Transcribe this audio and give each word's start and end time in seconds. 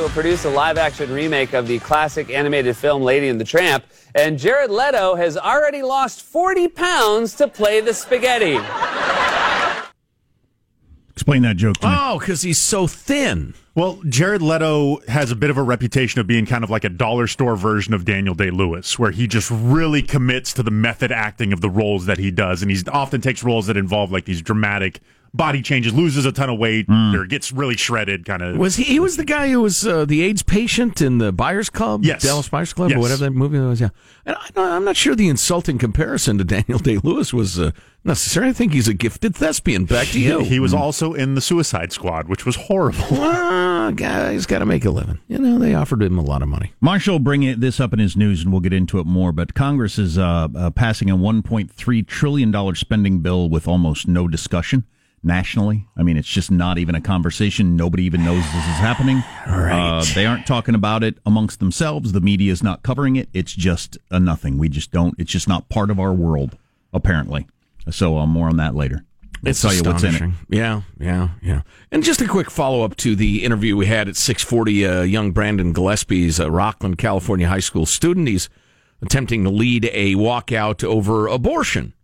announced 0.00 0.16
it 0.16 0.20
will 0.20 0.22
produce 0.22 0.44
a 0.44 0.50
live 0.50 0.78
action 0.78 1.12
remake 1.12 1.52
of 1.52 1.66
the 1.66 1.78
classic 1.80 2.30
animated 2.30 2.76
film 2.76 3.02
Lady 3.02 3.28
and 3.28 3.40
the 3.40 3.44
Tramp, 3.44 3.84
and 4.14 4.38
Jared 4.38 4.70
Leto 4.70 5.14
has 5.14 5.36
already 5.36 5.82
lost 5.82 6.22
40 6.22 6.68
pounds 6.68 7.34
to 7.36 7.48
play 7.48 7.80
the 7.80 7.94
spaghetti. 7.94 8.58
Explain 11.10 11.42
that 11.42 11.56
joke 11.56 11.76
to 11.78 11.86
me. 11.86 11.94
Oh, 11.96 12.18
because 12.18 12.40
he's 12.42 12.58
so 12.58 12.86
thin. 12.86 13.54
Well, 13.74 14.00
Jared 14.08 14.40
Leto 14.42 15.00
has 15.06 15.30
a 15.30 15.36
bit 15.36 15.50
of 15.50 15.58
a 15.58 15.62
reputation 15.62 16.20
of 16.20 16.26
being 16.26 16.46
kind 16.46 16.64
of 16.64 16.70
like 16.70 16.84
a 16.84 16.88
dollar 16.88 17.26
store 17.26 17.56
version 17.56 17.92
of 17.92 18.04
Daniel 18.06 18.34
Day 18.34 18.50
Lewis, 18.50 18.98
where 18.98 19.10
he 19.10 19.26
just 19.26 19.50
really 19.50 20.02
commits 20.02 20.54
to 20.54 20.62
the 20.62 20.70
method 20.70 21.12
acting 21.12 21.52
of 21.52 21.60
the 21.60 21.68
roles 21.68 22.06
that 22.06 22.18
he 22.18 22.30
does. 22.30 22.62
And 22.62 22.70
he 22.70 22.78
often 22.90 23.20
takes 23.20 23.44
roles 23.44 23.66
that 23.66 23.76
involve 23.76 24.10
like 24.10 24.24
these 24.24 24.40
dramatic 24.40 25.00
body 25.32 25.62
changes, 25.62 25.92
loses 25.94 26.24
a 26.26 26.32
ton 26.32 26.50
of 26.50 26.58
weight, 26.58 26.86
or 26.88 27.24
gets 27.26 27.52
really 27.52 27.76
shredded 27.76 28.24
kind 28.24 28.42
of. 28.42 28.56
Was 28.56 28.76
he? 28.76 28.84
He 28.84 29.00
was 29.00 29.16
the 29.16 29.24
guy 29.24 29.48
who 29.50 29.60
was 29.60 29.86
uh, 29.86 30.04
the 30.04 30.22
AIDS 30.22 30.42
patient 30.42 31.00
in 31.00 31.18
the 31.18 31.32
Buyers 31.32 31.70
Club, 31.70 32.04
Yes. 32.04 32.22
Dallas 32.22 32.48
Buyers 32.48 32.72
Club, 32.72 32.90
Yes. 32.90 32.96
or 32.98 33.00
whatever 33.00 33.24
that 33.24 33.30
movie 33.30 33.58
was. 33.58 33.80
Yeah, 33.80 33.90
and 34.26 34.36
I, 34.56 34.76
I'm 34.76 34.84
not 34.84 34.96
sure 34.96 35.14
the 35.14 35.28
insulting 35.28 35.78
comparison 35.78 36.38
to 36.38 36.44
Daniel 36.50 36.78
Day 36.78 36.98
Lewis 37.02 37.32
was 37.32 37.58
uh, 37.58 37.70
necessary. 38.04 38.48
I 38.48 38.52
think 38.52 38.72
he's 38.72 38.88
a 38.88 38.94
gifted 38.94 39.36
thespian. 39.36 39.84
Back 39.84 40.08
to 40.08 40.20
you. 40.20 40.40
He 40.40 40.58
was 40.60 40.74
also 40.74 41.12
in 41.14 41.34
the 41.34 41.40
Suicide 41.40 41.92
Squad, 41.92 42.28
which 42.28 42.44
was 42.46 42.56
horrible. 42.56 43.04
Ah, 43.82 43.90
guys 43.92 44.44
got 44.46 44.58
to 44.58 44.66
make 44.66 44.84
a 44.84 44.90
living. 44.90 45.18
You 45.26 45.38
know, 45.38 45.58
they 45.58 45.74
offered 45.74 46.02
him 46.02 46.18
a 46.18 46.22
lot 46.22 46.42
of 46.42 46.48
money. 46.48 46.74
Marshall 46.82 47.14
will 47.14 47.18
bring 47.18 47.42
it, 47.42 47.60
this 47.60 47.80
up 47.80 47.92
in 47.94 47.98
his 47.98 48.14
news, 48.14 48.42
and 48.42 48.52
we'll 48.52 48.60
get 48.60 48.74
into 48.74 48.98
it 48.98 49.06
more. 49.06 49.32
But 49.32 49.54
Congress 49.54 49.98
is 49.98 50.18
uh, 50.18 50.48
uh, 50.54 50.70
passing 50.70 51.08
a 51.08 51.16
1.3 51.16 52.06
trillion 52.06 52.50
dollar 52.50 52.74
spending 52.74 53.20
bill 53.20 53.48
with 53.48 53.66
almost 53.66 54.06
no 54.06 54.28
discussion 54.28 54.84
nationally. 55.22 55.86
I 55.96 56.02
mean, 56.02 56.16
it's 56.16 56.28
just 56.28 56.50
not 56.50 56.78
even 56.78 56.94
a 56.94 57.00
conversation. 57.00 57.76
Nobody 57.76 58.04
even 58.04 58.24
knows 58.24 58.42
this 58.42 58.54
is 58.54 58.78
happening. 58.78 59.22
Right. 59.46 59.98
Uh, 60.00 60.04
they 60.14 60.26
aren't 60.26 60.46
talking 60.46 60.74
about 60.74 61.02
it 61.04 61.18
amongst 61.26 61.60
themselves. 61.60 62.12
The 62.12 62.20
media 62.20 62.52
is 62.52 62.62
not 62.62 62.82
covering 62.82 63.16
it. 63.16 63.28
It's 63.34 63.52
just 63.52 63.98
a 64.10 64.18
nothing. 64.18 64.58
We 64.58 64.68
just 64.68 64.90
don't. 64.92 65.14
It's 65.18 65.30
just 65.30 65.48
not 65.48 65.68
part 65.68 65.90
of 65.90 66.00
our 66.00 66.12
world, 66.12 66.56
apparently. 66.92 67.46
So 67.90 68.18
uh, 68.18 68.26
more 68.26 68.48
on 68.48 68.56
that 68.58 68.74
later. 68.74 69.04
We'll 69.42 69.50
It's 69.50 69.62
tell 69.62 69.72
you 69.72 69.82
what's 69.82 70.02
in 70.02 70.14
it. 70.14 70.30
Yeah, 70.50 70.82
yeah, 70.98 71.30
yeah. 71.42 71.62
And 71.90 72.02
just 72.02 72.20
a 72.20 72.28
quick 72.28 72.50
follow 72.50 72.82
up 72.82 72.96
to 72.96 73.16
the 73.16 73.42
interview 73.42 73.74
we 73.74 73.86
had 73.86 74.06
at 74.06 74.16
640. 74.16 74.84
Uh, 74.84 75.02
young 75.02 75.32
Brandon 75.32 75.72
Gillespie's 75.72 76.38
a 76.38 76.46
Rocklin, 76.46 76.98
California 76.98 77.48
high 77.48 77.60
school 77.60 77.86
student. 77.86 78.28
He's 78.28 78.50
attempting 79.00 79.44
to 79.44 79.50
lead 79.50 79.86
a 79.92 80.14
walkout 80.14 80.84
over 80.84 81.26
abortion 81.26 81.94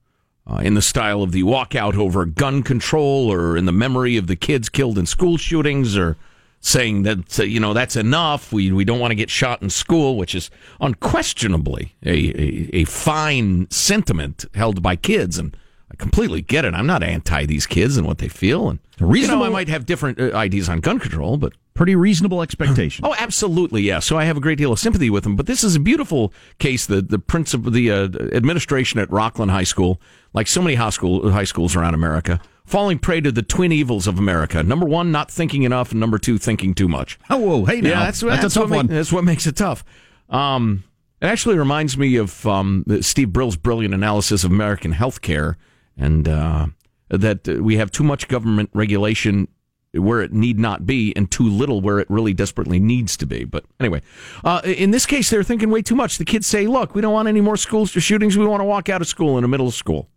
uh, 0.48 0.56
in 0.56 0.75
the 0.75 0.83
style 0.83 1.22
of 1.22 1.33
the 1.33 1.42
walkout 1.42 1.97
over 1.97 2.25
gun 2.25 2.62
control 2.62 3.33
or 3.33 3.56
in 3.56 3.64
the 3.64 3.72
memory 3.72 4.16
of 4.16 4.27
the 4.27 4.36
kids 4.36 4.69
killed 4.69 4.98
in 4.98 5.06
school 5.06 5.36
shootings 5.36 5.97
or 5.97 6.16
saying 6.61 7.03
that 7.03 7.38
uh, 7.38 7.42
you 7.42 7.61
know 7.61 7.72
that's 7.72 7.97
enough 7.97 8.53
we 8.53 8.72
we 8.72 8.84
don't 8.84 8.98
want 8.98 9.11
to 9.11 9.16
get 9.16 9.30
shot 9.30 9.62
in 9.62 9.70
school 9.70 10.16
which 10.16 10.34
is 10.34 10.50
unquestionably 10.80 11.94
a, 12.05 12.11
a, 12.11 12.70
a 12.72 12.84
fine 12.84 13.70
sentiment 13.70 14.44
held 14.55 14.83
by 14.83 14.97
kids. 14.97 15.38
And 15.38 15.56
I 15.90 15.94
completely 15.96 16.42
get 16.42 16.64
it 16.64 16.74
I'm 16.74 16.86
not 16.86 17.02
anti 17.02 17.46
these 17.46 17.66
kids 17.66 17.96
and 17.96 18.06
what 18.06 18.18
they 18.18 18.28
feel 18.28 18.68
and 18.68 18.78
you 18.98 19.06
know 19.06 19.12
reasonable- 19.12 19.44
I 19.44 19.48
might 19.50 19.68
have 19.68 19.86
different 19.86 20.20
uh, 20.20 20.36
ideas 20.36 20.68
on 20.68 20.80
gun 20.80 20.98
control 20.98 21.36
but 21.36 21.52
Pretty 21.76 21.94
reasonable 21.94 22.40
expectation. 22.40 23.04
Oh, 23.04 23.14
absolutely, 23.18 23.82
yeah. 23.82 23.98
So 23.98 24.16
I 24.16 24.24
have 24.24 24.38
a 24.38 24.41
great 24.41 24.56
deal 24.56 24.72
of 24.72 24.78
sympathy 24.78 25.10
with 25.10 25.25
them. 25.25 25.36
But 25.36 25.44
this 25.44 25.62
is 25.62 25.76
a 25.76 25.80
beautiful 25.80 26.32
case. 26.58 26.86
The 26.86 27.02
the 27.02 27.19
principal, 27.19 27.70
the 27.70 27.91
uh, 27.91 28.08
administration 28.32 28.98
at 28.98 29.10
Rocklin 29.10 29.50
High 29.50 29.64
School, 29.64 30.00
like 30.32 30.46
so 30.46 30.62
many 30.62 30.76
high 30.76 30.88
school 30.88 31.30
high 31.30 31.44
schools 31.44 31.76
around 31.76 31.92
America, 31.92 32.41
falling 32.64 32.98
prey 32.98 33.20
to 33.20 33.30
the 33.30 33.42
twin 33.42 33.72
evils 33.72 34.06
of 34.06 34.19
America. 34.19 34.62
Number 34.62 34.86
one, 34.86 35.12
not 35.12 35.30
thinking 35.30 35.64
enough, 35.64 35.91
and 35.91 36.00
number 36.00 36.16
two, 36.16 36.38
thinking 36.38 36.72
too 36.72 36.88
much. 36.88 37.19
Oh, 37.28 37.36
whoa, 37.36 37.64
hey 37.66 37.82
now. 37.82 37.91
Yeah, 37.91 38.04
that's, 38.06 38.20
that's, 38.20 38.41
that's 38.41 38.56
a 38.56 38.60
tough 38.60 38.70
what 38.70 38.76
one. 38.76 38.86
that's 38.86 39.12
what 39.12 39.25
makes 39.25 39.46
it 39.46 39.56
tough. 39.56 39.84
Um, 40.30 40.82
it 41.20 41.26
actually 41.26 41.58
reminds 41.58 41.98
me 41.98 42.16
of 42.16 42.46
um, 42.46 42.86
Steve 43.02 43.34
Brill's 43.34 43.56
brilliant 43.56 43.92
analysis 43.92 44.44
of 44.44 44.50
American 44.50 44.94
healthcare, 44.94 45.56
and 45.96 46.28
uh, 46.28 46.66
that 47.08 47.46
we 47.46 47.76
have 47.76 47.90
too 47.90 48.04
much 48.04 48.28
government 48.28 48.70
regulation 48.72 49.48
where 49.92 50.20
it 50.20 50.32
need 50.32 50.58
not 50.58 50.84
be, 50.84 51.14
and 51.16 51.30
too 51.30 51.48
little 51.48 51.80
where 51.80 51.98
it 51.98 52.10
really 52.10 52.34
desperately 52.34 52.78
needs 52.78 53.16
to 53.16 53.26
be. 53.26 53.44
But 53.44 53.64
anyway, 53.80 54.02
uh, 54.44 54.60
in 54.64 54.90
this 54.90 55.06
case, 55.06 55.30
they're 55.30 55.42
thinking 55.42 55.70
way 55.70 55.80
too 55.80 55.94
much. 55.94 56.18
The 56.18 56.24
kids 56.24 56.46
say, 56.46 56.66
"Look, 56.66 56.94
we 56.94 57.00
don't 57.00 57.14
want 57.14 57.28
any 57.28 57.40
more 57.40 57.56
school 57.56 57.86
shootings. 57.86 58.36
We 58.36 58.46
want 58.46 58.60
to 58.60 58.64
walk 58.64 58.88
out 58.88 59.00
of 59.00 59.08
school 59.08 59.38
in 59.38 59.42
the 59.42 59.48
middle 59.48 59.68
of 59.68 59.74
school." 59.74 60.08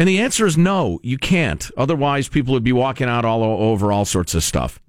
And 0.00 0.08
the 0.08 0.18
answer 0.18 0.46
is 0.46 0.56
no, 0.56 0.98
you 1.02 1.18
can't. 1.18 1.70
Otherwise, 1.76 2.26
people 2.28 2.54
would 2.54 2.64
be 2.64 2.72
walking 2.72 3.06
out 3.06 3.26
all 3.26 3.42
over 3.42 3.92
all 3.92 4.06
sorts 4.06 4.34
of 4.34 4.42
stuff. 4.42 4.80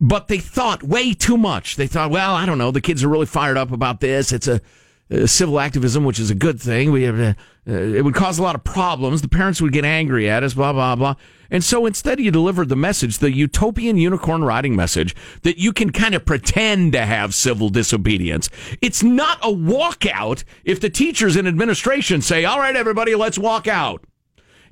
But 0.00 0.28
they 0.28 0.38
thought 0.38 0.82
way 0.82 1.12
too 1.12 1.36
much. 1.36 1.76
They 1.76 1.86
thought, 1.86 2.10
well, 2.10 2.34
I 2.34 2.46
don't 2.46 2.56
know, 2.56 2.70
the 2.70 2.80
kids 2.80 3.04
are 3.04 3.08
really 3.08 3.26
fired 3.26 3.58
up 3.58 3.70
about 3.70 4.00
this. 4.00 4.32
It's 4.32 4.48
a, 4.48 4.62
uh 5.10 5.26
civil 5.26 5.58
activism, 5.58 6.04
which 6.04 6.18
is 6.18 6.30
a 6.30 6.34
good 6.34 6.60
thing. 6.60 6.92
We 6.92 7.04
have, 7.04 7.18
uh, 7.18 7.34
uh, 7.68 7.72
it 7.72 8.04
would 8.04 8.14
cause 8.14 8.38
a 8.38 8.42
lot 8.42 8.54
of 8.54 8.64
problems. 8.64 9.22
The 9.22 9.28
parents 9.28 9.60
would 9.60 9.72
get 9.72 9.84
angry 9.84 10.28
at 10.28 10.42
us, 10.42 10.54
blah 10.54 10.72
blah 10.72 10.96
blah. 10.96 11.14
And 11.50 11.64
so 11.64 11.86
instead, 11.86 12.20
you 12.20 12.30
delivered 12.30 12.68
the 12.68 12.76
message, 12.76 13.18
the 13.18 13.32
utopian 13.32 13.96
unicorn 13.96 14.44
riding 14.44 14.76
message, 14.76 15.16
that 15.42 15.58
you 15.58 15.72
can 15.72 15.90
kind 15.92 16.14
of 16.14 16.26
pretend 16.26 16.92
to 16.92 17.06
have 17.06 17.34
civil 17.34 17.70
disobedience. 17.70 18.50
It's 18.82 19.02
not 19.02 19.38
a 19.42 19.48
walkout 19.48 20.44
if 20.64 20.80
the 20.80 20.90
teachers 20.90 21.36
and 21.36 21.48
administration 21.48 22.20
say, 22.20 22.44
"All 22.44 22.58
right, 22.58 22.76
everybody, 22.76 23.14
let's 23.14 23.38
walk 23.38 23.66
out." 23.66 24.04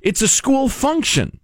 It's 0.01 0.21
a 0.21 0.27
school 0.27 0.69
function. 0.69 1.39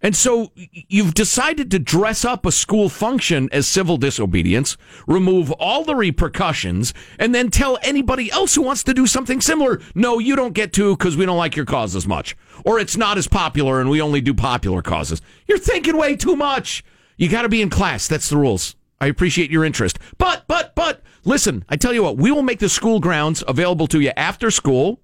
And 0.00 0.14
so 0.14 0.52
you've 0.54 1.14
decided 1.14 1.70
to 1.72 1.78
dress 1.78 2.24
up 2.24 2.46
a 2.46 2.52
school 2.52 2.88
function 2.88 3.48
as 3.50 3.66
civil 3.66 3.96
disobedience, 3.96 4.76
remove 5.08 5.50
all 5.52 5.84
the 5.84 5.96
repercussions, 5.96 6.94
and 7.18 7.34
then 7.34 7.50
tell 7.50 7.78
anybody 7.82 8.30
else 8.30 8.54
who 8.54 8.62
wants 8.62 8.84
to 8.84 8.94
do 8.94 9.06
something 9.08 9.40
similar, 9.40 9.80
no, 9.94 10.20
you 10.20 10.36
don't 10.36 10.54
get 10.54 10.72
to 10.74 10.96
because 10.96 11.16
we 11.16 11.26
don't 11.26 11.36
like 11.36 11.56
your 11.56 11.66
cause 11.66 11.96
as 11.96 12.06
much. 12.06 12.36
Or 12.64 12.78
it's 12.78 12.96
not 12.96 13.18
as 13.18 13.26
popular 13.26 13.80
and 13.80 13.90
we 13.90 14.00
only 14.00 14.20
do 14.20 14.34
popular 14.34 14.82
causes. 14.82 15.20
You're 15.48 15.58
thinking 15.58 15.96
way 15.96 16.14
too 16.14 16.36
much. 16.36 16.84
You 17.16 17.28
got 17.28 17.42
to 17.42 17.48
be 17.48 17.60
in 17.60 17.70
class. 17.70 18.06
That's 18.06 18.28
the 18.28 18.36
rules. 18.36 18.76
I 19.00 19.06
appreciate 19.06 19.50
your 19.50 19.64
interest. 19.64 19.98
But, 20.16 20.44
but, 20.46 20.74
but, 20.74 21.02
listen, 21.24 21.64
I 21.68 21.76
tell 21.76 21.92
you 21.92 22.02
what, 22.02 22.16
we 22.16 22.30
will 22.30 22.42
make 22.42 22.58
the 22.60 22.68
school 22.68 23.00
grounds 23.00 23.42
available 23.46 23.88
to 23.88 24.00
you 24.00 24.12
after 24.16 24.50
school. 24.50 25.00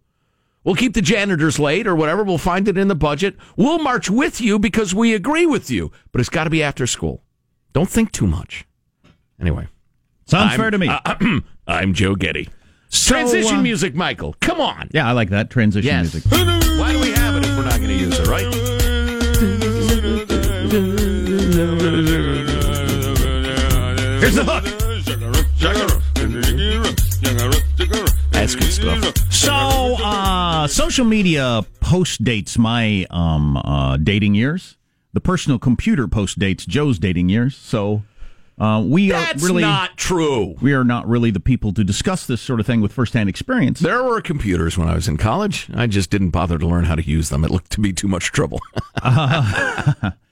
We'll 0.65 0.75
keep 0.75 0.95
the 0.95 1.03
janitors 1.03 1.59
late 1.59 1.87
or 1.87 1.95
whatever. 1.95 2.25
We'll 2.25 2.39
find 2.39 2.67
it 2.69 2.79
in 2.79 2.89
the 2.89 2.95
budget. 2.95 3.37
We'll 3.57 3.79
march 3.79 4.09
with 4.11 4.41
you 4.41 4.59
because 4.59 4.95
we 4.95 5.15
agree 5.15 5.45
with 5.47 5.71
you, 5.71 5.93
but 6.11 6.21
it's 6.21 6.31
got 6.31 6.45
to 6.45 6.51
be 6.51 6.63
after 6.63 6.87
school. 6.87 7.23
Don't 7.75 7.89
think 7.91 8.13
too 8.13 8.27
much. 8.27 8.67
Anyway, 9.41 9.69
Sounds 10.27 10.51
I'm- 10.53 10.59
fair 10.61 10.71
to 10.71 10.79
me. 10.79 10.89
uh, 10.89 11.41
I'm 11.67 11.93
Joe 11.93 12.15
Getty. 12.15 12.49
Transition 12.91 13.57
uh, 13.57 13.63
music, 13.63 13.95
Michael. 13.95 14.37
Come 14.41 14.61
on. 14.61 14.89
yeah, 14.93 15.09
I 15.09 15.13
like 15.13 15.31
that 15.31 15.51
transition 15.51 15.87
Yes. 15.87 16.15
music. 16.15 16.31
Why 16.31 16.93
do 16.93 17.01
we 17.01 17.11
have 17.11 17.35
it 17.37 17.45
if 17.45 17.57
we're 17.57 17.65
not 17.65 17.77
going 17.79 17.89
to 17.89 17.95
use 17.95 18.19
it, 18.21 18.27
right? 18.29 19.55
Here's 24.21 24.35
the 24.37 24.45
hook. 24.45 24.65
That's 28.35 28.55
good 28.57 28.73
stuff. 28.73 29.33
So, 29.33 29.53
uh, 29.53 30.67
social 30.67 31.05
media 31.05 31.65
post 31.81 32.23
dates 32.25 32.59
my 32.59 33.07
um, 33.11 33.57
uh, 33.57 33.97
dating 33.97 34.35
years. 34.35 34.77
The 35.13 35.21
personal 35.21 35.59
computer 35.59 36.09
post 36.09 36.39
dates 36.39 36.67
Joe's 36.67 36.99
dating 36.99 37.29
years. 37.29 37.57
So, 37.57 38.03
uh, 38.59 38.85
we 38.87 39.09
That's 39.11 39.43
are 39.43 39.47
really 39.47 39.63
not 39.63 39.97
true. 39.97 40.57
we 40.61 40.75
are 40.75 40.85
not 40.85 41.09
really 41.09 41.31
the 41.31 41.41
people 41.41 41.73
to 41.73 41.85
discuss 41.85 42.27
this 42.27 42.41
sort 42.41 42.61
of 42.61 42.67
thing 42.67 42.81
with 42.81 42.93
firsthand 42.93 43.29
experience. 43.29 43.81
There 43.81 44.03
were 44.03 44.21
computers 44.21 44.77
when 44.77 44.89
I 44.89 44.95
was 44.95 45.09
in 45.09 45.17
college. 45.17 45.69
I 45.75 45.87
just 45.87 46.11
didn't 46.11 46.31
bother 46.31 46.59
to 46.59 46.67
learn 46.67 46.85
how 46.85 46.95
to 46.97 47.03
use 47.03 47.31
them. 47.31 47.45
It 47.45 47.51
looked 47.51 47.71
to 47.73 47.81
be 47.81 47.93
too 47.93 48.09
much 48.09 48.33
trouble. 48.33 48.61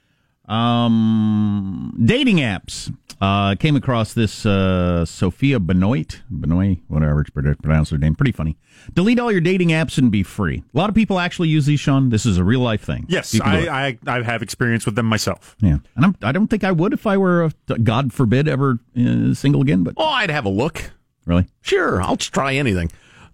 Um, 0.53 1.99
dating 2.05 2.37
apps. 2.39 2.95
Uh, 3.21 3.55
came 3.55 3.77
across 3.77 4.15
this 4.15 4.45
uh, 4.45 5.05
Sophia 5.05 5.61
Benoit, 5.61 6.23
Benoit, 6.29 6.79
whatever 6.89 7.21
it's 7.21 7.31
pronounced 7.31 7.93
her 7.93 7.99
name. 7.99 8.17
Pretty 8.17 8.33
funny. 8.33 8.57
Delete 8.95 9.21
all 9.21 9.31
your 9.31 9.41
dating 9.41 9.69
apps 9.69 9.97
and 9.97 10.11
be 10.11 10.25
free. 10.25 10.65
A 10.75 10.77
lot 10.77 10.89
of 10.89 10.97
people 10.97 11.21
actually 11.21 11.49
use 11.49 11.65
these, 11.67 11.79
Sean. 11.79 12.09
This 12.11 12.27
is 12.27 12.37
a 12.37 12.43
real 12.43 12.59
life 12.59 12.83
thing. 12.83 13.07
Yes, 13.09 13.31
People 13.31 13.53
do 13.53 13.59
it. 13.59 13.69
I, 13.69 13.87
I 13.87 13.99
I 14.19 14.23
have 14.25 14.43
experience 14.43 14.85
with 14.87 14.97
them 14.97 15.07
myself. 15.07 15.55
Yeah, 15.61 15.79
and 15.95 16.05
I'm, 16.05 16.17
I 16.21 16.33
don't 16.33 16.49
think 16.49 16.65
I 16.65 16.73
would 16.73 16.93
if 16.93 17.07
I 17.07 17.17
were, 17.17 17.45
uh 17.45 17.75
God 17.81 18.13
forbid, 18.13 18.49
ever 18.49 18.81
uh, 18.99 19.35
single 19.35 19.63
again. 19.63 19.85
But 19.85 19.95
oh, 19.99 20.05
I'd 20.09 20.31
have 20.31 20.45
a 20.45 20.51
look. 20.51 20.91
really, 21.25 21.47
Sure, 21.61 22.03
I'll 22.03 22.17
try 22.17 22.55
anything. 22.55 22.91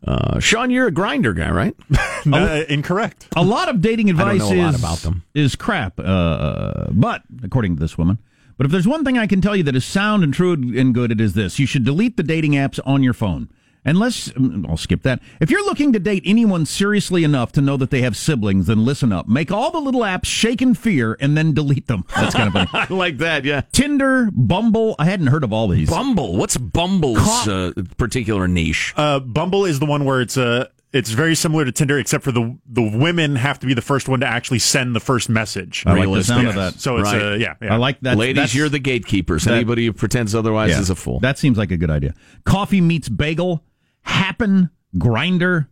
Uh, 0.06 0.38
Sean, 0.38 0.70
you're 0.70 0.86
a 0.86 0.92
Grindr 0.92 1.34
guy, 1.36 1.50
right? 1.50 1.74
Uh, 2.30 2.64
incorrect. 2.68 3.28
a 3.36 3.42
lot 3.44 3.68
of 3.68 3.80
dating 3.80 4.10
advice 4.10 4.40
know 4.40 4.52
a 4.52 4.56
lot 4.62 4.74
is 4.74 4.80
about 4.80 4.98
them. 4.98 5.22
is 5.34 5.54
crap. 5.54 5.98
Uh, 6.00 6.86
but 6.90 7.22
according 7.44 7.76
to 7.76 7.80
this 7.80 7.96
woman, 7.96 8.18
but 8.56 8.66
if 8.66 8.72
there's 8.72 8.88
one 8.88 9.04
thing 9.04 9.16
I 9.16 9.28
can 9.28 9.40
tell 9.40 9.54
you 9.54 9.62
that 9.62 9.76
is 9.76 9.84
sound 9.84 10.24
and 10.24 10.34
true 10.34 10.52
and 10.52 10.92
good, 10.92 11.12
it 11.12 11.20
is 11.20 11.34
this: 11.34 11.58
you 11.60 11.64
should 11.66 11.84
delete 11.84 12.16
the 12.16 12.24
dating 12.24 12.52
apps 12.52 12.80
on 12.84 13.04
your 13.04 13.14
phone. 13.14 13.48
Unless, 13.84 14.30
mm, 14.30 14.68
I'll 14.68 14.76
skip 14.76 15.02
that. 15.02 15.20
If 15.40 15.50
you're 15.50 15.64
looking 15.64 15.92
to 15.92 15.98
date 15.98 16.22
anyone 16.26 16.66
seriously 16.66 17.24
enough 17.24 17.52
to 17.52 17.60
know 17.60 17.76
that 17.76 17.90
they 17.90 18.02
have 18.02 18.16
siblings, 18.16 18.66
then 18.66 18.84
listen 18.84 19.12
up. 19.12 19.28
Make 19.28 19.50
all 19.50 19.70
the 19.70 19.78
little 19.80 20.00
apps 20.02 20.26
shake 20.26 20.60
in 20.60 20.74
fear 20.74 21.16
and 21.20 21.36
then 21.36 21.54
delete 21.54 21.86
them. 21.86 22.04
That's 22.14 22.34
kind 22.34 22.48
of 22.48 22.52
funny. 22.52 22.68
I 22.90 22.92
like 22.92 23.18
that. 23.18 23.44
Yeah. 23.44 23.62
Tinder, 23.72 24.30
Bumble. 24.32 24.94
I 24.98 25.04
hadn't 25.06 25.28
heard 25.28 25.44
of 25.44 25.52
all 25.52 25.68
these. 25.68 25.88
Bumble. 25.88 26.36
What's 26.36 26.56
Bumble's 26.56 27.48
uh, 27.48 27.72
particular 27.96 28.48
niche? 28.48 28.94
Uh, 28.96 29.20
Bumble 29.20 29.64
is 29.64 29.78
the 29.80 29.86
one 29.86 30.04
where 30.04 30.20
it's 30.20 30.36
a. 30.36 30.70
It's 30.90 31.10
very 31.10 31.34
similar 31.34 31.66
to 31.66 31.72
Tinder, 31.72 31.98
except 31.98 32.24
for 32.24 32.32
the 32.32 32.56
the 32.66 32.82
women 32.82 33.36
have 33.36 33.58
to 33.58 33.66
be 33.66 33.74
the 33.74 33.82
first 33.82 34.08
one 34.08 34.20
to 34.20 34.26
actually 34.26 34.58
send 34.60 34.96
the 34.96 35.00
first 35.00 35.28
message. 35.28 35.82
I 35.86 35.92
like 35.92 36.10
the 36.10 36.24
sound 36.24 36.46
of 36.48 36.54
that. 36.54 36.80
So 36.80 36.96
it's 36.96 37.12
Right. 37.12 37.22
uh, 37.22 37.34
yeah, 37.34 37.54
yeah. 37.60 37.74
I 37.74 37.76
like 37.76 38.00
that. 38.00 38.16
Ladies, 38.16 38.36
That's- 38.36 38.54
you're 38.54 38.70
the 38.70 38.78
gatekeepers. 38.78 39.44
that- 39.44 39.52
Anybody 39.54 39.84
who 39.84 39.92
pretends 39.92 40.34
otherwise 40.34 40.70
yeah, 40.70 40.80
is 40.80 40.88
a 40.88 40.94
fool. 40.94 41.20
That 41.20 41.36
seems 41.38 41.58
like 41.58 41.70
a 41.70 41.76
good 41.76 41.90
idea. 41.90 42.14
Coffee 42.44 42.80
meets 42.80 43.10
bagel, 43.10 43.64
Happn, 44.06 44.70
Grindr, 44.96 45.66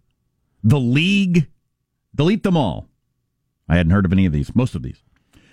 the 0.63 0.79
league. 0.81 1.47
Delete 2.15 2.43
them 2.43 2.57
all. 2.57 2.87
I 3.69 3.77
hadn't 3.77 3.93
heard 3.93 4.05
of 4.05 4.13
any 4.13 4.27
of 4.27 4.33
these. 4.33 4.55
Most 4.55 4.75
of 4.75 4.83
these. 4.83 5.03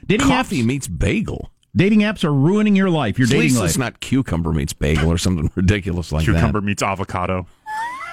Dating 0.05 0.27
Coffee 0.27 0.61
apps. 0.61 0.65
meets 0.65 0.87
bagel. 0.89 1.51
Dating 1.75 2.01
apps 2.01 2.23
are 2.23 2.31
ruining 2.33 2.75
your 2.75 2.89
life. 2.91 3.17
Your 3.17 3.25
At 3.25 3.31
dating 3.31 3.41
least 3.45 3.57
life. 3.59 3.69
it's 3.69 3.77
not 3.79 3.99
cucumber 3.99 4.51
meets 4.53 4.73
bagel 4.73 5.09
or 5.11 5.17
something 5.17 5.49
ridiculous 5.55 6.11
like 6.11 6.23
Cucumber 6.23 6.33
that. 6.39 6.45
Cucumber 6.47 6.61
meets 6.61 6.83
avocado. 6.83 7.47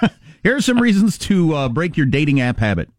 Here 0.43 0.55
are 0.55 0.61
some 0.61 0.81
reasons 0.81 1.17
to 1.19 1.53
uh, 1.55 1.69
break 1.69 1.97
your 1.97 2.05
dating 2.05 2.41
app 2.41 2.59
habit. 2.59 2.89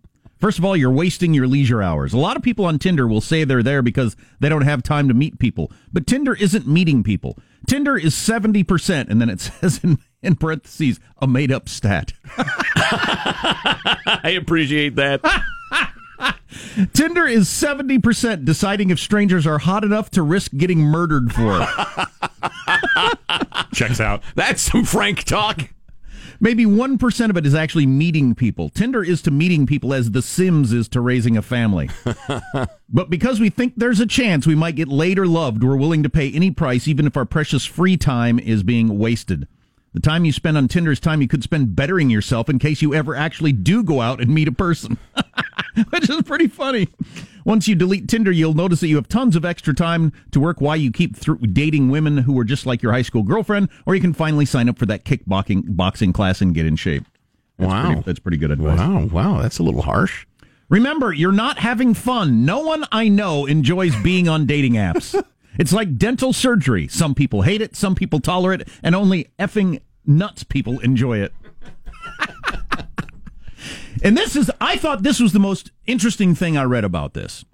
First 0.40 0.58
of 0.58 0.64
all, 0.64 0.76
you're 0.76 0.90
wasting 0.90 1.34
your 1.34 1.46
leisure 1.46 1.80
hours. 1.82 2.12
A 2.12 2.18
lot 2.18 2.36
of 2.36 2.42
people 2.42 2.64
on 2.64 2.80
Tinder 2.80 3.06
will 3.06 3.20
say 3.20 3.44
they're 3.44 3.62
there 3.62 3.80
because 3.80 4.16
they 4.40 4.48
don't 4.48 4.62
have 4.62 4.82
time 4.82 5.06
to 5.06 5.14
meet 5.14 5.38
people. 5.38 5.70
But 5.92 6.06
Tinder 6.06 6.34
isn't 6.34 6.66
meeting 6.66 7.04
people. 7.04 7.38
Tinder 7.68 7.96
is 7.96 8.14
70%, 8.14 9.08
and 9.08 9.20
then 9.20 9.30
it 9.30 9.40
says 9.60 9.82
in, 9.84 9.98
in 10.20 10.34
parentheses, 10.34 10.98
a 11.18 11.28
made 11.28 11.52
up 11.52 11.68
stat. 11.68 12.12
I 12.36 14.34
appreciate 14.36 14.96
that. 14.96 15.20
Tinder 16.92 17.26
is 17.26 17.48
70% 17.48 18.44
deciding 18.44 18.90
if 18.90 18.98
strangers 18.98 19.46
are 19.46 19.58
hot 19.58 19.84
enough 19.84 20.10
to 20.10 20.22
risk 20.22 20.52
getting 20.56 20.80
murdered 20.80 21.32
for. 21.32 21.66
Checks 23.72 24.00
out. 24.00 24.22
That's 24.34 24.62
some 24.62 24.84
frank 24.84 25.24
talk. 25.24 25.70
Maybe 26.42 26.66
1% 26.66 27.30
of 27.30 27.36
it 27.36 27.46
is 27.46 27.54
actually 27.54 27.86
meeting 27.86 28.34
people. 28.34 28.68
Tinder 28.68 29.04
is 29.04 29.22
to 29.22 29.30
meeting 29.30 29.64
people 29.64 29.94
as 29.94 30.10
The 30.10 30.22
Sims 30.22 30.72
is 30.72 30.88
to 30.88 31.00
raising 31.00 31.36
a 31.36 31.42
family. 31.42 31.88
but 32.88 33.08
because 33.08 33.38
we 33.38 33.48
think 33.48 33.74
there's 33.76 34.00
a 34.00 34.06
chance 34.06 34.44
we 34.44 34.56
might 34.56 34.74
get 34.74 34.88
laid 34.88 35.20
or 35.20 35.28
loved, 35.28 35.62
we're 35.62 35.76
willing 35.76 36.02
to 36.02 36.10
pay 36.10 36.32
any 36.32 36.50
price, 36.50 36.88
even 36.88 37.06
if 37.06 37.16
our 37.16 37.24
precious 37.24 37.64
free 37.64 37.96
time 37.96 38.40
is 38.40 38.64
being 38.64 38.98
wasted. 38.98 39.46
The 39.94 40.00
time 40.00 40.24
you 40.24 40.32
spend 40.32 40.56
on 40.56 40.68
Tinder 40.68 40.90
is 40.90 41.00
time 41.00 41.20
you 41.20 41.28
could 41.28 41.42
spend 41.42 41.76
bettering 41.76 42.08
yourself 42.08 42.48
in 42.48 42.58
case 42.58 42.80
you 42.80 42.94
ever 42.94 43.14
actually 43.14 43.52
do 43.52 43.82
go 43.82 44.00
out 44.00 44.20
and 44.20 44.34
meet 44.34 44.48
a 44.48 44.52
person. 44.52 44.96
Which 45.90 46.08
is 46.08 46.22
pretty 46.22 46.48
funny. 46.48 46.88
Once 47.44 47.66
you 47.68 47.74
delete 47.74 48.08
Tinder, 48.08 48.30
you'll 48.32 48.54
notice 48.54 48.80
that 48.80 48.88
you 48.88 48.96
have 48.96 49.08
tons 49.08 49.36
of 49.36 49.44
extra 49.44 49.74
time 49.74 50.12
to 50.30 50.40
work 50.40 50.60
while 50.60 50.76
you 50.76 50.90
keep 50.92 51.16
through 51.16 51.38
dating 51.38 51.90
women 51.90 52.18
who 52.18 52.38
are 52.38 52.44
just 52.44 52.64
like 52.66 52.82
your 52.82 52.92
high 52.92 53.02
school 53.02 53.22
girlfriend, 53.22 53.68
or 53.86 53.94
you 53.94 54.00
can 54.00 54.12
finally 54.14 54.44
sign 54.46 54.68
up 54.68 54.78
for 54.78 54.86
that 54.86 55.04
kickboxing 55.04 55.64
boxing 55.76 56.12
class 56.12 56.40
and 56.40 56.54
get 56.54 56.66
in 56.66 56.76
shape. 56.76 57.04
That's 57.58 57.70
Wow. 57.70 57.86
pretty, 57.86 58.02
that's 58.02 58.18
pretty 58.18 58.36
good 58.38 58.50
advice. 58.50 58.78
Wow, 58.78 59.04
wow, 59.06 59.42
that's 59.42 59.58
a 59.58 59.62
little 59.62 59.82
harsh. 59.82 60.26
Remember, 60.68 61.12
you're 61.12 61.32
not 61.32 61.58
having 61.58 61.92
fun. 61.92 62.44
No 62.46 62.60
one 62.60 62.84
I 62.92 63.08
know 63.08 63.44
enjoys 63.46 63.94
being 64.02 64.26
on 64.28 64.46
dating 64.46 64.74
apps. 64.74 65.22
It's 65.58 65.72
like 65.72 65.96
dental 65.96 66.32
surgery. 66.32 66.88
Some 66.88 67.14
people 67.14 67.42
hate 67.42 67.60
it, 67.60 67.76
some 67.76 67.94
people 67.94 68.20
tolerate 68.20 68.62
it, 68.62 68.68
and 68.82 68.94
only 68.94 69.28
effing 69.38 69.80
nuts 70.06 70.44
people 70.44 70.80
enjoy 70.80 71.18
it. 71.18 71.32
and 74.02 74.16
this 74.16 74.36
is, 74.36 74.50
I 74.60 74.76
thought 74.76 75.02
this 75.02 75.20
was 75.20 75.32
the 75.32 75.38
most 75.38 75.70
interesting 75.86 76.34
thing 76.34 76.56
I 76.56 76.64
read 76.64 76.84
about 76.84 77.14
this. 77.14 77.44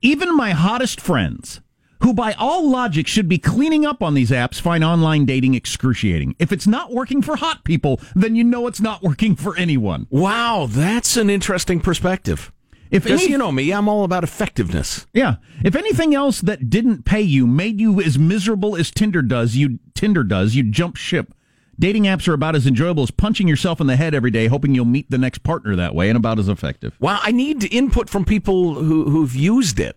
Even 0.00 0.36
my 0.36 0.50
hottest 0.50 1.00
friends, 1.00 1.60
who 2.02 2.12
by 2.12 2.32
all 2.32 2.68
logic 2.68 3.06
should 3.06 3.28
be 3.28 3.38
cleaning 3.38 3.86
up 3.86 4.02
on 4.02 4.14
these 4.14 4.30
apps, 4.30 4.60
find 4.60 4.82
online 4.82 5.24
dating 5.24 5.54
excruciating. 5.54 6.34
If 6.38 6.52
it's 6.52 6.66
not 6.66 6.92
working 6.92 7.22
for 7.22 7.36
hot 7.36 7.64
people, 7.64 8.00
then 8.14 8.34
you 8.34 8.42
know 8.42 8.66
it's 8.66 8.80
not 8.80 9.02
working 9.02 9.36
for 9.36 9.56
anyone. 9.56 10.08
Wow, 10.10 10.66
that's 10.68 11.16
an 11.16 11.30
interesting 11.30 11.80
perspective. 11.80 12.51
If 12.92 13.06
any- 13.06 13.30
you 13.30 13.38
know 13.38 13.50
me, 13.50 13.72
I'm 13.72 13.88
all 13.88 14.04
about 14.04 14.22
effectiveness. 14.22 15.06
Yeah. 15.14 15.36
If 15.64 15.74
anything 15.74 16.14
else 16.14 16.40
that 16.42 16.68
didn't 16.70 17.04
pay 17.04 17.22
you 17.22 17.46
made 17.46 17.80
you 17.80 18.00
as 18.00 18.18
miserable 18.18 18.76
as 18.76 18.90
Tinder 18.90 19.22
does, 19.22 19.56
you 19.56 19.78
Tinder 19.94 20.22
does, 20.24 20.54
you 20.54 20.62
jump 20.62 20.96
ship. 20.96 21.34
Dating 21.78 22.04
apps 22.04 22.28
are 22.28 22.34
about 22.34 22.54
as 22.54 22.66
enjoyable 22.66 23.02
as 23.02 23.10
punching 23.10 23.48
yourself 23.48 23.80
in 23.80 23.86
the 23.86 23.96
head 23.96 24.14
every 24.14 24.30
day, 24.30 24.46
hoping 24.46 24.74
you'll 24.74 24.84
meet 24.84 25.10
the 25.10 25.18
next 25.18 25.38
partner 25.42 25.74
that 25.74 25.94
way, 25.94 26.10
and 26.10 26.16
about 26.16 26.38
as 26.38 26.48
effective. 26.48 26.94
Well, 27.00 27.18
I 27.22 27.32
need 27.32 27.64
input 27.72 28.10
from 28.10 28.24
people 28.26 28.74
who, 28.74 29.08
who've 29.10 29.34
used 29.34 29.80
it. 29.80 29.96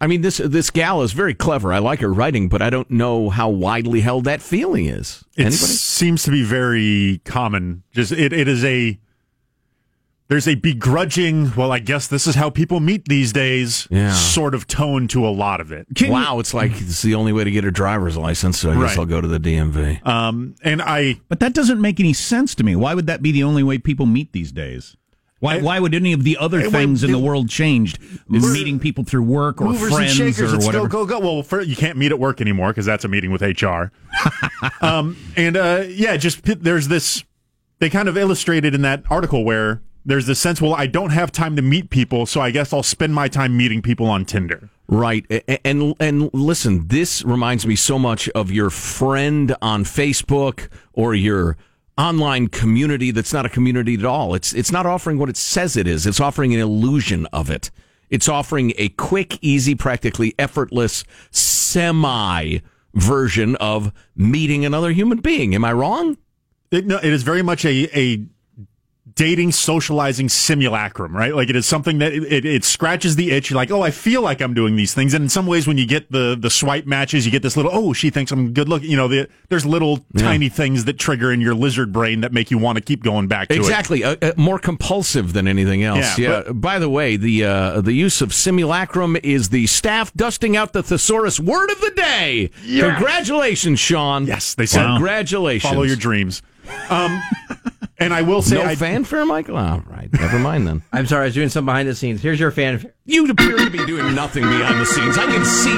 I 0.00 0.06
mean, 0.06 0.22
this 0.22 0.38
this 0.38 0.70
gal 0.70 1.02
is 1.02 1.12
very 1.12 1.34
clever. 1.34 1.70
I 1.72 1.78
like 1.78 2.00
her 2.00 2.10
writing, 2.12 2.48
but 2.48 2.62
I 2.62 2.70
don't 2.70 2.90
know 2.90 3.28
how 3.28 3.50
widely 3.50 4.00
held 4.00 4.24
that 4.24 4.40
feeling 4.40 4.86
is. 4.86 5.24
It 5.36 5.40
Anybody? 5.42 5.56
seems 5.56 6.22
to 6.22 6.30
be 6.30 6.42
very 6.42 7.20
common. 7.24 7.82
Just 7.92 8.10
it, 8.12 8.32
it 8.32 8.48
is 8.48 8.64
a 8.64 8.98
there's 10.28 10.48
a 10.48 10.54
begrudging. 10.54 11.54
Well, 11.54 11.70
I 11.70 11.78
guess 11.80 12.06
this 12.06 12.26
is 12.26 12.34
how 12.34 12.50
people 12.50 12.80
meet 12.80 13.06
these 13.08 13.32
days. 13.32 13.86
Yeah. 13.90 14.12
Sort 14.12 14.54
of 14.54 14.66
tone 14.66 15.06
to 15.08 15.26
a 15.26 15.28
lot 15.28 15.60
of 15.60 15.70
it. 15.72 15.86
wow, 16.02 16.38
it's 16.38 16.54
like 16.54 16.72
it's 16.80 17.02
the 17.02 17.14
only 17.14 17.32
way 17.32 17.44
to 17.44 17.50
get 17.50 17.64
a 17.64 17.70
driver's 17.70 18.16
license, 18.16 18.58
so 18.60 18.70
I 18.72 18.80
guess 18.80 18.96
I'll 18.98 19.06
go 19.06 19.20
to 19.20 19.28
the 19.28 19.38
DMV. 19.38 20.06
Um, 20.06 20.54
and 20.62 20.80
I 20.80 21.20
But 21.28 21.40
that 21.40 21.52
doesn't 21.52 21.80
make 21.80 22.00
any 22.00 22.12
sense 22.12 22.54
to 22.56 22.64
me. 22.64 22.74
Why 22.76 22.94
would 22.94 23.06
that 23.06 23.22
be 23.22 23.32
the 23.32 23.42
only 23.44 23.62
way 23.62 23.78
people 23.78 24.06
meet 24.06 24.32
these 24.32 24.50
days? 24.52 24.96
Why, 25.40 25.56
I- 25.56 25.60
why 25.60 25.78
would 25.78 25.94
any 25.94 26.14
of 26.14 26.24
the 26.24 26.38
other 26.38 26.60
Hey, 26.60 26.66
wait, 26.68 26.72
things 26.72 27.04
in 27.04 27.12
the 27.12 27.18
world 27.18 27.50
changed? 27.50 27.98
Meeting 28.28 28.78
people 28.78 29.04
through 29.04 29.24
work 29.24 29.60
or 29.60 29.66
movers 29.66 29.92
friends 29.92 30.18
and 30.18 30.34
shakers 30.34 30.54
or 30.54 30.56
that 30.56 30.64
whatever. 30.64 30.88
still 30.88 31.04
go 31.04 31.04
go. 31.04 31.20
Well, 31.20 31.42
for, 31.42 31.60
you 31.60 31.76
can't 31.76 31.98
meet 31.98 32.12
at 32.12 32.18
work 32.18 32.40
anymore 32.40 32.68
because 32.68 32.86
that's 32.86 33.04
a 33.04 33.08
meeting 33.08 33.30
with 33.30 33.42
HR. 33.42 33.90
um, 34.80 35.18
and 35.36 35.56
uh, 35.58 35.84
yeah, 35.86 36.16
just 36.16 36.40
there's 36.44 36.88
this. 36.88 37.24
They 37.78 37.90
kind 37.90 38.08
of 38.08 38.16
illustrated 38.16 38.74
in 38.74 38.80
that 38.82 39.02
article 39.10 39.44
where 39.44 39.82
there's 40.04 40.26
this 40.26 40.40
sense. 40.40 40.60
Well, 40.60 40.74
I 40.74 40.86
don't 40.86 41.10
have 41.10 41.32
time 41.32 41.56
to 41.56 41.62
meet 41.62 41.90
people, 41.90 42.26
so 42.26 42.40
I 42.40 42.50
guess 42.50 42.72
I'll 42.72 42.82
spend 42.82 43.14
my 43.14 43.28
time 43.28 43.56
meeting 43.56 43.82
people 43.82 44.06
on 44.06 44.24
Tinder. 44.24 44.70
Right, 44.86 45.24
and 45.64 45.94
and 45.98 46.30
listen, 46.34 46.88
this 46.88 47.24
reminds 47.24 47.66
me 47.66 47.74
so 47.74 47.98
much 47.98 48.28
of 48.30 48.50
your 48.50 48.68
friend 48.68 49.56
on 49.62 49.84
Facebook 49.84 50.68
or 50.92 51.14
your 51.14 51.56
online 51.96 52.48
community 52.48 53.10
that's 53.10 53.32
not 53.32 53.46
a 53.46 53.48
community 53.48 53.94
at 53.94 54.04
all. 54.04 54.34
It's 54.34 54.52
it's 54.52 54.70
not 54.70 54.84
offering 54.84 55.18
what 55.18 55.30
it 55.30 55.38
says 55.38 55.76
it 55.76 55.86
is. 55.86 56.06
It's 56.06 56.20
offering 56.20 56.52
an 56.52 56.60
illusion 56.60 57.26
of 57.32 57.50
it. 57.50 57.70
It's 58.10 58.28
offering 58.28 58.74
a 58.76 58.90
quick, 58.90 59.38
easy, 59.42 59.74
practically 59.74 60.34
effortless 60.38 61.04
semi 61.30 62.58
version 62.92 63.56
of 63.56 63.92
meeting 64.14 64.64
another 64.64 64.92
human 64.92 65.18
being. 65.18 65.54
Am 65.54 65.64
I 65.64 65.72
wrong? 65.72 66.18
It, 66.70 66.86
no, 66.86 66.98
it 66.98 67.12
is 67.12 67.22
very 67.22 67.42
much 67.42 67.64
a 67.64 67.88
a 67.98 68.26
dating 69.16 69.52
socializing 69.52 70.28
simulacrum, 70.28 71.16
right? 71.16 71.34
Like 71.34 71.48
it 71.50 71.56
is 71.56 71.66
something 71.66 71.98
that 71.98 72.12
it, 72.12 72.24
it, 72.32 72.44
it 72.44 72.64
scratches 72.64 73.16
the 73.16 73.30
itch. 73.30 73.50
You're 73.50 73.56
like, 73.56 73.70
oh, 73.70 73.82
I 73.82 73.90
feel 73.90 74.22
like 74.22 74.40
I'm 74.40 74.54
doing 74.54 74.76
these 74.76 74.92
things. 74.94 75.14
And 75.14 75.22
in 75.22 75.28
some 75.28 75.46
ways, 75.46 75.66
when 75.66 75.78
you 75.78 75.86
get 75.86 76.10
the 76.10 76.36
the 76.38 76.50
swipe 76.50 76.86
matches, 76.86 77.24
you 77.24 77.32
get 77.32 77.42
this 77.42 77.56
little, 77.56 77.70
oh, 77.72 77.92
she 77.92 78.10
thinks 78.10 78.32
I'm 78.32 78.52
good 78.52 78.68
looking. 78.68 78.90
You 78.90 78.96
know, 78.96 79.08
the, 79.08 79.28
there's 79.48 79.64
little 79.64 80.04
tiny 80.16 80.48
things 80.48 80.84
that 80.86 80.98
trigger 80.98 81.32
in 81.32 81.40
your 81.40 81.54
lizard 81.54 81.92
brain 81.92 82.22
that 82.22 82.32
make 82.32 82.50
you 82.50 82.58
want 82.58 82.76
to 82.76 82.82
keep 82.82 83.02
going 83.02 83.28
back 83.28 83.48
to 83.48 83.54
it. 83.54 83.58
Exactly, 83.58 84.02
uh, 84.02 84.16
uh, 84.20 84.32
more 84.36 84.58
compulsive 84.58 85.32
than 85.32 85.46
anything 85.46 85.82
else. 85.84 86.18
Yeah, 86.18 86.42
Yeah. 86.46 86.52
By 86.52 86.78
the 86.78 86.88
way, 86.88 87.16
the 87.16 87.44
uh, 87.44 87.80
the 87.80 87.92
use 87.92 88.20
of 88.20 88.34
simulacrum 88.34 89.16
is 89.22 89.50
the 89.50 89.66
staff 89.66 90.12
dusting 90.14 90.56
out 90.56 90.72
the 90.72 90.82
thesaurus 90.82 91.38
word 91.38 91.70
of 91.70 91.80
the 91.80 91.92
day. 91.94 92.50
Congratulations, 92.66 93.78
Sean. 93.78 94.26
Yes, 94.26 94.54
they 94.54 94.66
said 94.66 94.86
Congratulations. 94.86 95.70
follow 95.70 95.84
your 95.84 95.96
dreams. 95.96 96.42
Um, 96.88 97.20
and 98.04 98.14
I 98.14 98.22
will 98.22 98.42
say, 98.42 98.56
no 98.56 98.64
I, 98.64 98.74
fanfare, 98.74 99.24
Michael. 99.24 99.56
All 99.56 99.82
right, 99.86 100.12
never 100.12 100.38
mind 100.38 100.66
then. 100.66 100.82
I'm 100.92 101.06
sorry, 101.06 101.22
I 101.22 101.26
was 101.26 101.34
doing 101.34 101.48
some 101.48 101.64
behind 101.64 101.88
the 101.88 101.94
scenes. 101.94 102.20
Here's 102.20 102.38
your 102.38 102.50
fanfare. 102.50 102.94
You 103.06 103.26
appear 103.30 103.56
to 103.56 103.70
be 103.70 103.84
doing 103.86 104.14
nothing 104.14 104.44
behind 104.44 104.80
the 104.80 104.86
scenes. 104.86 105.16
I 105.18 105.26
can 105.26 105.44
see 105.44 105.72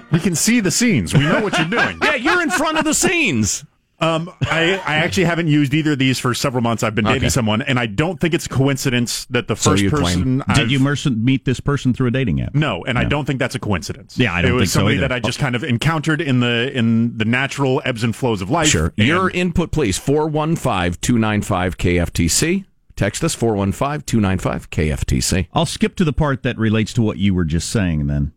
you. 0.00 0.06
we 0.12 0.20
can 0.20 0.34
see 0.34 0.60
the 0.60 0.70
scenes. 0.70 1.14
We 1.14 1.20
know 1.20 1.40
what 1.40 1.58
you're 1.58 1.68
doing. 1.68 1.98
Yeah, 2.02 2.16
you're 2.16 2.42
in 2.42 2.50
front 2.50 2.78
of 2.78 2.84
the 2.84 2.94
scenes. 2.94 3.64
Um, 3.98 4.30
I, 4.42 4.80
I 4.86 4.96
actually 4.96 5.24
haven't 5.24 5.48
used 5.48 5.72
either 5.72 5.92
of 5.92 5.98
these 5.98 6.18
for 6.18 6.34
several 6.34 6.62
months. 6.62 6.82
I've 6.82 6.94
been 6.94 7.06
dating 7.06 7.22
Okay. 7.22 7.28
someone, 7.30 7.62
and 7.62 7.78
I 7.78 7.86
don't 7.86 8.20
think 8.20 8.34
it's 8.34 8.44
a 8.44 8.48
coincidence 8.50 9.24
that 9.30 9.48
the 9.48 9.56
first 9.56 9.82
you 9.82 9.88
claim. 9.90 10.02
person 10.04 10.38
Did 10.38 10.44
I've- 10.48 10.72
you 10.72 10.78
merson- 10.78 11.24
meet 11.24 11.44
this 11.46 11.60
person 11.60 11.94
through 11.94 12.08
a 12.08 12.10
dating 12.10 12.42
app? 12.42 12.54
No, 12.54 12.84
and 12.84 12.98
I 12.98 13.04
don't 13.04 13.24
think 13.24 13.38
that's 13.38 13.54
a 13.54 13.58
coincidence. 13.58 14.18
Yeah, 14.18 14.34
I 14.34 14.42
don't 14.42 14.50
it 14.50 14.54
was 14.54 14.60
think 14.64 14.68
so 14.70 14.78
somebody 14.80 14.96
either. 14.96 15.08
that 15.08 15.12
I 15.14 15.20
just 15.20 15.38
kind 15.38 15.56
of 15.56 15.64
encountered 15.64 16.20
in 16.20 16.40
the 16.40 16.70
in 16.76 17.16
the 17.16 17.24
natural 17.24 17.80
ebbs 17.86 18.04
and 18.04 18.14
flows 18.14 18.42
of 18.42 18.50
life. 18.50 18.68
Sure. 18.68 18.92
Your 18.96 19.30
input, 19.30 19.72
please. 19.72 19.96
415 19.96 20.98
295 21.00 21.78
KFTC. 21.78 22.64
Text 22.96 23.22
us 23.24 23.34
415 23.34 24.02
295 24.06 24.70
KFTC. 24.70 25.48
I'll 25.52 25.66
skip 25.66 25.96
to 25.96 26.04
the 26.04 26.12
part 26.14 26.42
that 26.44 26.56
relates 26.58 26.92
to 26.94 27.02
what 27.02 27.18
you 27.18 27.34
were 27.34 27.44
just 27.44 27.68
saying 27.70 28.06
then. 28.06 28.32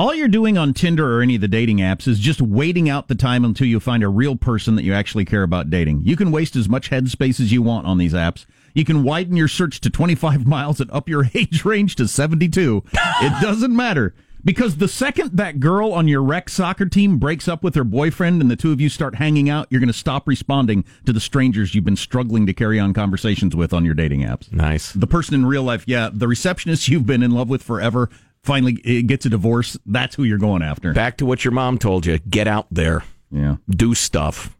All 0.00 0.14
you're 0.14 0.28
doing 0.28 0.56
on 0.56 0.72
Tinder 0.72 1.14
or 1.14 1.20
any 1.20 1.34
of 1.34 1.42
the 1.42 1.46
dating 1.46 1.80
apps 1.80 2.08
is 2.08 2.18
just 2.18 2.40
waiting 2.40 2.88
out 2.88 3.08
the 3.08 3.14
time 3.14 3.44
until 3.44 3.66
you 3.66 3.78
find 3.80 4.02
a 4.02 4.08
real 4.08 4.34
person 4.34 4.74
that 4.76 4.82
you 4.82 4.94
actually 4.94 5.26
care 5.26 5.42
about 5.42 5.68
dating. 5.68 6.04
You 6.06 6.16
can 6.16 6.32
waste 6.32 6.56
as 6.56 6.70
much 6.70 6.88
headspace 6.88 7.38
as 7.38 7.52
you 7.52 7.60
want 7.60 7.86
on 7.86 7.98
these 7.98 8.14
apps. 8.14 8.46
You 8.72 8.86
can 8.86 9.02
widen 9.02 9.36
your 9.36 9.46
search 9.46 9.78
to 9.82 9.90
25 9.90 10.46
miles 10.46 10.80
and 10.80 10.90
up 10.90 11.06
your 11.06 11.26
age 11.34 11.66
range 11.66 11.96
to 11.96 12.08
72. 12.08 12.82
it 12.94 13.42
doesn't 13.42 13.76
matter. 13.76 14.14
Because 14.42 14.78
the 14.78 14.88
second 14.88 15.36
that 15.36 15.60
girl 15.60 15.92
on 15.92 16.08
your 16.08 16.22
rec 16.22 16.48
soccer 16.48 16.86
team 16.86 17.18
breaks 17.18 17.46
up 17.46 17.62
with 17.62 17.74
her 17.74 17.84
boyfriend 17.84 18.40
and 18.40 18.50
the 18.50 18.56
two 18.56 18.72
of 18.72 18.80
you 18.80 18.88
start 18.88 19.16
hanging 19.16 19.50
out, 19.50 19.66
you're 19.68 19.80
going 19.80 19.88
to 19.88 19.92
stop 19.92 20.26
responding 20.26 20.82
to 21.04 21.12
the 21.12 21.20
strangers 21.20 21.74
you've 21.74 21.84
been 21.84 21.94
struggling 21.94 22.46
to 22.46 22.54
carry 22.54 22.80
on 22.80 22.94
conversations 22.94 23.54
with 23.54 23.74
on 23.74 23.84
your 23.84 23.92
dating 23.92 24.22
apps. 24.22 24.50
Nice. 24.50 24.94
The 24.94 25.06
person 25.06 25.34
in 25.34 25.44
real 25.44 25.62
life, 25.62 25.84
yeah, 25.86 26.08
the 26.10 26.26
receptionist 26.26 26.88
you've 26.88 27.04
been 27.04 27.22
in 27.22 27.32
love 27.32 27.50
with 27.50 27.62
forever 27.62 28.08
finally 28.44 28.72
gets 29.02 29.26
a 29.26 29.28
divorce. 29.30 29.76
That's 29.86 30.14
who 30.14 30.24
you're 30.24 30.38
going 30.38 30.62
after. 30.62 30.92
Back 30.92 31.18
to 31.18 31.26
what 31.26 31.44
your 31.44 31.52
mom 31.52 31.78
told 31.78 32.06
you. 32.06 32.18
Get 32.18 32.48
out 32.48 32.66
there. 32.70 33.04
Yeah. 33.30 33.56
Do 33.68 33.94
stuff. 33.94 34.56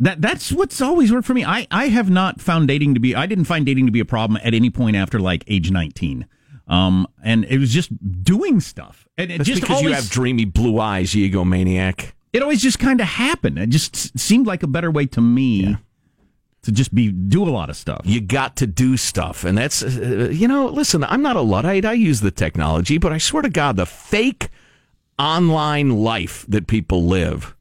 That 0.00 0.20
that's 0.20 0.52
what's 0.52 0.80
always 0.80 1.12
worked 1.12 1.26
for 1.26 1.34
me. 1.34 1.44
I, 1.44 1.66
I 1.70 1.88
have 1.88 2.08
not 2.08 2.40
found 2.40 2.68
dating 2.68 2.94
to 2.94 3.00
be 3.00 3.14
I 3.16 3.26
didn't 3.26 3.46
find 3.46 3.66
dating 3.66 3.86
to 3.86 3.92
be 3.92 4.00
a 4.00 4.04
problem 4.04 4.40
at 4.44 4.54
any 4.54 4.70
point 4.70 4.96
after 4.96 5.18
like 5.18 5.42
age 5.48 5.70
19. 5.70 6.26
Um, 6.68 7.06
and 7.24 7.44
it 7.46 7.58
was 7.58 7.72
just 7.72 7.90
doing 8.22 8.60
stuff. 8.60 9.08
And 9.16 9.30
it 9.32 9.38
That's 9.38 9.48
just 9.48 9.62
because 9.62 9.78
always, 9.78 9.88
you 9.88 9.94
have 9.94 10.08
dreamy 10.10 10.44
blue 10.44 10.78
eyes, 10.78 11.14
you 11.14 11.28
egomaniac. 11.28 12.12
it 12.32 12.42
always 12.42 12.62
just 12.62 12.78
kind 12.78 13.00
of 13.00 13.06
happened. 13.06 13.58
It 13.58 13.70
just 13.70 14.18
seemed 14.18 14.46
like 14.46 14.62
a 14.62 14.66
better 14.66 14.90
way 14.90 15.06
to 15.06 15.20
me 15.20 15.76
to 16.68 16.72
just 16.74 16.94
be 16.94 17.10
do 17.10 17.48
a 17.48 17.48
lot 17.48 17.70
of 17.70 17.76
stuff. 17.76 18.02
You 18.04 18.20
got 18.20 18.56
to 18.56 18.66
do 18.66 18.98
stuff. 18.98 19.42
And 19.42 19.56
that's, 19.56 19.82
uh, 19.82 20.28
you 20.30 20.46
know, 20.46 20.66
listen, 20.66 21.02
I'm 21.02 21.22
not 21.22 21.36
a 21.36 21.40
Luddite. 21.40 21.86
I 21.86 21.94
use 21.94 22.20
the 22.20 22.30
technology, 22.30 22.98
but 22.98 23.10
I 23.10 23.16
swear 23.16 23.40
to 23.42 23.48
God, 23.48 23.76
the 23.76 23.86
fake 23.86 24.50
online 25.18 26.00
life 26.00 26.44
that 26.46 26.66
people 26.66 27.04
live, 27.04 27.56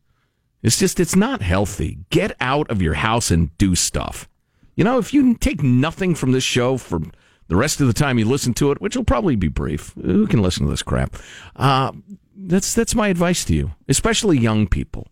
it's 0.62 0.78
just, 0.78 1.00
it's 1.00 1.16
not 1.16 1.42
healthy. 1.42 2.00
Get 2.10 2.36
out 2.42 2.70
of 2.70 2.82
your 2.82 2.96
house 2.96 3.32
and 3.32 3.58
do 3.58 3.76
stuff. 3.76 4.28
You 4.76 4.84
know, 4.84 4.98
if 4.98 5.14
you 5.14 5.36
take 5.36 5.64
nothing 5.64 6.14
from 6.14 6.34
this 6.34 6.44
show 6.44 6.76
for 6.76 7.00
the 7.48 7.56
rest 7.56 7.80
of 7.80 7.88
the 7.88 7.94
time 7.94 8.20
you 8.20 8.26
listen 8.26 8.54
to 8.56 8.72
it, 8.72 8.82
which 8.82 8.98
will 8.98 9.06
probably 9.06 9.38
be 9.38 9.48
brief, 9.48 9.94
who 9.94 10.28
can 10.28 10.42
listen 10.42 10.66
to 10.66 10.70
this 10.70 10.84
crap? 10.84 11.16
Uh, 11.56 11.94
that's 12.36 12.74
that's 12.74 12.94
my 12.94 13.08
advice 13.08 13.46
to 13.46 13.56
you, 13.56 13.72
especially 13.88 14.38
young 14.38 14.68
people. 14.68 15.08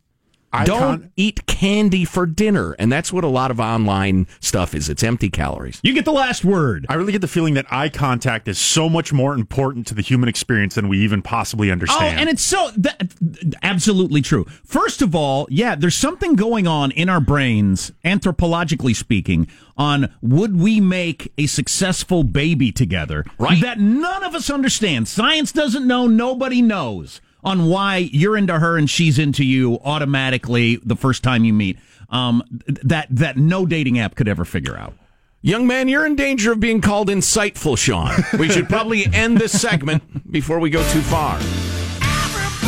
I 0.56 0.66
Don't 0.66 1.12
eat 1.16 1.46
candy 1.48 2.06
for 2.06 2.26
dinner, 2.26 2.76
and 2.80 2.92
that's 2.92 3.12
what 3.12 3.24
a 3.24 3.28
lot 3.28 3.52
of 3.52 3.60
online 3.60 4.28
stuff 4.40 4.74
is. 4.74 4.90
It's 4.90 5.04
empty 5.04 5.30
calories. 5.30 5.80
You 5.84 5.94
get 5.94 6.06
the 6.06 6.12
last 6.12 6.46
word. 6.46 6.86
I 6.90 6.96
really 6.96 7.12
get 7.12 7.22
the 7.22 7.28
feeling 7.28 7.56
that 7.56 7.66
eye 7.72 7.90
contact 7.90 8.48
is 8.48 8.58
so 8.58 8.88
much 8.90 9.12
more 9.12 9.34
important 9.34 9.88
to 9.88 9.94
the 9.94 10.02
human 10.02 10.30
experience 10.30 10.76
than 10.76 10.88
we 10.88 11.00
even 11.00 11.22
possibly 11.22 11.72
understand. 11.72 12.02
Oh, 12.02 12.08
understand. 12.08 12.30
and 12.30 12.30
it's 12.30 12.44
so 12.44 12.72
that, 12.78 13.56
absolutely 13.64 14.22
true. 14.22 14.46
First 14.64 15.02
of 15.02 15.14
all, 15.16 15.48
yeah, 15.50 15.76
there's 15.76 15.96
something 15.96 16.36
going 16.36 16.68
on 16.68 16.92
in 16.92 17.10
our 17.10 17.22
brains, 17.22 17.92
anthropologically 18.04 18.96
speaking, 18.96 19.48
on 19.78 20.14
would 20.22 20.60
we 20.60 20.80
make 20.80 21.34
a 21.38 21.48
successful 21.48 22.24
baby 22.24 22.72
together? 22.72 23.26
Right. 23.38 23.62
That 23.62 23.80
none 23.80 24.24
of 24.24 24.36
us 24.36 24.50
understand. 24.50 25.08
Science 25.08 25.52
doesn't 25.52 25.86
know. 25.86 26.08
Nobody 26.08 26.62
knows 26.62 27.22
on 27.46 27.68
why 27.68 27.98
you're 27.98 28.36
into 28.36 28.60
her 28.60 28.78
and 28.78 28.90
she's 28.90 29.18
into 29.20 29.46
you 29.46 29.80
automatically 29.86 30.78
the 30.78 30.96
first 30.96 31.24
time 31.24 31.46
you 31.46 31.54
meet. 31.54 31.78
Um, 32.10 32.44
that 32.84 33.08
that 33.12 33.38
no 33.38 33.66
dating 33.66 34.00
app 34.00 34.16
could 34.16 34.28
ever 34.28 34.44
figure 34.44 34.78
out. 34.78 34.94
Young 35.42 35.68
man, 35.68 35.88
you're 35.88 36.06
in 36.06 36.16
danger 36.16 36.52
of 36.52 36.60
being 36.60 36.82
called 36.82 37.08
insightful, 37.08 37.78
Sean. 37.78 38.12
We 38.40 38.50
should 38.50 38.68
probably 38.68 39.06
end 39.14 39.38
this 39.38 39.60
segment 39.62 40.32
before 40.32 40.60
we 40.60 40.72
go 40.72 40.82
too 40.90 41.02
far. 41.02 41.38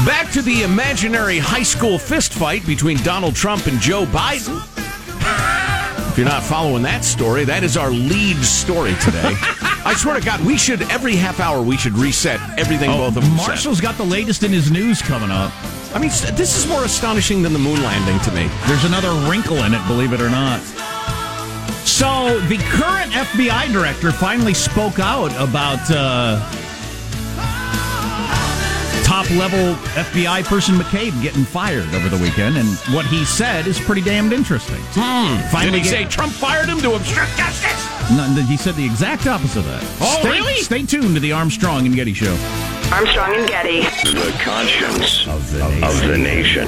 Back 0.06 0.32
to 0.34 0.44
the 0.44 0.62
imaginary 0.62 1.40
high 1.40 1.64
school 1.64 1.98
fistfight 1.98 2.66
between 2.68 2.98
Donald 2.98 3.36
Trump 3.36 3.66
and 3.66 3.80
Joe 3.80 4.06
Biden. 4.06 5.57
If 6.18 6.22
you're 6.22 6.32
not 6.32 6.42
following 6.42 6.82
that 6.82 7.06
story, 7.06 7.46
that 7.46 7.64
is 7.64 7.78
our 7.78 7.92
lead 7.92 8.38
story 8.38 8.96
today. 9.04 9.36
I 9.86 9.94
swear 9.96 10.20
to 10.20 10.26
God, 10.26 10.44
we 10.44 10.58
should 10.58 10.82
every 10.90 11.16
half 11.16 11.40
hour 11.40 11.62
we 11.62 11.78
should 11.78 11.94
reset 11.94 12.40
everything 12.58 12.90
both 12.90 13.10
of 13.10 13.14
them 13.14 13.38
said. 13.38 13.48
Marshall's 13.50 13.80
got 13.80 13.98
the 13.98 14.04
latest 14.04 14.42
in 14.42 14.52
his 14.52 14.72
news 14.72 15.00
coming 15.00 15.30
up. 15.30 15.54
I 15.94 16.00
mean, 16.00 16.10
this 16.34 16.58
is 16.58 16.66
more 16.68 16.84
astonishing 16.86 17.44
than 17.44 17.54
the 17.54 17.60
moon 17.60 17.84
landing 17.84 18.20
to 18.22 18.32
me. 18.32 18.50
There's 18.66 18.84
another 18.84 19.12
wrinkle 19.30 19.58
in 19.58 19.76
it, 19.76 19.88
believe 19.88 20.12
it 20.12 20.20
or 20.20 20.32
not. 20.32 20.60
So 21.86 22.40
the 22.48 22.58
current 22.72 23.12
FBI 23.12 23.72
director 23.72 24.12
finally 24.12 24.56
spoke 24.56 24.98
out 24.98 25.30
about 25.34 25.86
uh, 25.92 26.42
top 29.08 29.30
level 29.32 29.76
FBI 29.96 30.44
person 30.44 30.76
McCabe 30.76 31.20
getting 31.22 31.46
fired 31.46 31.88
over 31.96 32.10
the 32.10 32.18
weekend, 32.22 32.58
and 32.58 32.68
what 32.94 33.06
he 33.06 33.24
said 33.24 33.66
is 33.66 33.80
pretty 33.80 34.02
damned 34.02 34.34
interesting. 34.34 34.76
Did 34.94 35.46
Finally, 35.50 35.80
he 35.80 35.86
say 35.86 36.04
Trump 36.04 36.34
fired 36.34 36.68
him 36.68 36.80
to 36.82 36.94
obstruct 36.94 37.32
justice? 37.38 38.12
No, 38.12 38.26
he 38.44 38.58
said 38.58 38.76
the 38.76 38.86
exact 38.86 39.26
opposite 39.26 39.60
of 39.60 39.66
that. 39.68 39.84
Oh, 40.02 40.18
stay, 40.20 40.30
really? 40.30 40.56
Stay 40.56 40.86
tuned 40.86 41.16
to 41.16 41.22
the 41.22 41.32
Armstrong 41.32 41.86
and 41.86 41.96
Getty 41.96 42.14
show. 42.14 42.34
Armstrong 42.92 43.34
and 43.34 43.48
Getty. 43.48 43.80
The 44.12 44.38
conscience 44.44 45.26
of 45.26 45.54
the, 45.54 45.64
of 45.88 46.06
the 46.06 46.18
nation. 46.18 46.68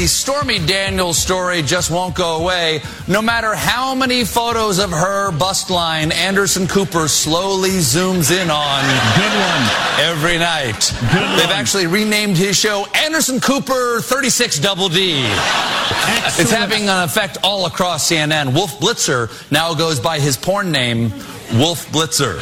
The 0.00 0.06
Stormy 0.06 0.58
Daniels 0.58 1.18
story 1.18 1.60
just 1.60 1.90
won't 1.90 2.14
go 2.14 2.36
away. 2.40 2.80
No 3.06 3.20
matter 3.20 3.54
how 3.54 3.94
many 3.94 4.24
photos 4.24 4.78
of 4.78 4.90
her 4.90 5.30
bust 5.30 5.68
line 5.68 6.10
Anderson 6.10 6.66
Cooper 6.66 7.06
slowly 7.06 7.68
zooms 7.68 8.30
in 8.30 8.48
on 8.50 8.82
Good 9.14 9.34
one. 9.38 10.08
every 10.08 10.38
night. 10.38 10.94
Good 11.12 11.38
They've 11.38 11.48
one. 11.48 11.54
actually 11.54 11.86
renamed 11.86 12.38
his 12.38 12.56
show 12.56 12.86
Anderson 12.94 13.40
Cooper 13.40 14.00
36 14.00 14.60
Double 14.60 14.88
D. 14.88 15.20
It's 16.38 16.50
having 16.50 16.88
an 16.88 17.04
effect 17.04 17.36
all 17.44 17.66
across 17.66 18.10
CNN. 18.10 18.54
Wolf 18.54 18.80
Blitzer 18.80 19.28
now 19.52 19.74
goes 19.74 20.00
by 20.00 20.18
his 20.18 20.34
porn 20.38 20.72
name, 20.72 21.10
Wolf 21.52 21.86
Blitzer. 21.92 22.40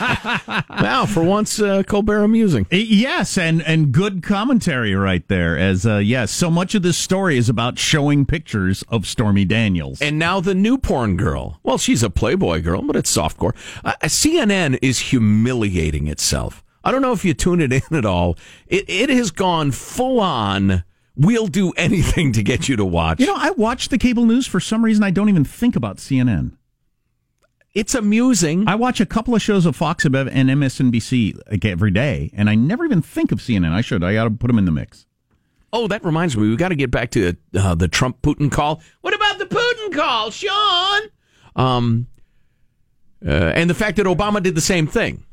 Wow, 0.80 1.06
for 1.06 1.22
once, 1.22 1.60
uh, 1.60 1.82
Colbert 1.82 2.22
amusing. 2.24 2.66
Uh, 2.72 2.76
Yes, 2.76 3.36
and 3.38 3.62
and 3.62 3.92
good 3.92 4.22
commentary 4.22 4.94
right 4.94 5.26
there. 5.28 5.58
As 5.58 5.86
uh, 5.86 5.98
yes, 5.98 6.30
so 6.30 6.50
much 6.50 6.74
of 6.74 6.82
this 6.82 6.96
story 6.96 7.36
is 7.36 7.48
about 7.48 7.78
showing 7.78 8.24
pictures 8.26 8.82
of 8.88 9.06
Stormy 9.06 9.44
Daniels. 9.44 10.00
And 10.00 10.18
now 10.18 10.40
the 10.40 10.54
new 10.54 10.78
porn 10.78 11.16
girl. 11.16 11.60
Well, 11.62 11.78
she's 11.78 12.02
a 12.02 12.10
Playboy 12.10 12.62
girl, 12.62 12.82
but 12.82 12.96
it's 12.96 13.14
softcore. 13.14 13.54
Uh, 13.84 13.92
CNN 14.04 14.78
is 14.82 14.98
humiliating 15.10 16.08
itself. 16.08 16.64
I 16.82 16.90
don't 16.92 17.02
know 17.02 17.12
if 17.12 17.24
you 17.24 17.34
tune 17.34 17.60
it 17.60 17.72
in 17.72 17.82
at 17.96 18.06
all. 18.06 18.38
It, 18.66 18.84
it 18.88 19.10
has 19.10 19.30
gone 19.30 19.70
full 19.70 20.18
on. 20.20 20.84
We'll 21.16 21.48
do 21.48 21.72
anything 21.76 22.32
to 22.32 22.42
get 22.42 22.68
you 22.68 22.76
to 22.76 22.84
watch. 22.84 23.20
you 23.20 23.26
know, 23.26 23.36
I 23.36 23.50
watch 23.50 23.88
the 23.90 23.98
cable 23.98 24.24
news 24.24 24.46
for 24.46 24.60
some 24.60 24.82
reason. 24.82 25.04
I 25.04 25.10
don't 25.10 25.28
even 25.28 25.44
think 25.44 25.76
about 25.76 25.98
CNN. 25.98 26.52
It's 27.74 27.94
amusing. 27.94 28.66
I 28.68 28.74
watch 28.74 29.00
a 29.00 29.06
couple 29.06 29.34
of 29.34 29.42
shows 29.42 29.64
of 29.66 29.76
Fox 29.76 30.04
and 30.04 30.14
MSNBC 30.14 31.38
like 31.50 31.64
every 31.64 31.90
day, 31.90 32.30
and 32.34 32.50
I 32.50 32.54
never 32.54 32.84
even 32.84 33.00
think 33.02 33.30
of 33.32 33.38
CNN. 33.38 33.72
I 33.72 33.80
should. 33.80 34.02
I 34.02 34.14
got 34.14 34.24
to 34.24 34.30
put 34.30 34.48
them 34.48 34.58
in 34.58 34.64
the 34.64 34.72
mix. 34.72 35.06
oh, 35.72 35.86
that 35.88 36.04
reminds 36.04 36.36
me. 36.36 36.48
We've 36.48 36.58
got 36.58 36.70
to 36.70 36.74
get 36.74 36.90
back 36.90 37.10
to 37.12 37.36
uh, 37.56 37.74
the 37.76 37.86
Trump 37.88 38.22
Putin 38.22 38.50
call. 38.50 38.82
What 39.02 39.14
about 39.14 39.38
the 39.38 39.46
Putin 39.46 39.94
call, 39.94 40.30
Sean? 40.30 41.02
Um, 41.54 42.06
uh, 43.24 43.30
and 43.54 43.68
the 43.70 43.74
fact 43.74 43.96
that 43.98 44.06
Obama 44.06 44.42
did 44.42 44.54
the 44.54 44.60
same 44.60 44.86
thing. 44.86 45.24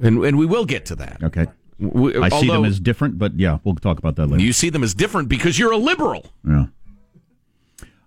And, 0.00 0.24
and 0.24 0.38
we 0.38 0.46
will 0.46 0.64
get 0.64 0.86
to 0.86 0.96
that. 0.96 1.22
Okay. 1.22 1.46
We- 1.78 2.16
I 2.16 2.28
see 2.30 2.48
them 2.48 2.64
as 2.64 2.80
different, 2.80 3.18
but 3.18 3.38
yeah, 3.38 3.58
we'll 3.64 3.74
talk 3.74 3.98
about 3.98 4.16
that 4.16 4.28
later. 4.28 4.42
You 4.42 4.52
see 4.54 4.70
them 4.70 4.82
as 4.82 4.94
different 4.94 5.28
because 5.28 5.58
you're 5.58 5.72
a 5.72 5.76
liberal. 5.76 6.24
Yeah. 6.46 6.66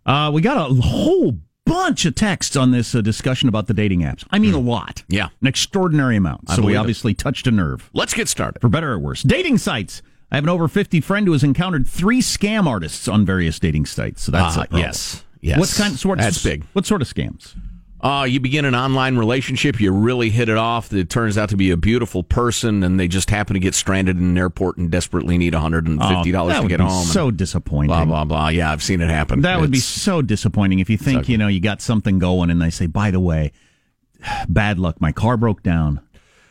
Uh, 0.05 0.31
we 0.34 0.41
got 0.41 0.72
a 0.72 0.74
whole 0.74 1.38
bunch 1.69 2.05
of 2.05 2.15
texts 2.15 2.55
on 2.55 2.71
this 2.71 2.93
uh, 2.93 3.01
discussion 3.01 3.47
about 3.49 3.67
the 3.67 3.73
dating 3.73 4.01
apps. 4.01 4.25
I 4.31 4.39
mean, 4.39 4.53
a 4.53 4.59
lot. 4.59 5.03
Hmm. 5.07 5.15
Yeah. 5.15 5.27
An 5.41 5.47
extraordinary 5.47 6.17
amount. 6.17 6.41
I 6.47 6.55
So 6.55 6.61
we 6.61 6.65
believe 6.67 6.75
it. 6.75 6.79
obviously 6.79 7.13
touched 7.13 7.47
a 7.47 7.51
nerve. 7.51 7.89
Let's 7.93 8.13
get 8.13 8.27
started. 8.27 8.59
For 8.61 8.69
better 8.69 8.91
or 8.91 8.99
worse. 8.99 9.23
Dating 9.23 9.57
sites. 9.57 10.01
I 10.31 10.35
have 10.35 10.43
an 10.43 10.49
over 10.49 10.67
50 10.67 11.01
friend 11.01 11.25
who 11.25 11.33
has 11.33 11.43
encountered 11.43 11.88
three 11.88 12.21
scam 12.21 12.67
artists 12.67 13.07
on 13.07 13.25
various 13.25 13.57
dating 13.59 13.85
sites. 13.88 14.21
So 14.21 14.31
that's 14.31 14.57
Ah, 14.57 14.65
a 14.69 14.77
yes. 14.77 15.23
Yes. 15.41 15.57
What 15.59 15.73
kind? 15.75 15.97
So 15.97 16.09
what's, 16.09 16.21
That's 16.21 16.43
big. 16.43 16.65
What 16.73 16.85
sort 16.85 17.01
of 17.01 17.07
scams? 17.07 17.55
Uh, 18.01 18.25
you 18.29 18.39
begin 18.39 18.63
an 18.63 18.75
online 18.75 19.18
relationship, 19.18 19.79
you 19.82 19.91
really 19.91 20.29
hit 20.29 20.48
it 20.48 20.56
off. 20.58 20.94
It 20.94 21.10
turns 21.10 21.38
out 21.38 21.50
to 21.50 21.58
be 21.58 21.70
a 21.72 21.75
beautiful 21.77 22.24
person, 22.24 22.82
and 22.84 22.98
they 22.98 23.10
just 23.10 23.29
happen 23.29 23.56
to 23.56 23.60
get 23.60 23.75
stranded 23.75 24.18
in 24.18 24.24
an 24.24 24.38
airport 24.38 24.77
and 24.77 24.89
desperately 24.89 25.38
need 25.38 25.53
$150 25.53 26.00
Oh, 26.00 26.62
to 26.62 26.68
get 26.70 26.79
home. 26.79 27.06
So 27.06 27.29
disappointing. 27.29 27.88
blah, 27.88 28.06
blah, 28.06 28.24
blah. 28.24 28.48
Yeah, 28.50 28.72
I've 28.72 28.82
seen 28.84 29.01
it 29.01 29.10
happen. 29.10 29.41
That 29.41 29.60
would 29.60 29.72
be 29.72 29.79
so 29.79 30.22
disappointing 30.22 30.79
if 30.79 30.89
you 30.89 30.98
think, 30.98 31.27
you 31.27 31.38
know, 31.38 31.48
you 31.48 31.60
got 31.60 31.82
something 31.82 32.20
going 32.20 32.50
and 32.50 32.62
they 32.62 32.70
say, 32.70 32.86
by 32.88 33.12
the 33.12 33.20
way, 33.20 33.51
bad 34.48 34.79
luck, 34.79 35.01
my 35.01 35.12
car 35.12 35.36
broke 35.36 35.62
down. 35.62 36.00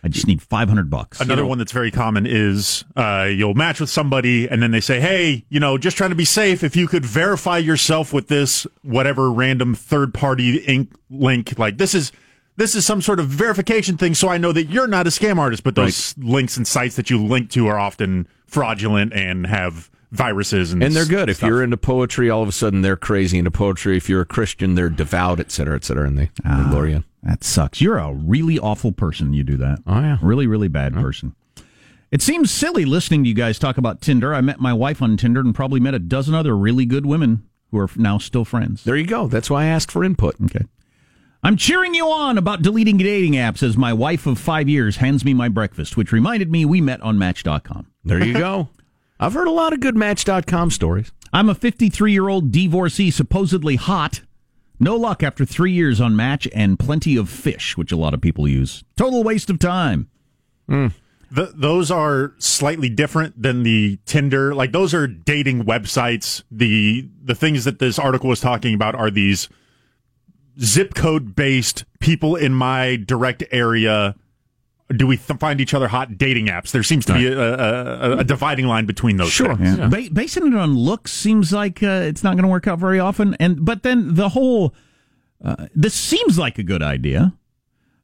I 0.02 0.09
just 0.09 0.26
need 0.26 0.40
500 0.40 0.90
bucks. 0.90 1.21
Another 1.21 1.45
one 1.45 1.59
that's 1.59 1.73
very 1.73 1.90
common 1.90 2.26
is 2.26 2.85
uh, 2.97 3.28
you'll 3.31 3.55
match 3.55 3.81
with 3.81 3.90
somebody 3.90 4.49
and 4.49 4.62
then 4.62 4.71
they 4.71 4.81
say, 4.81 5.00
hey, 5.00 5.45
you 5.49 5.59
know, 5.59 5.76
just 5.76 5.97
trying 5.97 6.11
to 6.11 6.17
be 6.17 6.25
safe, 6.25 6.62
if 6.62 6.76
you 6.76 6.87
could 6.87 7.05
verify 7.05 7.59
yourself 7.59 8.12
with 8.12 8.28
this 8.28 8.67
whatever 8.83 9.31
random 9.33 9.75
third 9.75 10.14
party 10.14 10.59
ink 10.59 10.93
link, 11.11 11.59
like 11.59 11.78
this 11.78 11.95
is. 11.95 12.12
This 12.57 12.75
is 12.75 12.85
some 12.85 13.00
sort 13.00 13.21
of 13.21 13.28
verification 13.28 13.97
thing, 13.97 14.17
so 14.17 14.28
I 14.28 14.37
know 14.37 14.50
that 14.50 14.64
you're 14.64 14.88
not 14.88 15.07
a 15.07 15.11
scam 15.11 15.38
artist. 15.38 15.62
But 15.62 15.76
those 15.76 16.19
links 16.19 16.57
and 16.57 16.67
sites 16.67 16.97
that 16.97 17.09
you 17.09 17.25
link 17.25 17.50
to 17.50 17.69
are 17.69 17.78
often 17.78 18.26
fraudulent 18.49 19.12
and 19.12 19.47
have 19.47 19.88
viruses 20.11 20.73
and 20.73 20.83
And 20.83 20.95
they're 20.95 21.05
good. 21.05 21.29
If 21.29 21.43
you're 21.43 21.62
into 21.62 21.77
poetry, 21.77 22.31
all 22.31 22.43
of 22.43 22.49
a 22.49 22.53
sudden 22.53 22.83
they're 22.83 22.97
crazy 22.97 23.38
into 23.38 23.50
poetry. 23.50 23.97
If 23.97 24.09
you're 24.09 24.23
a 24.23 24.27
Christian, 24.27 24.75
they're 24.75 24.88
devout, 24.88 25.41
et 25.41 25.50
cetera, 25.50 25.77
et 25.77 25.85
cetera, 25.85 26.07
and 26.07 26.19
they, 26.19 26.27
they 26.27 26.50
ah, 26.50 26.71
lure 26.73 26.87
you 26.87 26.97
in. 26.97 27.05
That 27.23 27.45
sucks. 27.45 27.81
You're 27.81 27.99
a 27.99 28.12
really 28.12 28.59
awful 28.59 28.93
person. 28.93 29.33
You 29.33 29.45
do 29.45 29.57
that. 29.59 29.81
Oh, 29.87 30.00
yeah. 30.00 30.19
Really, 30.23 30.47
really 30.47 30.69
bad 30.69 30.95
person. 30.95 31.35
It 32.11 32.23
seems 32.23 32.50
silly 32.50 32.87
listening 32.87 33.23
to 33.25 33.29
you 33.29 33.35
guys 33.35 33.59
talk 33.59 33.77
about 33.77 34.00
Tinder. 34.00 34.35
I 34.35 34.41
met 34.41 34.61
my 34.61 34.73
wife 34.73 35.03
on 35.03 35.17
Tinder 35.19 35.41
and 35.41 35.55
probably 35.55 35.81
met 35.81 35.95
a 35.95 35.99
dozen 35.99 36.35
other 36.35 36.57
really 36.57 36.87
good 36.87 37.05
women 37.05 37.45
who 37.71 37.79
are 37.79 37.91
now 37.97 38.17
still 38.17 38.47
friends. 38.47 38.85
There 38.85 38.97
you 38.97 39.07
go. 39.07 39.27
That's 39.27 39.50
why 39.50 39.65
I 39.65 39.67
asked 39.67 39.91
for 39.91 40.05
input. 40.05 40.37
Okay. 40.45 40.65
I'm 41.43 41.57
cheering 41.57 41.95
you 41.95 42.07
on 42.07 42.38
about 42.38 42.62
deleting 42.62 42.97
dating 42.97 43.35
apps 43.35 43.62
as 43.62 43.77
my 43.77 43.93
wife 43.93 44.27
of 44.27 44.38
five 44.38 44.69
years 44.69 44.97
hands 44.97 45.25
me 45.25 45.35
my 45.35 45.49
breakfast, 45.49 45.97
which 45.97 46.11
reminded 46.11 46.50
me 46.50 46.65
we 46.65 46.81
met 46.81 47.00
on 47.03 47.19
Match.com. 47.19 47.87
There 48.05 48.25
you 48.25 48.33
go. 48.33 48.69
I've 49.20 49.34
heard 49.34 49.48
a 49.48 49.52
lot 49.52 49.72
of 49.72 49.80
good 49.80 49.96
Match.com 49.96 50.70
stories. 50.70 51.12
I'm 51.32 51.48
a 51.48 51.54
53 51.54 52.12
year 52.12 52.28
old 52.28 52.52
divorcee, 52.52 53.10
supposedly 53.10 53.76
hot. 53.76 54.22
No 54.80 54.96
luck 54.96 55.22
after 55.22 55.44
three 55.44 55.72
years 55.72 56.00
on 56.00 56.14
Match 56.14 56.46
and 56.54 56.78
plenty 56.78 57.16
of 57.16 57.28
fish, 57.28 57.76
which 57.76 57.90
a 57.90 57.96
lot 57.96 58.14
of 58.14 58.20
people 58.20 58.46
use. 58.46 58.84
Total 58.96 59.25
waste 59.25 59.50
of 59.50 59.58
time. 59.58 60.08
Mm. 60.68 60.92
Th 61.34 61.48
those 61.54 61.90
are 61.90 62.32
slightly 62.38 62.88
different 62.88 63.42
than 63.42 63.62
the 63.62 63.98
Tinder. 64.06 64.54
Like 64.54 64.72
those 64.72 64.94
are 64.94 65.06
dating 65.06 65.64
websites. 65.64 66.42
The 66.50 67.08
the 67.22 67.34
things 67.34 67.64
that 67.64 67.80
this 67.80 67.98
article 67.98 68.28
was 68.28 68.40
talking 68.40 68.75
about 68.75 68.94
are 68.94 69.10
these 69.10 69.48
zip 70.60 70.94
code 70.94 71.34
based 71.34 71.84
people 72.00 72.37
in 72.37 72.54
my 72.54 72.96
direct 72.96 73.44
area. 73.50 74.14
Do 74.97 75.07
we 75.07 75.18
th- 75.18 75.38
find 75.38 75.61
each 75.61 75.75
other 75.75 75.88
hot 75.88 76.16
dating 76.16 76.47
apps? 76.47 76.71
There 76.71 76.83
seems 76.83 77.04
to 77.07 77.14
be 77.14 77.26
a, 77.26 77.38
a, 77.38 78.18
a, 78.18 78.25
dividing 78.25 78.66
line 78.66 78.87
between 78.87 79.18
those. 79.18 79.30
Sure. 79.30 79.54
things. 79.54 79.76
Ba- 79.76 80.09
basing 80.12 80.47
it 80.47 80.54
on 80.54 80.75
looks 80.75 81.12
seems 81.12 81.52
like 81.52 81.83
uh, 81.83 82.04
it's 82.07 82.25
not 82.25 82.35
going 82.37 82.45
to 82.45 82.49
work 82.49 82.66
out 82.66 82.78
very 82.78 82.99
often. 82.99 83.37
And 83.38 83.64
but 83.64 83.83
then 83.83 84.14
the 84.14 84.30
whole 84.30 84.75
uh, 85.45 85.66
this 85.75 85.95
seems 85.95 86.38
like 86.38 86.59
a 86.59 86.62
good 86.62 86.83
idea. 86.83 87.35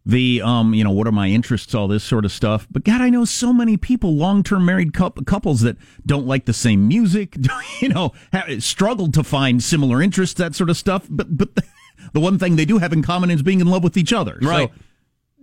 The 0.06 0.42
um, 0.42 0.74
you 0.74 0.84
know, 0.84 0.90
what 0.90 1.06
are 1.06 1.12
my 1.12 1.28
interests? 1.28 1.74
All 1.74 1.88
this 1.88 2.04
sort 2.04 2.26
of 2.26 2.32
stuff. 2.32 2.66
But 2.70 2.84
God, 2.84 3.00
I 3.00 3.08
know 3.08 3.24
so 3.24 3.54
many 3.54 3.78
people, 3.78 4.14
long 4.14 4.42
term 4.42 4.66
married 4.66 4.92
coup- 4.92 5.10
couples 5.26 5.62
that 5.62 5.78
don't 6.04 6.26
like 6.26 6.44
the 6.44 6.52
same 6.52 6.86
music. 6.86 7.36
You 7.80 7.88
know, 7.88 8.12
ha- 8.32 8.60
struggle 8.60 9.10
to 9.10 9.24
find 9.24 9.62
similar 9.62 10.00
interests, 10.00 10.36
that 10.38 10.54
sort 10.54 10.70
of 10.70 10.76
stuff. 10.76 11.06
But 11.10 11.36
but 11.36 11.50
the 12.12 12.20
one 12.20 12.38
thing 12.38 12.56
they 12.56 12.64
do 12.64 12.78
have 12.78 12.92
in 12.92 13.02
common 13.02 13.30
is 13.30 13.42
being 13.42 13.60
in 13.60 13.66
love 13.66 13.82
with 13.82 13.96
each 13.96 14.12
other. 14.12 14.38
Right. 14.40 14.70
So, 14.70 14.80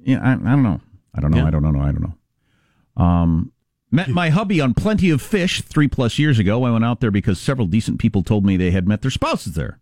yeah, 0.03 0.21
I, 0.21 0.31
I 0.31 0.35
don't 0.35 0.63
know. 0.63 0.79
I 1.13 1.19
don't 1.21 1.31
know. 1.31 1.37
Yeah. 1.37 1.47
I 1.47 1.49
don't 1.51 1.63
know. 1.63 1.81
I 1.81 1.91
don't 1.91 2.01
know. 2.01 3.03
Um, 3.03 3.51
met 3.89 4.09
my 4.09 4.29
hubby 4.29 4.61
on 4.61 4.73
Plenty 4.73 5.09
of 5.09 5.21
Fish 5.21 5.61
three 5.61 5.87
plus 5.87 6.17
years 6.19 6.39
ago. 6.39 6.63
I 6.63 6.71
went 6.71 6.85
out 6.85 6.99
there 7.01 7.11
because 7.11 7.39
several 7.39 7.67
decent 7.67 7.99
people 7.99 8.23
told 8.23 8.45
me 8.45 8.57
they 8.57 8.71
had 8.71 8.87
met 8.87 9.01
their 9.01 9.11
spouses 9.11 9.53
there, 9.55 9.79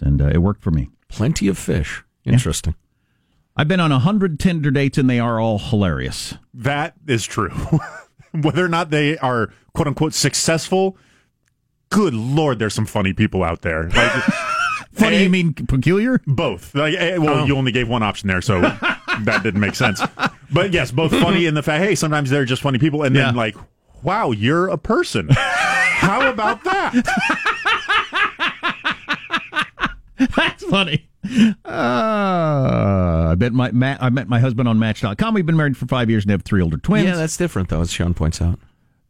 and 0.00 0.20
uh, 0.20 0.26
it 0.28 0.38
worked 0.38 0.62
for 0.62 0.70
me. 0.70 0.90
Plenty 1.08 1.46
of 1.48 1.56
fish. 1.58 2.02
Interesting. 2.24 2.74
I've 3.56 3.68
been 3.68 3.78
on 3.80 3.92
a 3.92 4.00
hundred 4.00 4.40
Tinder 4.40 4.70
dates, 4.72 4.98
and 4.98 5.08
they 5.08 5.20
are 5.20 5.38
all 5.38 5.58
hilarious. 5.58 6.34
That 6.52 6.94
is 7.06 7.24
true. 7.24 7.50
Whether 8.32 8.64
or 8.64 8.68
not 8.68 8.90
they 8.90 9.16
are 9.18 9.52
quote 9.74 9.86
unquote 9.86 10.12
successful, 10.14 10.96
good 11.90 12.14
lord, 12.14 12.58
there's 12.58 12.74
some 12.74 12.86
funny 12.86 13.12
people 13.12 13.44
out 13.44 13.62
there. 13.62 13.88
Like, 13.90 14.12
Funny, 14.92 15.16
Eh, 15.16 15.22
you 15.24 15.30
mean 15.30 15.52
peculiar? 15.54 16.20
both. 16.26 16.72
Like, 16.74 16.94
eh, 16.94 17.16
well, 17.18 17.40
Oh. 17.40 17.44
you 17.46 17.56
only 17.56 17.70
gave 17.72 17.88
one 17.88 18.02
option 18.04 18.28
there, 18.28 18.40
so 18.40 18.60
that 19.22 19.42
didn't 19.42 19.60
make 19.60 19.74
sense. 19.74 20.00
But 20.52 20.72
yes, 20.72 20.90
both 20.90 21.10
funny 21.12 21.46
in 21.46 21.54
the 21.54 21.62
fact. 21.62 21.82
Hey, 21.84 21.94
sometimes 21.94 22.30
they're 22.30 22.44
just 22.44 22.62
funny 22.62 22.78
people, 22.78 23.02
and 23.02 23.14
then 23.16 23.34
Yeah. 23.34 23.38
like, 23.40 23.56
wow, 24.02 24.30
you're 24.30 24.68
a 24.68 24.76
person. 24.78 25.28
How 25.30 26.28
about 26.30 26.62
that? 26.64 26.92
That's 30.36 30.64
funny. 30.64 31.08
Uh, 31.64 33.28
I 33.30 33.34
bet 33.36 33.52
my 33.52 33.70
ma- 33.72 33.96
I 34.00 34.10
met 34.10 34.28
my 34.28 34.38
husband 34.38 34.68
on 34.68 34.78
Match.com. 34.78 35.34
We've 35.34 35.46
been 35.46 35.56
married 35.56 35.76
for 35.76 35.86
five 35.86 36.08
years 36.10 36.24
and 36.24 36.30
have 36.30 36.42
three 36.42 36.62
older 36.62 36.76
twins. 36.76 37.06
Yeah, 37.06 37.16
that's 37.16 37.36
different, 37.36 37.68
though, 37.68 37.80
as 37.80 37.90
Sean 37.90 38.14
points 38.14 38.40
out. 38.40 38.58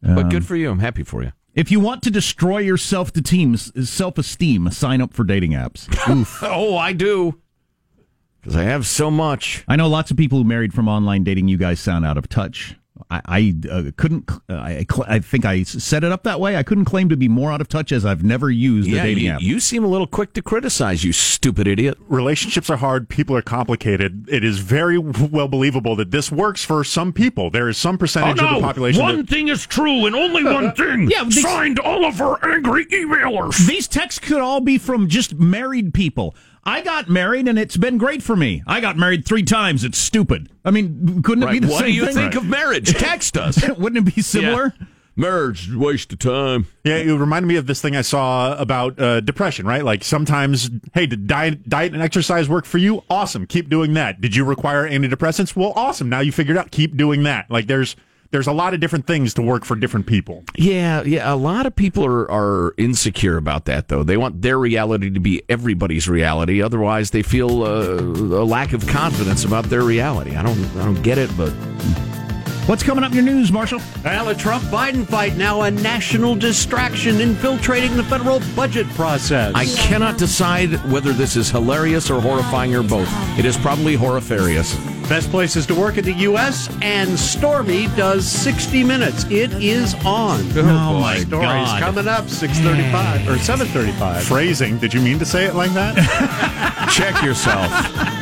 but 0.03 0.29
good 0.31 0.47
for 0.47 0.57
you. 0.57 0.71
I'm 0.71 0.79
happy 0.79 1.03
for 1.03 1.23
you. 1.23 1.33
if 1.55 1.71
you 1.71 1.81
want 1.81 2.03
to 2.05 2.11
destroy 2.11 2.59
your 2.59 2.77
self 2.77 3.14
esteem, 3.14 3.57
self 3.57 4.17
esteem, 4.19 4.71
sign 4.71 5.01
up 5.03 5.12
for 5.12 5.25
dating 5.25 5.53
apps. 5.53 5.88
Oof. 6.09 6.38
Oh, 6.43 6.77
I 6.77 6.93
do. 6.93 7.40
Because 8.45 8.57
I 8.57 8.65
have 8.65 8.87
so 8.87 9.11
much. 9.11 9.65
I 9.67 9.77
know 9.77 9.89
lots 9.89 10.11
of 10.11 10.17
people 10.19 10.37
who 10.39 10.45
married 10.45 10.75
from 10.75 10.87
online 10.87 11.25
dating. 11.25 11.49
You 11.49 11.57
guys 11.57 11.81
sound 11.81 12.05
out 12.05 12.19
of 12.19 12.29
touch. 12.29 12.77
I, 13.11 13.21
I 13.27 13.55
uh, 13.71 13.83
couldn't. 13.97 14.31
Uh, 14.49 14.55
I, 14.55 14.87
cl- 14.91 15.07
I 15.09 15.19
think 15.19 15.45
I 15.45 15.59
s- 15.61 15.83
set 15.83 16.05
it 16.05 16.13
up 16.13 16.23
that 16.23 16.39
way. 16.41 16.57
I 16.57 16.63
couldn't 16.63 16.85
claim 16.85 17.09
to 17.09 17.17
be 17.17 17.27
more 17.27 17.51
out 17.51 17.61
of 17.61 17.69
touch 17.69 17.91
as 17.91 18.07
I've 18.07 18.23
never 18.23 18.51
used 18.51 18.89
a 18.89 18.93
dating 18.93 19.25
you, 19.25 19.31
app. 19.33 19.41
you 19.43 19.59
seem 19.61 19.83
a 19.83 19.89
little 19.89 20.07
quick 20.07 20.33
to 20.35 20.43
criticize, 20.43 21.03
you 21.03 21.13
stupid 21.13 21.67
idiot. 21.67 21.99
Relationships 22.07 22.71
are 22.71 22.77
hard. 22.77 23.09
People 23.09 23.35
are 23.37 23.43
complicated. 23.43 24.29
It 24.29 24.45
is 24.45 24.59
very 24.61 24.97
well 24.99 25.49
believable 25.49 25.97
that 25.97 26.13
this 26.13 26.31
works 26.31 26.65
for 26.65 26.85
some 26.85 27.13
people. 27.13 27.51
There 27.51 27.69
is 27.69 27.77
some 27.79 27.99
percentage 27.99 28.39
of 28.41 28.55
the 28.55 28.61
population. 28.61 29.05
that- 29.05 29.29
thing 29.29 29.49
is 29.49 29.67
true 29.67 30.07
and 30.07 30.15
only 30.15 30.45
one 30.45 30.73
thing. 30.77 31.11
Yeah, 31.11 31.25
these- 31.25 31.43
Signed 31.43 31.81
all 31.81 32.05
of 32.05 32.21
our 32.21 32.39
angry 32.49 32.87
emailers. 32.87 33.67
These 33.67 33.89
texts 33.89 34.21
could 34.21 34.41
all 34.41 34.61
be 34.61 34.79
from 34.79 35.09
just 35.09 35.35
married 35.35 35.95
people. 35.95 36.37
I 36.66 36.81
got 36.81 37.09
married 37.09 37.46
and 37.48 37.59
it's 37.59 37.77
been 37.77 37.98
great 37.98 38.22
for 38.22 38.37
me. 38.37 38.62
I 38.66 38.81
got 38.81 38.96
married 38.96 39.24
three 39.27 39.42
times. 39.42 39.85
It's 39.85 39.98
stupid. 39.98 40.48
I 40.64 40.70
mean, 40.70 41.22
couldn't 41.22 41.44
it 41.44 41.50
be 41.53 41.59
the 41.59 41.68
What 41.68 41.81
same 41.81 41.92
thing? 41.92 42.00
What 42.00 42.07
do 42.07 42.07
you 42.07 42.07
thing? 42.07 42.31
think 42.31 42.35
of 42.35 42.46
marriage? 42.48 42.92
Text 42.98 43.37
us. 43.37 43.61
Wouldn't 43.79 44.09
it 44.09 44.14
be 44.14 44.22
similar? 44.22 44.74
Yeah. 44.81 44.87
Marriage 45.16 45.68
is 45.68 45.77
waste 45.77 46.12
of 46.12 46.18
time. 46.18 46.66
Yeah, 46.83 46.96
it 46.96 47.12
reminded 47.12 47.46
me 47.46 47.55
of 47.55 47.68
this 47.68 47.81
thing 47.81 47.94
I 47.94 48.03
saw 48.03 48.57
about 48.59 48.98
uh, 48.98 49.20
depression, 49.20 49.64
right? 49.64 49.85
Like 49.85 50.03
sometimes, 50.03 50.70
hey, 50.92 51.07
did 51.07 51.29
diet, 51.29 51.68
diet 51.68 51.92
and 51.92 52.03
exercise 52.03 52.48
work 52.48 52.64
for 52.64 52.79
you? 52.79 53.05
Awesome. 53.09 53.46
Keep 53.46 53.68
doing 53.68 53.94
that. 53.94 54.20
Did 54.20 54.35
you 54.35 54.44
require 54.44 54.88
antidepressants? 54.88 55.55
Well, 55.55 55.72
awesome. 55.77 56.09
Now 56.09 56.18
you 56.18 56.33
figured 56.33 56.57
out. 56.57 56.72
Keep 56.72 56.96
doing 56.96 57.22
that. 57.24 57.48
Like 57.48 57.68
there's 57.68 57.94
there's 58.31 58.47
a 58.47 58.53
lot 58.53 58.75
of 58.75 58.81
different 58.81 59.07
things 59.07 59.35
to 59.35 59.43
work 59.43 59.65
for 59.65 59.77
different 59.77 60.07
people. 60.07 60.45
Yeah, 60.57 61.03
yeah. 61.03 61.33
A 61.33 61.37
lot 61.37 61.67
of 61.67 61.77
people 61.77 62.05
are, 62.05 62.31
are 62.31 62.75
insecure 62.77 63.37
about 63.37 63.65
that, 63.67 63.89
though. 63.89 64.03
They 64.03 64.17
want 64.17 64.43
their 64.43 64.59
reality 64.59 65.11
to 65.11 65.21
be 65.21 65.43
everybody's 65.49 66.09
reality. 66.09 66.63
Otherwise, 66.63 67.11
they 67.11 67.23
feel 67.23 67.63
uh, 67.63 68.01
a 68.01 68.45
lack 68.45 68.73
of 68.73 68.87
confidence 68.87 69.45
about 69.45 69.65
their 69.67 69.83
reality. 69.83 70.37
I 70.37 70.43
don't, 70.43 70.59
I 70.77 70.85
don't 70.85 71.03
get 71.03 71.19
it, 71.19 71.31
but 71.37 71.53
What's 72.67 72.83
coming 72.83 73.05
up 73.05 73.11
in 73.11 73.17
your 73.17 73.27
news, 73.27 73.53
Marshall? 73.53 73.83
Well, 74.03 74.31
a 74.31 74.35
Trump 74.35 74.65
Biden 74.65 75.07
fight 75.07 75.37
now 75.37 75.61
a 75.63 75.71
national 75.71 76.35
distraction 76.35 77.21
infiltrating 77.21 77.95
the 77.95 78.05
federal 78.05 78.41
budget 78.57 78.89
process. 78.95 79.53
I 79.55 79.67
cannot 79.67 80.17
decide 80.17 80.73
whether 80.91 81.13
this 81.13 81.37
is 81.37 81.51
hilarious 81.51 82.11
or 82.11 82.23
horrifying 82.23 82.75
or 82.75 82.83
both. 82.83 83.07
It 83.39 83.45
is 83.45 83.59
probably 83.59 83.99
horrifarious. 83.99 84.75
Best 85.09 85.31
places 85.31 85.67
to 85.67 85.75
work 85.75 85.99
in 85.99 86.05
the 86.05 86.12
U.S. 86.12 86.69
and 86.81 87.19
Stormy 87.19 87.88
does 87.88 88.27
60 88.27 88.83
Minutes. 88.85 89.25
It 89.25 89.53
is 89.62 89.95
on. 90.05 90.40
Oh, 90.57 90.99
my 90.99 91.19
Stories 91.19 91.29
God. 91.43 91.81
coming 91.83 92.09
up 92.09 92.25
6:35 92.25 93.29
or 93.29 93.37
7:35. 93.37 94.23
Phrasing. 94.23 94.79
Did 94.79 94.95
you 94.95 95.01
mean 95.01 95.19
to 95.19 95.27
say 95.27 95.45
it 95.45 95.55
like 95.55 95.73
that? 95.75 95.95
Check 96.93 97.23
yourself. 97.23 97.67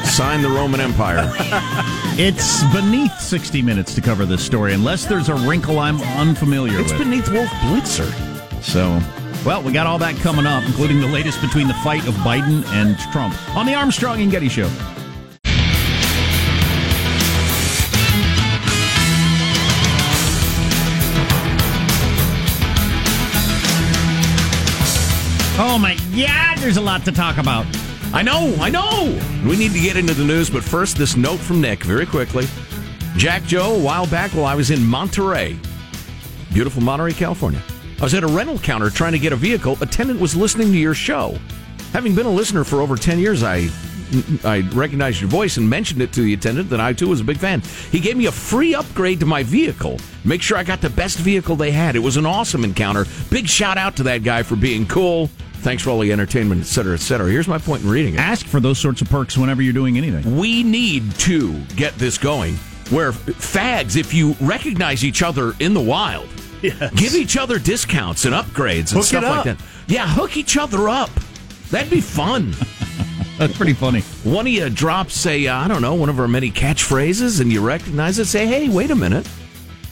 Sign 0.05 0.43
the 0.43 0.49
Roman 0.49 0.81
Empire. 0.81 1.31
It's 2.15 2.63
beneath 2.75 3.19
60 3.19 3.63
minutes 3.63 3.95
to 3.95 4.03
cover 4.03 4.27
this 4.27 4.45
story, 4.45 4.75
unless 4.75 5.07
there's 5.07 5.31
a 5.31 5.35
wrinkle 5.35 5.79
I'm 5.79 5.99
unfamiliar 6.03 6.79
It's 6.81 6.93
with. 6.93 7.01
It's 7.01 7.09
beneath 7.09 7.29
Wolf 7.31 7.49
Blitzer. 7.65 8.63
So, 8.63 9.01
well, 9.47 9.63
we 9.63 9.73
got 9.73 9.87
all 9.87 9.97
that 9.99 10.15
coming 10.17 10.45
up, 10.45 10.63
including 10.67 11.01
the 11.01 11.07
latest 11.07 11.41
between 11.41 11.69
the 11.69 11.75
fight 11.83 12.07
of 12.07 12.13
Biden 12.17 12.67
and 12.67 12.99
Trump 13.13 13.35
on 13.57 13.65
the 13.65 13.73
Armstrong 13.75 14.21
and 14.21 14.31
Getty 14.31 14.51
Show. 14.51 14.69
Oh 25.65 25.79
my 25.79 25.95
God, 25.95 26.59
there's 26.59 26.77
a 26.77 26.81
lot 26.81 27.05
to 27.05 27.13
talk 27.13 27.39
about. 27.39 27.65
I 28.13 28.21
know, 28.23 28.53
I 28.59 28.69
know. 28.69 29.17
We 29.49 29.57
need 29.57 29.71
to 29.71 29.79
get 29.79 29.97
into 29.97 30.13
the 30.13 30.25
news, 30.25 30.51
but 30.51 30.65
first, 30.65 30.97
this 30.97 31.17
note 31.17 31.39
from 31.39 31.61
Nick 31.61 31.85
very 31.85 32.05
quickly. 32.05 32.49
Jack 33.17 33.45
Joe, 33.45 33.77
a 33.77 33.79
while 33.79 34.09
back 34.09 34.33
while 34.33 34.45
I 34.45 34.57
was 34.57 34.73
in 34.73 34.85
Monterey, 34.85 35.57
beautiful 36.53 36.83
Monterey, 36.83 37.13
California. 37.13 37.63
I 38.01 38.03
was 38.03 38.13
at 38.13 38.25
a 38.25 38.27
rental 38.27 38.59
counter 38.59 38.91
trying 38.91 39.13
to 39.13 39.21
get 39.21 39.33
a 39.33 39.37
vehicle. 39.37 39.79
A 39.79 39.85
Attendant 39.85 40.21
was 40.21 40.35
listening 40.35 40.73
to 40.73 40.79
your 40.79 40.95
show. 40.95 41.39
Having 41.93 42.17
been 42.17 42.27
a 42.27 42.31
listener 42.33 42.65
for 42.65 42.81
over 42.81 42.97
10 42.97 43.21
years, 43.21 43.45
I 43.45 43.71
I 44.43 44.69
recognized 44.75 45.21
your 45.21 45.31
voice 45.31 45.59
and 45.59 45.71
mentioned 45.71 46.03
it 46.03 46.13
to 46.15 46.23
the 46.23 46.35
attendant 46.35 46.71
that 46.71 46.81
I 46.81 46.93
too 46.93 47.09
was 47.09 47.21
a 47.21 47.25
big 47.25 47.39
fan. 47.39 47.61
He 47.93 48.01
gave 48.01 48.17
me 48.17 48.27
a 48.27 48.33
free 48.33 48.75
upgrade 48.75 49.21
to 49.21 49.27
my 49.27 49.45
vehicle. 49.45 50.01
Make 50.25 50.43
sure 50.43 50.59
I 50.59 50.65
got 50.65 50.81
the 50.81 50.91
best 50.91 51.19
vehicle 51.19 51.55
they 51.55 51.71
had. 51.71 51.95
It 51.95 52.01
was 52.01 52.17
an 52.17 52.27
awesome 52.27 52.65
encounter. 52.65 53.07
Big 53.31 53.49
shout 53.49 53.79
out 53.79 53.95
to 53.97 54.03
that 54.03 54.25
guy 54.25 54.43
for 54.43 54.57
being 54.57 54.87
cool. 54.87 55.31
Thanks 55.63 55.85
for 55.85 55.91
all 55.91 56.01
the 56.01 56.11
entertainment, 56.11 56.61
et 56.63 56.67
cetera, 56.67 56.95
et 56.95 57.01
cetera. 57.01 57.31
Here's 57.31 57.47
my 57.47 57.59
point 57.59 57.85
in 57.85 57.89
reading 57.89 58.15
it. 58.15 58.21
Ask 58.21 58.47
for 58.47 58.59
those 58.59 58.79
sorts 58.79 59.01
of 59.01 59.09
perks 59.09 59.39
whenever 59.39 59.63
you're 59.63 59.73
doing 59.73 59.97
anything. 59.97 60.37
We 60.37 60.65
need 60.65 61.13
to 61.21 61.61
get 61.77 61.95
this 61.95 62.19
going 62.19 62.57
where 62.91 63.13
fags, 63.13 63.97
if 63.97 64.13
you 64.13 64.35
recognize 64.41 65.05
each 65.05 65.23
other 65.23 65.55
in 65.61 65.73
the 65.73 65.81
wild, 65.81 66.29
give 66.61 67.15
each 67.15 67.37
other 67.37 67.61
discounts 67.61 68.25
and 68.25 68.35
upgrades 68.35 68.91
and 68.91 68.99
Hook 68.99 69.05
stuff 69.05 69.23
like 69.23 69.45
that. 69.45 69.65
Yeah, 69.87 70.09
hook 70.09 70.37
each 70.37 70.57
other 70.57 70.89
up. 70.89 71.11
That'd 71.71 71.91
be 71.91 72.01
fun. 72.01 72.55
That's 73.39 73.57
pretty 73.57 73.73
funny. 73.73 74.01
One 74.25 74.47
of 74.47 74.53
you 74.53 74.69
drops 74.69 75.15
say, 75.15 75.47
uh, 75.47 75.57
I 75.57 75.69
don't 75.69 75.81
know, 75.81 75.95
one 75.95 76.09
of 76.09 76.19
our 76.21 76.29
many 76.29 76.51
catchphrases 76.51 77.41
and 77.41 77.53
you 77.53 77.65
recognize 77.65 78.19
it, 78.19 78.27
say, 78.27 78.47
hey, 78.47 78.69
wait 78.69 78.91
a 78.91 78.97
minute. 78.97 79.29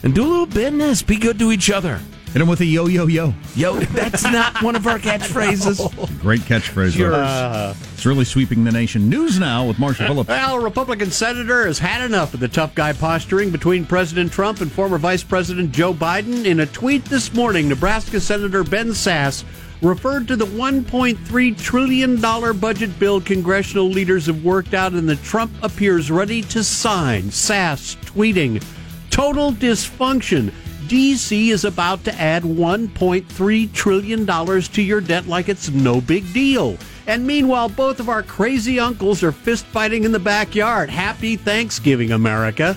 And 0.03 0.13
do 0.13 0.23
a 0.23 0.27
little 0.29 0.45
business. 0.45 1.01
Be 1.01 1.17
good 1.17 1.39
to 1.39 1.51
each 1.51 1.69
other. 1.71 1.99
Hit 2.33 2.41
him 2.41 2.47
with 2.47 2.61
a 2.61 2.65
yo 2.65 2.87
yo 2.87 3.07
yo. 3.07 3.33
Yo, 3.55 3.77
that's 3.79 4.23
not 4.23 4.63
one 4.63 4.77
of 4.77 4.87
our 4.87 4.97
catchphrases. 4.99 5.77
Great 6.21 6.39
catchphrase. 6.41 6.97
Yours. 6.97 7.11
though. 7.11 7.21
Uh-huh. 7.21 7.73
It's 7.93 8.05
really 8.05 8.23
sweeping 8.23 8.63
the 8.63 8.71
nation. 8.71 9.09
News 9.09 9.37
now 9.37 9.67
with 9.67 9.77
Marshall 9.77 10.07
Phillips. 10.07 10.29
Well, 10.29 10.55
a 10.55 10.59
Republican 10.61 11.11
senator 11.11 11.67
has 11.67 11.77
had 11.77 12.01
enough 12.05 12.33
of 12.33 12.39
the 12.39 12.47
tough 12.47 12.73
guy 12.73 12.93
posturing 12.93 13.49
between 13.49 13.85
President 13.85 14.31
Trump 14.31 14.61
and 14.61 14.71
former 14.71 14.97
Vice 14.97 15.23
President 15.23 15.73
Joe 15.73 15.93
Biden. 15.93 16.45
In 16.45 16.61
a 16.61 16.65
tweet 16.65 17.03
this 17.05 17.33
morning, 17.33 17.67
Nebraska 17.67 18.21
Senator 18.21 18.63
Ben 18.63 18.91
Sasse 18.91 19.43
referred 19.81 20.27
to 20.29 20.37
the 20.37 20.45
$1.3 20.45 21.61
trillion 21.61 22.21
budget 22.59 22.97
bill 22.97 23.19
congressional 23.19 23.87
leaders 23.87 24.27
have 24.27 24.41
worked 24.43 24.73
out 24.73 24.93
and 24.93 25.09
the 25.09 25.17
Trump 25.17 25.51
appears 25.61 26.09
ready 26.09 26.41
to 26.43 26.63
sign. 26.63 27.23
Sasse 27.23 27.97
tweeting, 28.05 28.63
Total 29.09 29.51
dysfunction. 29.51 30.53
DC 30.91 31.51
is 31.51 31.63
about 31.63 32.03
to 32.03 32.13
add 32.15 32.43
$1.3 32.43 33.73
trillion 33.73 34.25
to 34.25 34.81
your 34.81 34.99
debt 34.99 35.25
like 35.25 35.47
it's 35.47 35.69
no 35.69 36.01
big 36.01 36.33
deal. 36.33 36.77
And 37.07 37.25
meanwhile, 37.25 37.69
both 37.69 38.01
of 38.01 38.09
our 38.09 38.21
crazy 38.21 38.77
uncles 38.77 39.23
are 39.23 39.31
fist 39.31 39.65
fighting 39.67 40.03
in 40.03 40.11
the 40.11 40.19
backyard. 40.19 40.89
Happy 40.89 41.37
Thanksgiving, 41.37 42.11
America. 42.11 42.75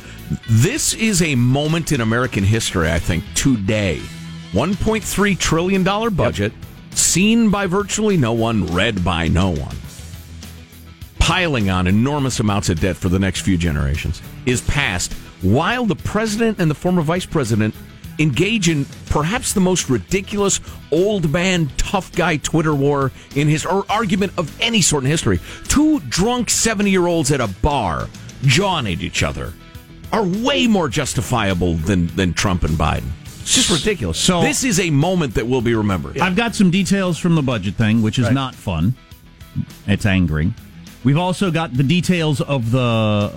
This 0.48 0.94
is 0.94 1.22
a 1.22 1.34
moment 1.34 1.90
in 1.90 2.00
American 2.00 2.44
history, 2.44 2.88
I 2.88 3.00
think, 3.00 3.24
today. 3.34 4.00
$1.3 4.52 5.36
trillion 5.36 5.82
budget, 6.14 6.52
seen 6.92 7.50
by 7.50 7.66
virtually 7.66 8.16
no 8.16 8.32
one, 8.32 8.64
read 8.68 9.04
by 9.04 9.26
no 9.26 9.50
one. 9.50 9.76
Piling 11.18 11.68
on 11.68 11.88
enormous 11.88 12.38
amounts 12.38 12.68
of 12.68 12.78
debt 12.78 12.96
for 12.96 13.08
the 13.08 13.18
next 13.18 13.40
few 13.40 13.58
generations 13.58 14.22
is 14.46 14.60
passed 14.60 15.14
while 15.42 15.84
the 15.84 15.96
president 15.96 16.60
and 16.60 16.70
the 16.70 16.76
former 16.76 17.02
vice 17.02 17.26
president 17.26 17.74
engage 18.18 18.68
in 18.68 18.84
perhaps 19.10 19.52
the 19.52 19.60
most 19.60 19.88
ridiculous 19.90 20.60
old 20.90 21.30
man 21.30 21.70
tough 21.76 22.12
guy 22.12 22.36
Twitter 22.36 22.74
war 22.74 23.12
in 23.34 23.48
his 23.48 23.64
or 23.66 23.84
argument 23.88 24.32
of 24.38 24.54
any 24.60 24.80
sort 24.80 25.04
in 25.04 25.10
history. 25.10 25.40
Two 25.68 26.00
drunk 26.00 26.50
70 26.50 26.90
year 26.90 27.06
olds 27.06 27.30
at 27.30 27.40
a 27.40 27.48
bar 27.48 28.08
jawing 28.42 28.86
at 28.86 29.00
each 29.00 29.22
other 29.22 29.52
are 30.12 30.24
way 30.24 30.66
more 30.66 30.88
justifiable 30.88 31.74
than, 31.74 32.06
than 32.08 32.32
Trump 32.34 32.62
and 32.62 32.76
Biden. 32.76 33.08
It's 33.42 33.54
just 33.54 33.70
ridiculous. 33.70 34.18
So- 34.18 34.40
this 34.42 34.64
is 34.64 34.80
a 34.80 34.90
moment 34.90 35.34
that 35.34 35.46
will 35.46 35.60
be 35.60 35.74
remembered. 35.74 36.18
I've 36.18 36.36
got 36.36 36.54
some 36.54 36.70
details 36.70 37.18
from 37.18 37.34
the 37.34 37.42
budget 37.42 37.74
thing, 37.74 38.00
which 38.02 38.18
is 38.18 38.30
not 38.30 38.54
fun. 38.54 38.94
It's 39.86 40.06
angering. 40.06 40.54
We've 41.04 41.18
also 41.18 41.50
got 41.50 41.74
the 41.74 41.82
details 41.82 42.40
of 42.40 42.70
the 42.70 43.32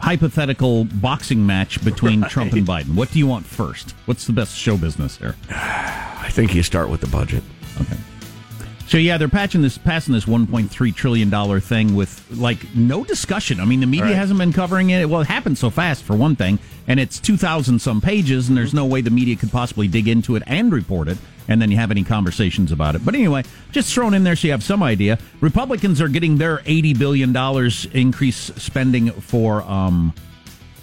hypothetical 0.00 0.84
boxing 0.84 1.44
match 1.44 1.82
between 1.84 2.22
Trump 2.22 2.52
and 2.52 2.66
Biden. 2.66 2.94
What 2.94 3.10
do 3.10 3.18
you 3.18 3.26
want 3.26 3.46
first? 3.46 3.92
What's 4.06 4.26
the 4.26 4.32
best 4.32 4.56
show 4.56 4.76
business 4.76 5.16
here? 5.18 5.36
I 5.50 6.28
think 6.30 6.54
you 6.54 6.62
start 6.62 6.88
with 6.88 7.00
the 7.00 7.06
budget. 7.08 7.42
Okay. 7.80 7.96
So 8.88 8.96
yeah, 8.96 9.18
they're 9.18 9.28
patching 9.28 9.60
this, 9.60 9.76
passing 9.76 10.14
this 10.14 10.24
1.3 10.24 10.94
trillion 10.94 11.28
dollar 11.28 11.60
thing 11.60 11.94
with 11.94 12.24
like 12.30 12.74
no 12.74 13.04
discussion. 13.04 13.60
I 13.60 13.66
mean, 13.66 13.80
the 13.80 13.86
media 13.86 14.14
hasn't 14.16 14.38
been 14.38 14.54
covering 14.54 14.88
it. 14.88 15.10
Well, 15.10 15.20
it 15.20 15.26
happened 15.26 15.58
so 15.58 15.68
fast 15.68 16.02
for 16.04 16.16
one 16.16 16.36
thing, 16.36 16.58
and 16.86 16.98
it's 16.98 17.20
2,000 17.20 17.80
some 17.80 18.00
pages, 18.00 18.48
and 18.48 18.56
there's 18.56 18.72
no 18.72 18.86
way 18.86 19.02
the 19.02 19.10
media 19.10 19.36
could 19.36 19.52
possibly 19.52 19.88
dig 19.88 20.08
into 20.08 20.36
it 20.36 20.42
and 20.46 20.72
report 20.72 21.06
it, 21.08 21.18
and 21.48 21.60
then 21.60 21.70
you 21.70 21.76
have 21.76 21.90
any 21.90 22.02
conversations 22.02 22.72
about 22.72 22.94
it. 22.94 23.04
But 23.04 23.14
anyway, 23.14 23.44
just 23.72 23.92
thrown 23.92 24.14
in 24.14 24.24
there 24.24 24.34
so 24.34 24.46
you 24.46 24.52
have 24.52 24.62
some 24.62 24.82
idea. 24.82 25.18
Republicans 25.42 26.00
are 26.00 26.08
getting 26.08 26.38
their 26.38 26.62
80 26.64 26.94
billion 26.94 27.30
dollars 27.34 27.86
increase 27.92 28.50
spending 28.56 29.10
for 29.10 29.60
um, 29.64 30.14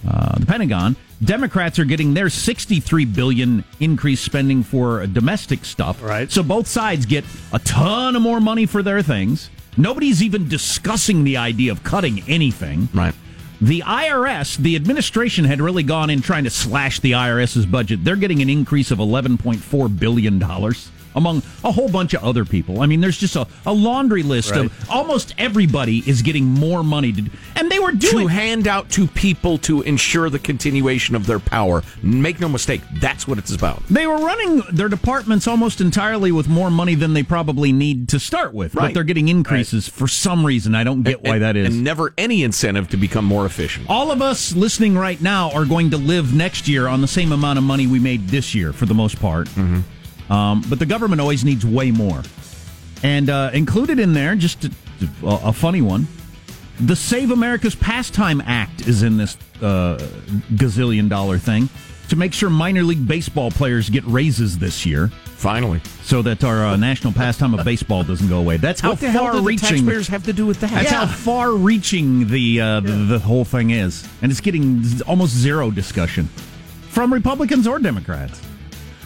uh, 0.07 0.37
the 0.37 0.45
Pentagon. 0.45 0.95
Democrats 1.23 1.79
are 1.79 1.85
getting 1.85 2.13
their 2.13 2.29
63 2.29 3.05
billion 3.05 3.63
increase 3.79 4.19
spending 4.19 4.63
for 4.63 5.05
domestic 5.07 5.65
stuff. 5.65 6.01
Right. 6.03 6.31
So 6.31 6.43
both 6.43 6.67
sides 6.67 7.05
get 7.05 7.23
a 7.53 7.59
ton 7.59 8.15
of 8.15 8.21
more 8.21 8.39
money 8.39 8.65
for 8.65 8.83
their 8.83 9.01
things. 9.01 9.49
Nobody's 9.77 10.21
even 10.23 10.47
discussing 10.47 11.23
the 11.23 11.37
idea 11.37 11.71
of 11.71 11.83
cutting 11.83 12.23
anything. 12.27 12.89
Right. 12.93 13.13
The 13.61 13.81
IRS, 13.81 14.57
the 14.57 14.75
administration 14.75 15.45
had 15.45 15.61
really 15.61 15.83
gone 15.83 16.09
in 16.09 16.21
trying 16.21 16.43
to 16.43 16.49
slash 16.49 16.99
the 16.99 17.13
IRS's 17.13 17.65
budget. 17.65 18.03
They're 18.03 18.17
getting 18.17 18.41
an 18.41 18.49
increase 18.49 18.91
of 18.91 18.99
11.4 18.99 19.99
billion 19.99 20.39
dollars 20.39 20.91
among 21.15 21.41
a 21.63 21.71
whole 21.71 21.89
bunch 21.89 22.13
of 22.13 22.23
other 22.23 22.45
people. 22.45 22.82
I 22.82 22.86
mean, 22.86 23.01
there's 23.01 23.17
just 23.17 23.36
a, 23.36 23.47
a 23.65 23.73
laundry 23.73 24.23
list 24.23 24.51
Right. 24.51 24.65
of 24.65 24.89
almost 24.89 25.34
everybody 25.38 26.04
is 26.08 26.21
getting 26.21 26.45
more 26.45 26.84
money 26.84 27.12
to, 27.13 27.23
and 27.56 27.71
they 27.71 27.80
were 27.80 27.91
doing 27.93 28.28
to 28.28 28.34
hand 28.34 28.67
out 28.67 28.89
to 28.91 29.08
people 29.08 29.58
to 29.60 29.82
ensure 29.84 30.30
the 30.30 30.39
continuation 30.39 31.15
of 31.15 31.25
their 31.25 31.39
power. 31.39 31.84
Make 32.04 32.39
no 32.39 32.49
mistake, 32.49 32.82
that's 32.95 33.28
what 33.28 33.38
it's 33.38 33.54
about. 33.54 33.82
They 33.88 34.06
were 34.08 34.17
running 34.17 34.62
their 34.71 34.89
departments 34.89 35.47
almost 35.47 35.82
entirely 35.82 36.32
with 36.32 36.47
more 36.47 36.69
money 36.69 36.95
than 36.95 37.13
they 37.13 37.23
probably 37.23 37.71
need 37.71 38.10
to 38.10 38.19
start 38.19 38.54
with, 38.54 38.75
right. 38.75 38.88
but 38.88 38.93
they're 38.93 39.04
getting 39.04 39.28
increases 39.30 39.88
for 39.88 40.08
some 40.08 40.45
reason. 40.45 40.75
I 40.75 40.84
don't 40.84 41.04
get 41.04 41.23
why 41.23 41.36
And- 41.36 41.43
that 41.43 41.56
is. 41.56 41.73
And 41.75 41.84
never 41.84 42.13
any 42.17 42.43
incentive 42.43 42.89
to 42.89 42.97
become 42.97 43.25
more 43.25 43.45
efficient. 43.45 43.89
All 43.89 44.12
of 44.12 44.21
us 44.21 44.56
listening 44.56 44.97
right 44.97 45.21
now 45.21 45.51
are 45.51 45.65
going 45.65 45.91
to 45.91 45.97
live 45.97 46.34
next 46.34 46.67
year 46.67 46.88
on 46.88 47.01
the 47.01 47.08
same 47.08 47.32
amount 47.32 47.58
of 47.58 47.63
money 47.63 47.88
we 47.88 47.99
made 47.99 48.28
this 48.28 48.54
year, 48.54 48.73
for 48.73 48.86
the 48.86 48.93
most 48.93 49.19
part. 49.19 49.47
Mm-hmm. 49.49 49.80
Um, 50.29 50.63
but 50.69 50.79
the 50.79 50.85
government 50.85 51.21
always 51.21 51.45
needs 51.45 51.65
way 51.65 51.91
more. 51.91 52.23
And 53.03 53.29
uh, 53.29 53.51
included 53.53 53.99
in 53.99 54.13
there, 54.13 54.35
just 54.35 54.65
a, 54.65 54.71
a 55.23 55.53
funny 55.53 55.81
one, 55.81 56.07
the 56.79 56.95
Save 56.95 57.31
America's 57.31 57.75
Pastime 57.75 58.41
Act 58.41 58.88
is 58.88 59.03
in 59.03 59.17
this 59.17 59.38
uh, 59.61 59.97
gazillion 60.53 61.09
dollar 61.09 61.38
thing 61.38 61.69
to 62.09 62.15
make 62.15 62.33
sure 62.33 62.49
minor 62.49 62.83
league 62.83 63.07
baseball 63.07 63.49
players 63.51 63.89
get 63.89 64.03
raises 64.05 64.57
this 64.59 64.85
year 64.85 65.07
Finally. 65.35 65.81
so 66.03 66.21
that 66.21 66.43
our 66.43 66.65
uh, 66.65 66.75
national 66.75 67.13
pastime 67.13 67.53
of 67.53 67.65
baseball 67.65 68.03
doesn't 68.03 68.27
go 68.27 68.39
away. 68.39 68.57
That's 68.57 68.81
how 68.81 68.91
what 68.91 68.99
the 68.99 69.09
hell 69.09 69.25
do 69.25 69.31
the 69.31 69.38
far-reaching 69.38 69.69
taxpayers 69.69 70.07
have 70.09 70.23
to 70.25 70.33
do 70.33 70.45
with 70.45 70.59
that? 70.61 70.71
that's 70.71 70.91
how 70.91 71.07
far-reaching 71.07 72.27
the, 72.27 72.61
uh, 72.61 72.79
the 72.81 72.91
the 72.91 73.19
whole 73.19 73.45
thing 73.45 73.71
is, 73.71 74.07
and 74.21 74.31
it's 74.31 74.41
getting 74.41 74.83
almost 75.07 75.33
zero 75.33 75.71
discussion 75.71 76.25
from 76.89 77.13
Republicans 77.13 77.67
or 77.67 77.79
Democrats. 77.79 78.41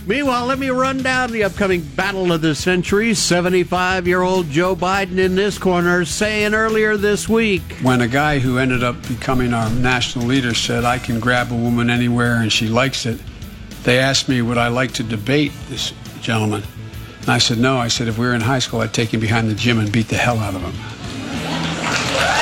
Meanwhile, 0.05 0.45
let 0.47 0.57
me 0.57 0.69
run 0.69 1.03
down 1.03 1.31
the 1.31 1.43
upcoming 1.43 1.81
battle 1.81 2.31
of 2.31 2.41
the 2.41 2.55
century. 2.55 3.13
75 3.13 4.07
year 4.07 4.21
old 4.21 4.49
Joe 4.49 4.75
Biden 4.75 5.17
in 5.17 5.35
this 5.35 5.57
corner 5.57 6.03
saying 6.05 6.53
earlier 6.53 6.97
this 6.97 7.29
week 7.29 7.61
when 7.81 8.01
a 8.01 8.07
guy 8.07 8.39
who 8.39 8.57
ended 8.57 8.83
up 8.83 9.07
becoming 9.07 9.53
our 9.53 9.69
national 9.69 10.25
leader 10.25 10.53
said, 10.53 10.83
I 10.83 10.97
can 10.97 11.19
grab 11.19 11.51
a 11.51 11.55
woman 11.55 11.89
anywhere 11.89 12.41
and 12.41 12.51
she 12.51 12.67
likes 12.67 13.05
it, 13.05 13.19
they 13.83 13.99
asked 13.99 14.27
me, 14.29 14.41
would 14.41 14.57
I 14.57 14.69
like 14.69 14.93
to 14.93 15.03
debate 15.03 15.51
this 15.67 15.93
gentleman? 16.21 16.63
And 17.21 17.29
I 17.29 17.37
said, 17.37 17.57
no. 17.59 17.77
I 17.77 17.87
said, 17.89 18.07
if 18.07 18.17
we 18.17 18.25
were 18.25 18.33
in 18.33 18.41
high 18.41 18.59
school, 18.59 18.81
I'd 18.81 18.93
take 18.93 19.13
him 19.13 19.19
behind 19.19 19.49
the 19.49 19.55
gym 19.55 19.77
and 19.79 19.91
beat 19.91 20.07
the 20.07 20.15
hell 20.15 20.39
out 20.39 20.55
of 20.55 20.61
him. 20.61 20.73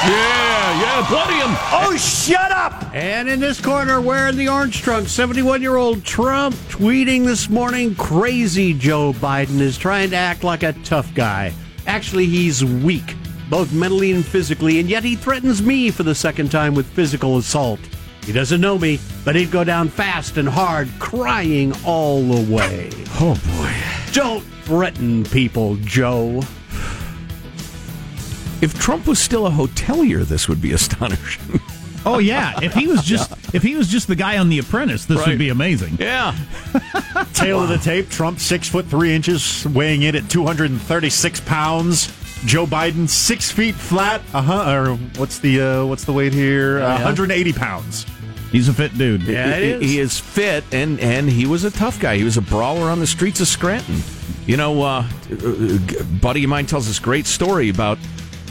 Yeah, 0.08 0.47
yeah, 0.72 1.08
bloody 1.10 1.36
him. 1.36 1.56
Oh, 1.72 1.96
shut 1.98 2.52
up! 2.52 2.94
And 2.94 3.30
in 3.30 3.40
this 3.40 3.62
corner, 3.62 4.02
wearing 4.02 4.38
the 4.38 4.50
orange 4.50 4.82
trunk, 4.82 5.08
71 5.08 5.62
year 5.62 5.76
old 5.76 6.04
Trump 6.04 6.56
tweeting 6.70 7.26
this 7.26 7.50
morning 7.50 7.96
crazy 7.96 8.74
Joe 8.74 9.14
Biden 9.14 9.60
is 9.60 9.78
trying 9.78 10.10
to 10.10 10.16
act 10.16 10.44
like 10.44 10.64
a 10.64 10.74
tough 10.84 11.14
guy. 11.14 11.54
Actually, 11.86 12.26
he's 12.26 12.66
weak, 12.66 13.16
both 13.50 13.72
mentally 13.72 14.12
and 14.12 14.26
physically, 14.26 14.80
and 14.80 14.90
yet 14.90 15.04
he 15.04 15.16
threatens 15.16 15.62
me 15.62 15.90
for 15.90 16.04
the 16.04 16.16
second 16.16 16.52
time 16.52 16.76
with 16.76 16.86
physical 16.86 17.38
assault. 17.38 17.80
He 18.26 18.34
doesn't 18.34 18.60
know 18.60 18.78
me, 18.78 19.00
but 19.24 19.36
he'd 19.36 19.52
go 19.52 19.64
down 19.64 19.88
fast 19.88 20.38
and 20.38 20.50
hard, 20.50 20.90
crying 21.00 21.74
all 21.86 22.22
the 22.22 22.54
way. 22.54 22.90
Oh, 23.22 23.40
boy. 23.58 24.12
Don't 24.12 24.44
threaten 24.66 25.24
people, 25.24 25.78
Joe. 25.78 26.42
If 28.62 28.78
Trump 28.80 29.08
was 29.08 29.20
still 29.20 29.46
a 29.48 29.52
hotelier, 29.52 30.24
this 30.26 30.48
would 30.48 30.62
be 30.62 30.72
astonishing. 30.80 31.60
Oh 32.06 32.20
yeah, 32.20 32.60
if 32.62 32.74
he 32.74 32.88
was 32.88 33.04
just 33.04 33.32
if 33.54 33.62
he 33.64 33.76
was 33.76 33.88
just 33.88 34.08
the 34.08 34.16
guy 34.16 34.38
on 34.38 34.50
The 34.50 34.60
Apprentice, 34.60 35.06
this 35.06 35.18
Right. 35.20 35.30
would 35.30 35.40
be 35.40 35.50
amazing. 35.50 35.98
Yeah. 36.00 36.36
Tail 37.34 37.62
of 37.62 37.70
the 37.70 37.78
tape: 37.78 38.10
Trump 38.10 38.40
six 38.40 38.70
foot 38.70 38.86
three 38.86 39.14
inches, 39.14 39.66
weighing 39.68 40.04
in 40.04 40.16
at 40.16 40.30
two 40.30 40.46
hundred 40.46 40.72
and 40.72 40.82
thirty 40.82 41.10
six 41.10 41.40
pounds. 41.40 42.14
Joe 42.46 42.66
Biden 42.68 43.10
six 43.10 43.52
feet 43.52 43.76
flat. 43.76 44.22
Uh 44.34 44.42
huh. 44.42 44.72
Or 44.72 44.96
what's 45.18 45.40
the 45.40 45.60
uh, 45.62 45.86
what's 45.86 46.06
the 46.06 46.14
weight 46.14 46.34
here? 46.34 46.80
Uh, 46.80 46.94
180 46.94 47.52
pounds. 47.54 48.06
He's 48.52 48.70
a 48.70 48.74
fit 48.74 48.98
dude. 48.98 49.24
Yeah, 49.24 49.56
it 49.58 49.64
is. 49.64 49.82
He, 49.82 49.88
he 49.94 50.00
is 50.00 50.20
fit, 50.20 50.64
and 50.72 51.00
and 51.02 51.28
he 51.30 51.46
was 51.46 51.64
a 51.66 51.72
tough 51.72 52.00
guy. 52.00 52.16
He 52.16 52.24
was 52.24 52.38
a 52.38 52.42
brawler 52.42 52.90
on 52.90 53.00
the 53.00 53.08
streets 53.08 53.42
of 53.42 53.48
Scranton. 53.48 54.02
You 54.46 54.56
know, 54.56 54.82
uh, 54.84 55.06
a 55.30 56.04
buddy 56.22 56.44
of 56.46 56.50
mine 56.50 56.68
tells 56.68 56.88
this 56.88 57.00
great 57.00 57.26
story 57.26 57.68
about, 57.68 57.98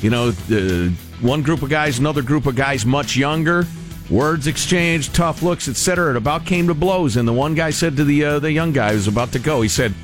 you 0.03 0.11
know, 0.11 0.31
the 0.31 0.93
one 1.21 1.43
group 1.43 1.63
of 1.63 1.71
guys, 1.71 1.99
another 1.99 2.23
group 2.23 2.47
of 2.47 2.55
guys 2.55 2.85
much 2.85 3.17
younger, 3.17 3.67
words 4.11 4.47
exchanged, 4.47 5.15
tough 5.15 5.43
looks, 5.43 5.69
etc. 5.69 6.11
It 6.11 6.17
about 6.17 6.45
came 6.45 6.67
to 6.69 6.75
blows, 6.75 7.17
and 7.17 7.27
the 7.27 7.33
one 7.33 7.55
guy 7.55 7.71
said 7.71 7.97
to 7.97 8.05
the 8.05 8.25
uh, 8.25 8.39
the 8.39 8.53
young 8.53 8.73
guy 8.73 8.91
who 8.91 8.97
was 8.97 9.09
about 9.09 9.33
to 9.33 9.39
go, 9.39 9.63
he 9.63 9.69
said, 9.69 9.95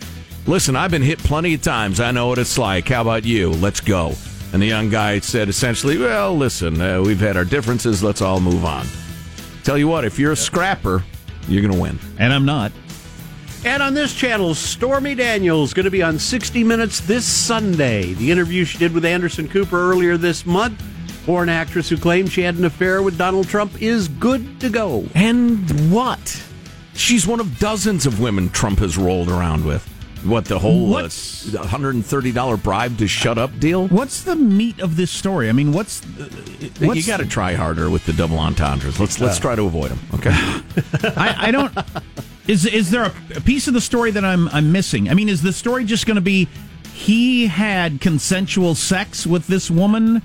"Listen, 0.47 0.77
I've 0.77 0.91
been 0.91 1.03
hit 1.03 1.19
plenty 1.19 1.55
of 1.55 1.63
times. 1.63 2.01
I 2.01 2.11
know 2.11 2.29
what 2.29 2.39
it's 2.39 2.59
like. 2.59 2.89
How 2.89 3.03
about 3.03 3.25
you? 3.25 3.51
Let's 3.51 3.81
go." 3.81 4.15
And 4.53 4.61
the 4.61 4.67
young 4.67 4.91
guy 4.91 5.21
said 5.21 5.49
essentially, 5.49 5.99
"Well, 5.99 6.37
listen, 6.37 6.81
uh, 6.81 7.03
we've 7.03 7.21
had 7.21 7.37
our 7.37 7.45
differences. 7.45 8.03
Let's 8.03 8.23
all 8.23 8.41
move 8.41 8.65
on." 8.65 8.87
Tell 9.65 9.79
you 9.79 9.87
what, 9.87 10.05
if 10.05 10.19
you're 10.19 10.33
a 10.33 10.37
scrapper, 10.37 11.05
you're 11.47 11.63
going 11.63 11.75
to 11.75 11.81
win. 11.81 11.99
And 12.19 12.33
I'm 12.33 12.45
not. 12.45 12.73
And 13.65 13.81
on 13.81 13.95
this 13.95 14.13
channel, 14.13 14.57
Stormy 14.57 15.15
Daniels 15.15 15.73
going 15.73 15.85
to 15.85 15.91
be 15.91 16.03
on 16.03 16.19
60 16.19 16.65
Minutes 16.65 16.99
this 16.99 17.25
Sunday. 17.25 18.13
The 18.15 18.29
interview 18.29 18.65
she 18.65 18.77
did 18.77 18.93
with 18.93 19.05
Anderson 19.05 19.49
Cooper 19.49 19.79
earlier 19.93 20.17
this 20.17 20.45
month, 20.45 20.83
for 21.25 21.45
an 21.45 21.49
actress 21.49 21.89
who 21.89 21.97
claimed 21.97 22.33
she 22.33 22.43
had 22.43 22.57
an 22.57 22.65
affair 22.65 23.03
with 23.03 23.17
Donald 23.17 23.47
Trump, 23.47 23.81
is 23.81 24.09
good 24.09 24.61
to 24.61 24.69
go. 24.69 25.07
And 25.15 25.93
what? 25.93 26.43
She's 26.95 27.25
one 27.25 27.39
of 27.39 27.61
dozens 27.61 28.05
of 28.05 28.19
women 28.19 28.51
Trump 28.51 28.81
has 28.81 28.99
rolled 28.99 29.29
around 29.29 29.65
with. 29.65 29.89
What 30.25 30.45
the 30.45 30.59
whole 30.59 30.95
uh, 30.97 31.09
$130 31.09 32.63
bribe 32.63 32.99
to 32.99 33.07
shut 33.07 33.39
up 33.39 33.59
deal? 33.61 33.89
What's 33.89 34.23
the 34.23 34.37
meat 34.37 34.81
of 34.81 34.97
this 34.97 35.11
story? 35.11 35.49
I 35.49 35.53
mean, 35.53 35.73
what's 35.73 36.05
uh, 36.05 36.25
uh, 36.25 36.27
what's 36.87 37.01
you 37.01 37.07
got 37.07 37.19
to 37.19 37.27
try 37.27 37.55
harder 37.55 37.91
with 37.91 38.07
the 38.07 38.13
double 38.13 38.39
entendres. 38.39 39.01
Let's 39.01 39.19
let's 39.19 39.39
uh. 39.39 39.41
try 39.41 39.57
to 39.57 39.65
avoid 39.65 39.91
them. 39.91 39.99
Okay. 40.15 40.31
I, 41.17 41.49
I 41.49 41.51
don't. 41.51 41.77
Is 42.47 42.67
is 42.67 42.91
there 42.91 43.05
a, 43.05 43.13
a 43.37 43.41
piece 43.41 43.69
of 43.69 43.75
the 43.75 43.81
story 43.81 44.11
that 44.13 44.25
I'm 44.25 44.49
I'm 44.49 44.73
missing? 44.73 45.09
I 45.09 45.15
mean, 45.15 45.29
is 45.29 45.43
the 45.43 45.53
story 45.53 45.85
just 45.85 46.07
going 46.07 46.17
to 46.17 46.21
be 46.21 46.49
he 46.93 47.47
had 47.47 48.01
consensual 48.01 48.75
sex 48.75 49.27
with 49.27 49.47
this 49.47 49.71
woman, 49.71 50.23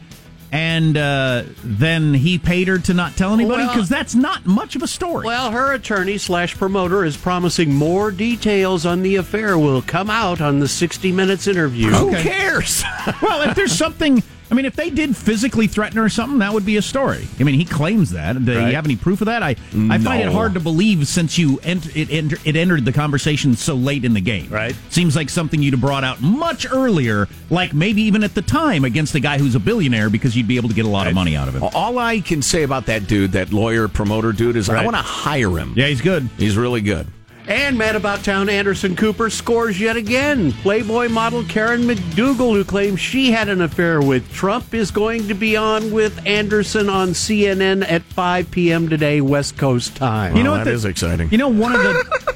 and 0.52 0.98
uh, 0.98 1.44
then 1.64 2.14
he 2.14 2.38
paid 2.40 2.68
her 2.68 2.78
to 2.80 2.94
not 2.94 3.16
tell 3.16 3.34
anybody? 3.34 3.64
Well- 3.64 3.74
Because 3.74 3.90
that's 3.90 4.16
not 4.16 4.46
much 4.46 4.76
of 4.76 4.84
a 4.84 4.88
story. 4.88 5.26
Well, 5.26 5.52
her 5.52 5.74
attorney 5.74 6.18
slash 6.18 6.56
promoter 6.56 7.06
is 7.06 7.16
promising 7.18 7.74
more 7.74 8.12
details 8.12 8.86
on 8.86 9.02
the 9.04 9.16
affair 9.18 9.58
will 9.58 9.82
come 9.82 10.10
out 10.10 10.42
on 10.42 10.60
the 10.60 10.68
60 10.68 11.12
Minutes 11.12 11.48
interview. 11.48 11.90
Who 11.90 12.12
cares? 12.12 12.84
well, 13.22 13.48
if 13.50 13.56
there's 13.56 13.72
something, 13.78 14.22
I 14.50 14.56
mean, 14.56 14.66
if 14.66 14.76
they 14.76 14.90
did 14.90 15.16
physically 15.16 15.68
threaten 15.68 15.98
her 15.98 16.06
or 16.06 16.10
something, 16.10 16.40
that 16.40 16.54
would 16.54 16.66
be 16.66 16.78
a 16.78 16.82
story. 16.82 17.28
I 17.40 17.44
mean, 17.44 17.56
he 17.56 17.66
claims 17.66 18.12
that. 18.12 18.44
Do 18.46 18.58
Right. 18.58 18.70
you 18.70 18.76
have 18.76 18.86
any 18.86 18.96
proof 18.96 19.20
of 19.22 19.26
that? 19.26 19.44
I 19.44 19.50
I 19.50 19.54
mm, 19.74 20.04
find 20.04 20.24
it 20.24 20.32
hard 20.32 20.54
to 20.54 20.60
believe 20.60 21.06
since 21.08 21.38
you 21.38 21.60
ent- 21.64 21.96
it, 21.96 22.10
ent- 22.10 22.34
it 22.46 22.56
entered 22.56 22.86
the 22.86 22.94
conversation 22.94 23.56
so 23.56 23.76
late 23.76 24.06
in 24.06 24.14
the 24.14 24.22
game. 24.22 24.48
Right. 24.50 24.74
Seems 24.90 25.16
like 25.16 25.30
something 25.30 25.62
you'd 25.62 25.74
have 25.74 25.82
brought 25.82 26.04
out 26.06 26.22
much 26.22 26.66
earlier, 26.72 27.28
like 27.50 27.74
maybe 27.74 28.02
even 28.04 28.24
at 28.24 28.36
the 28.36 28.42
time 28.42 28.86
against 28.86 29.16
a 29.16 29.20
guy 29.20 29.38
who's 29.38 29.56
a 29.56 29.60
billionaire 29.60 30.10
because 30.10 30.36
you'd 30.38 30.48
be 30.48 30.56
able 30.58 30.70
to 30.70 30.76
get 30.76 30.86
a 30.86 30.90
lot 30.90 31.08
of 31.08 31.14
money 31.14 31.36
out 31.36 31.48
of 31.50 31.56
him. 31.56 31.64
All 31.74 32.00
I 32.00 32.20
can 32.22 32.42
say 32.42 32.64
about 32.64 32.86
that 32.86 33.08
dude, 33.08 33.34
that 33.34 33.52
lawyer 33.52 33.88
promoter 33.88 34.32
dude, 34.32 34.56
is 34.56 34.70
I 34.70 34.84
want 34.84 34.96
to 34.96 35.02
hire 35.02 35.58
him. 35.58 35.74
Yeah, 35.76 35.88
he's 35.88 36.02
good. 36.02 36.30
He's 36.38 36.56
really 36.56 36.82
good. 36.82 37.08
And 37.48 37.78
Mad 37.78 37.96
About 37.96 38.26
Town 38.26 38.50
Anderson 38.50 38.94
Cooper 38.96 39.30
scores 39.30 39.80
yet 39.80 39.96
again. 39.96 40.52
Playboy 40.52 41.08
model 41.08 41.46
Karen 41.46 41.84
McDougal, 41.84 42.54
who 42.54 42.66
claims 42.66 43.00
she 43.00 43.32
had 43.32 43.48
an 43.48 43.62
affair 43.62 44.02
with 44.02 44.30
Trump, 44.34 44.74
is 44.74 44.92
going 44.92 45.30
to 45.30 45.34
be 45.34 45.56
on 45.56 45.92
with 45.92 46.20
Anderson 46.28 46.90
on 46.90 47.10
CNN 47.10 47.90
at 47.90 48.04
5 48.04 48.52
p.m. 48.52 48.90
today, 48.90 49.22
West 49.22 49.58
Coast 49.58 49.96
time. 49.96 50.36
You 50.36 50.44
know 50.44 50.52
Well, 50.52 50.60
what 50.60 50.66
that 50.66 50.72
the- 50.72 50.76
is 50.76 50.84
exciting. 50.86 51.30
You 51.32 51.38
know, 51.38 51.48
one 51.48 51.74
of 51.74 51.82
the 51.82 52.28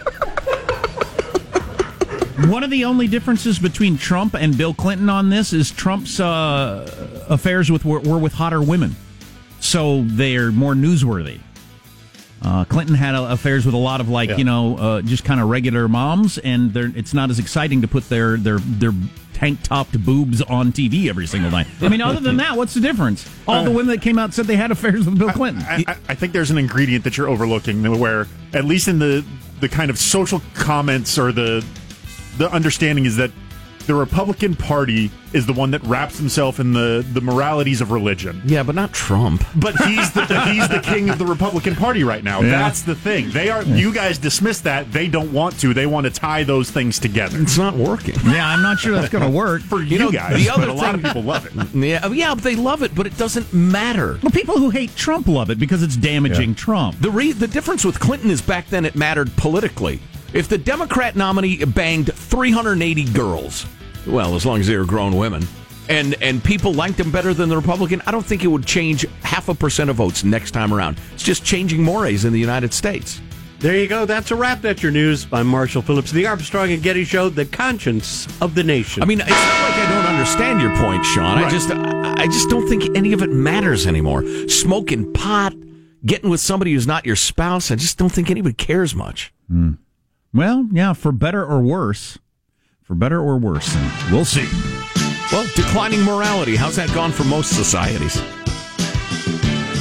one 2.48 2.64
of 2.64 2.70
the 2.72 2.86
only 2.86 3.08
differences 3.08 3.60
between 3.60 3.98
Trump 3.98 4.34
and 4.34 4.58
Bill 4.58 4.74
Clinton 4.74 5.10
on 5.10 5.30
this 5.30 5.52
is 5.52 5.70
Trump's 5.72 6.20
uh, 6.22 7.26
affairs 7.30 7.70
with 7.70 7.84
were, 7.86 8.00
were 8.00 8.18
with 8.18 8.34
hotter 8.34 8.62
women, 8.62 8.96
so 9.60 10.04
they're 10.06 10.52
more 10.54 10.74
newsworthy. 10.74 11.40
Uh, 12.44 12.66
Clinton 12.66 12.96
had 12.96 13.14
uh, 13.14 13.28
affairs 13.30 13.66
with 13.66 13.76
a 13.76 13.78
lot 13.78 14.02
of 14.02 14.10
like 14.10 14.38
you 14.38 14.44
know 14.44 14.78
uh, 14.78 15.02
just 15.02 15.24
kind 15.24 15.40
of 15.40 15.50
regular 15.50 15.88
moms, 15.88 16.38
and 16.40 16.74
they're, 16.74 16.92
it's 16.96 17.14
not 17.14 17.30
as 17.30 17.40
exciting 17.40 17.82
to 17.82 17.88
put 17.88 18.10
their 18.10 18.38
their 18.38 18.58
their 18.60 18.92
tank 19.34 19.62
topped 19.64 20.04
boobs 20.04 20.42
on 20.44 20.72
TV 20.72 21.08
every 21.08 21.26
single 21.28 21.50
night. 21.52 21.68
I 21.82 21.90
mean, 21.90 22.02
other 22.02 22.20
than 22.20 22.38
that, 22.38 22.58
what's 22.58 22.74
the 22.74 22.80
difference? 22.80 23.30
All 23.48 23.64
the 23.64 23.72
women 23.72 23.88
that 23.88 24.02
came 24.02 24.20
out 24.20 24.34
said 24.34 24.46
they 24.46 24.56
had 24.56 24.72
affairs 24.72 25.06
with 25.06 25.18
Bill 25.18 25.32
Clinton. 25.32 25.64
I, 25.68 25.84
I, 25.88 25.98
I 26.10 26.16
think 26.16 26.34
there's 26.34 26.52
an 26.52 26.58
ingredient 26.58 27.04
that 27.04 27.18
you're 27.18 27.28
overlooking 27.28 28.00
where, 28.00 28.28
at 28.54 28.66
least 28.66 28.88
in 28.88 29.00
the 29.00 29.26
the 29.60 29.70
kind 29.70 29.92
of 29.92 29.98
social 30.00 30.42
comments 30.56 31.20
or 31.20 31.32
the 31.32 31.64
the 32.38 32.52
understanding 32.52 33.06
is 33.06 33.18
that 33.18 33.32
the 33.86 33.96
Republican 33.96 34.56
Party 34.56 35.12
is 35.34 35.46
the 35.46 35.54
one 35.54 35.72
that 35.72 35.82
wraps 35.84 36.18
himself 36.18 36.60
in 36.60 36.74
the 36.74 37.06
the 37.14 37.22
moralities 37.22 37.80
of 37.82 37.92
religion. 37.92 38.42
Yeah, 38.46 38.64
but 38.64 38.76
not 38.76 38.92
Trump. 38.94 39.44
But 39.56 39.76
he's 39.86 40.12
the 40.12 40.26
he's 40.52 40.68
the 40.68 40.82
king 40.82 41.10
of 41.10 41.18
the 41.18 41.26
Republican 41.26 41.76
Party 41.76 42.04
right 42.04 42.24
now. 42.24 42.42
That's 42.42 42.82
the 42.82 42.96
thing. 42.96 43.30
They 43.32 43.50
are 43.50 43.64
you 43.64 43.94
guys 43.94 44.18
dismiss 44.18 44.62
that. 44.62 44.92
They 44.92 45.08
don't 45.08 45.32
want 45.32 45.60
to. 45.62 45.74
They 45.74 45.86
want 45.86 46.06
to 46.06 46.12
tie 46.12 46.44
those 46.44 46.70
things 46.70 47.00
together. 47.00 47.40
It's 47.42 47.58
not 47.58 47.76
working. 47.76 48.16
yeah, 48.26 48.48
I'm 48.48 48.62
not 48.62 48.80
sure 48.80 48.94
that's 48.94 49.10
going 49.10 49.24
to 49.24 49.30
work. 49.36 49.62
For 49.62 49.82
you, 49.82 50.00
know, 50.00 50.12
guys, 50.12 50.36
the 50.44 50.50
other 50.50 50.68
but 50.68 50.70
a 50.70 50.74
lot 50.74 50.96
of 50.96 51.04
people 51.04 51.24
love 51.24 51.46
it. 51.46 51.54
Yeah, 51.74 52.08
yeah, 52.08 52.36
they 52.36 52.56
love 52.56 52.84
it, 52.84 52.94
but 52.94 53.06
it 53.08 53.18
doesn't 53.18 53.54
matter. 53.54 54.20
Well, 54.22 54.32
people 54.32 54.58
who 54.58 54.70
hate 54.70 54.96
Trump 54.96 55.28
love 55.28 55.50
it 55.50 55.60
because 55.60 55.82
it's 55.84 55.96
damaging 55.96 56.56
Trump. 56.56 57.00
The 57.00 57.10
re- 57.12 57.32
the 57.32 57.48
difference 57.48 57.86
with 57.86 58.00
Clinton 58.00 58.30
is 58.30 58.42
back 58.42 58.68
then 58.68 58.86
it 58.86 58.96
mattered 58.96 59.36
politically. 59.38 60.00
If 60.34 60.48
the 60.48 60.58
Democrat 60.58 61.18
nominee 61.18 61.64
banged 61.66 62.14
380 62.14 63.04
girls, 63.12 63.66
well, 64.08 64.36
as 64.36 64.46
long 64.46 64.62
as 64.62 64.68
they 64.68 64.78
were 64.78 64.86
grown 64.86 65.18
women, 65.18 65.46
and 65.90 66.16
and 66.22 66.42
people 66.42 66.74
liked 66.74 67.00
him 67.00 67.12
better 67.12 67.34
than 67.34 67.50
the 67.50 67.56
Republican, 67.58 68.02
I 68.06 68.12
don't 68.12 68.26
think 68.26 68.44
it 68.44 68.48
would 68.48 68.66
change 68.66 69.06
half 69.24 69.50
a 69.50 69.54
percent 69.54 69.90
of 69.90 69.98
votes 69.98 70.24
next 70.24 70.52
time 70.52 70.74
around. 70.74 71.00
It's 71.14 71.24
just 71.24 71.44
changing 71.44 71.84
mores 71.84 72.24
in 72.24 72.32
the 72.32 72.40
United 72.40 72.74
States. 72.74 73.20
There 73.60 73.76
you 73.78 73.88
go. 73.88 74.06
That's 74.06 74.32
a 74.32 74.36
wrap. 74.36 74.62
That's 74.62 74.82
your 74.82 74.92
news. 74.92 75.28
I'm 75.34 75.48
Marshall 75.48 75.82
Phillips, 75.82 76.12
the 76.12 76.26
Armstrong 76.26 76.72
and 76.72 76.82
Getty 76.82 77.04
Show, 77.04 77.30
the 77.30 77.46
conscience 77.46 78.26
of 78.42 78.56
the 78.56 78.64
nation. 78.64 79.04
I 79.04 79.06
mean, 79.06 79.20
it's 79.20 79.30
not 79.30 79.38
like 79.38 79.74
I 79.74 79.90
don't 79.90 80.16
understand 80.16 80.62
your 80.62 80.76
point, 80.78 81.06
Sean. 81.06 81.38
I 81.38 81.50
just 81.50 81.70
I 81.70 82.26
just 82.26 82.50
don't 82.50 82.68
think 82.70 82.96
any 82.96 83.12
of 83.12 83.22
it 83.22 83.30
matters 83.30 83.86
anymore. 83.86 84.26
Smoking 84.48 85.12
pot, 85.12 85.54
getting 86.06 86.30
with 86.30 86.40
somebody 86.40 86.72
who's 86.72 86.88
not 86.88 87.06
your 87.06 87.18
spouse, 87.18 87.70
I 87.70 87.76
just 87.76 87.98
don't 87.98 88.10
think 88.12 88.32
anybody 88.32 88.54
cares 88.56 88.96
much. 88.96 89.34
Hmm. 89.50 89.74
Well, 90.34 90.68
yeah, 90.72 90.94
for 90.94 91.12
better 91.12 91.46
or 91.46 91.62
worse. 91.62 92.18
For 92.84 92.96
better 92.96 93.20
or 93.20 93.38
worse. 93.38 93.76
We'll 94.12 94.26
see. 94.26 94.48
Well, 95.32 95.48
declining 95.56 96.02
morality, 96.04 96.56
how's 96.56 96.76
that 96.76 96.94
gone 96.94 97.12
for 97.12 97.24
most 97.24 97.56
societies? 97.56 98.22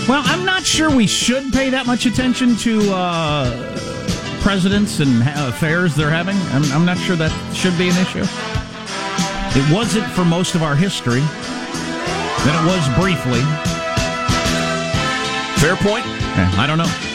Well, 0.09 0.23
I'm 0.27 0.45
not 0.45 0.65
sure 0.65 0.95
we 0.95 1.07
should 1.07 1.53
pay 1.53 1.71
that 1.71 1.87
much 1.87 2.07
attention 2.07 2.57
to 2.57 2.93
uh, 2.93 4.41
presidents 4.41 5.01
and 5.01 5.23
affairs 5.23 5.95
they're 5.95 6.11
having. 6.11 6.37
I'm, 6.53 6.65
I'm 6.73 6.85
not 6.85 6.99
sure 6.99 7.17
that 7.17 7.31
should 7.55 7.77
be 7.79 7.89
an 7.89 7.97
issue. 7.97 8.25
It 9.59 9.75
wasn't 9.75 10.07
for 10.13 10.25
most 10.25 10.55
of 10.55 10.63
our 10.63 10.77
history. 10.77 11.21
Then 11.21 12.55
it 12.55 12.67
was 12.67 12.83
briefly. 12.99 13.41
Fair 15.61 15.77
point. 15.77 16.07
I 16.59 16.67
don't 16.67 16.79
know. 16.79 17.10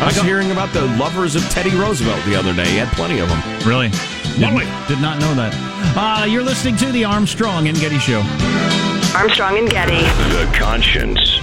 I 0.00 0.04
was 0.06 0.16
hearing 0.22 0.52
about 0.52 0.72
the 0.72 0.82
lovers 0.96 1.34
of 1.34 1.42
Teddy 1.50 1.74
Roosevelt 1.76 2.24
the 2.24 2.36
other 2.36 2.54
day. 2.54 2.68
He 2.70 2.76
had 2.76 2.88
plenty 2.92 3.18
of 3.18 3.28
them. 3.28 3.40
Really? 3.66 3.88
Did, 4.38 4.54
did 4.86 5.00
not 5.00 5.18
know 5.18 5.34
that. 5.34 5.52
Uh, 5.96 6.24
you're 6.24 6.44
listening 6.44 6.76
to 6.76 6.92
the 6.92 7.04
Armstrong 7.04 7.66
and 7.66 7.76
Getty 7.78 7.98
Show. 7.98 8.20
Armstrong 9.16 9.58
and 9.58 9.68
Getty. 9.68 10.02
The 10.30 10.48
conscience 10.56 11.38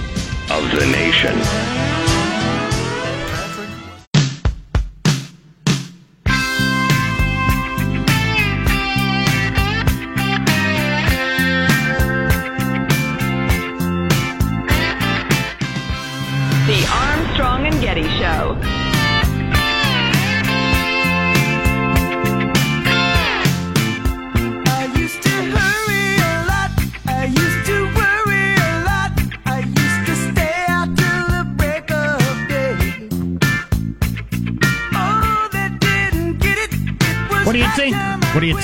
of 0.50 0.62
the 0.72 0.86
nation. 0.86 1.95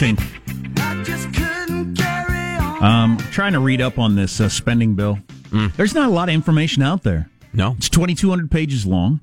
16th. 0.02 0.42
Um, 2.82 3.16
trying 3.30 3.52
to 3.52 3.60
read 3.60 3.80
up 3.80 4.00
on 4.00 4.16
this 4.16 4.40
uh, 4.40 4.48
spending 4.48 4.96
bill. 4.96 5.20
Mm. 5.50 5.72
There's 5.76 5.94
not 5.94 6.08
a 6.08 6.12
lot 6.12 6.28
of 6.28 6.34
information 6.34 6.82
out 6.82 7.04
there. 7.04 7.30
No, 7.52 7.76
it's 7.78 7.88
2,200 7.88 8.50
pages 8.50 8.84
long. 8.84 9.20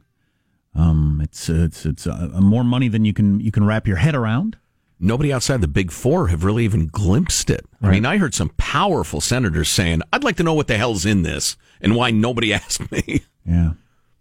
Um, 0.75 1.19
it's 1.21 1.49
uh, 1.49 1.65
it's 1.65 1.85
it's 1.85 2.07
uh, 2.07 2.29
uh, 2.33 2.39
more 2.39 2.63
money 2.63 2.87
than 2.87 3.03
you 3.03 3.11
can 3.11 3.41
you 3.41 3.51
can 3.51 3.65
wrap 3.65 3.87
your 3.87 3.97
head 3.97 4.15
around. 4.15 4.55
Nobody 5.01 5.33
outside 5.33 5.59
the 5.59 5.67
Big 5.67 5.91
Four 5.91 6.27
have 6.27 6.45
really 6.45 6.63
even 6.63 6.87
glimpsed 6.87 7.49
it. 7.49 7.65
Right. 7.81 7.89
I 7.89 7.91
mean, 7.91 8.05
I 8.05 8.17
heard 8.17 8.33
some 8.33 8.49
powerful 8.55 9.19
senators 9.19 9.67
saying, 9.69 10.01
"I'd 10.13 10.23
like 10.23 10.37
to 10.37 10.43
know 10.43 10.53
what 10.53 10.67
the 10.67 10.77
hell's 10.77 11.05
in 11.05 11.23
this 11.23 11.57
and 11.81 11.95
why 11.95 12.11
nobody 12.11 12.53
asked 12.61 12.89
me." 12.89 13.23
Yeah, 13.45 13.71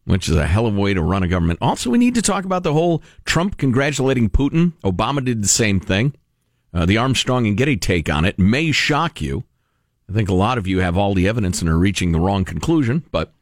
which 0.07 0.29
is 0.29 0.35
a 0.35 0.47
hell 0.47 0.67
of 0.67 0.77
a 0.77 0.81
way 0.81 0.95
to 0.95 1.03
run 1.03 1.23
a 1.23 1.29
government. 1.29 1.61
Also, 1.63 1.91
we 1.91 1.99
need 1.99 2.17
to 2.17 2.23
talk 2.23 2.45
about 2.45 2.65
the 2.65 2.73
whole 2.73 3.03
Trump 3.25 3.59
congratulating 3.59 4.31
Putin. 4.31 4.73
Obama 4.83 5.25
did 5.25 5.45
the 5.45 5.49
same 5.49 5.79
thing. 5.79 6.15
Uh, 6.73 6.87
the 6.87 6.99
Armstrong 6.99 7.47
and 7.47 7.57
Getty 7.57 7.77
take 7.77 8.11
on 8.11 8.25
it 8.25 8.39
may 8.39 8.73
shock 8.73 9.21
you. 9.21 9.45
I 10.09 10.13
think 10.13 10.29
a 10.29 10.35
lot 10.35 10.59
of 10.59 10.67
you 10.67 10.81
have 10.81 10.97
all 10.97 11.15
the 11.15 11.29
evidence 11.29 11.61
and 11.61 11.69
are 11.69 11.79
reaching 11.79 12.13
the 12.13 12.21
wrong 12.21 12.45
conclusion, 12.45 13.05
but 13.11 13.33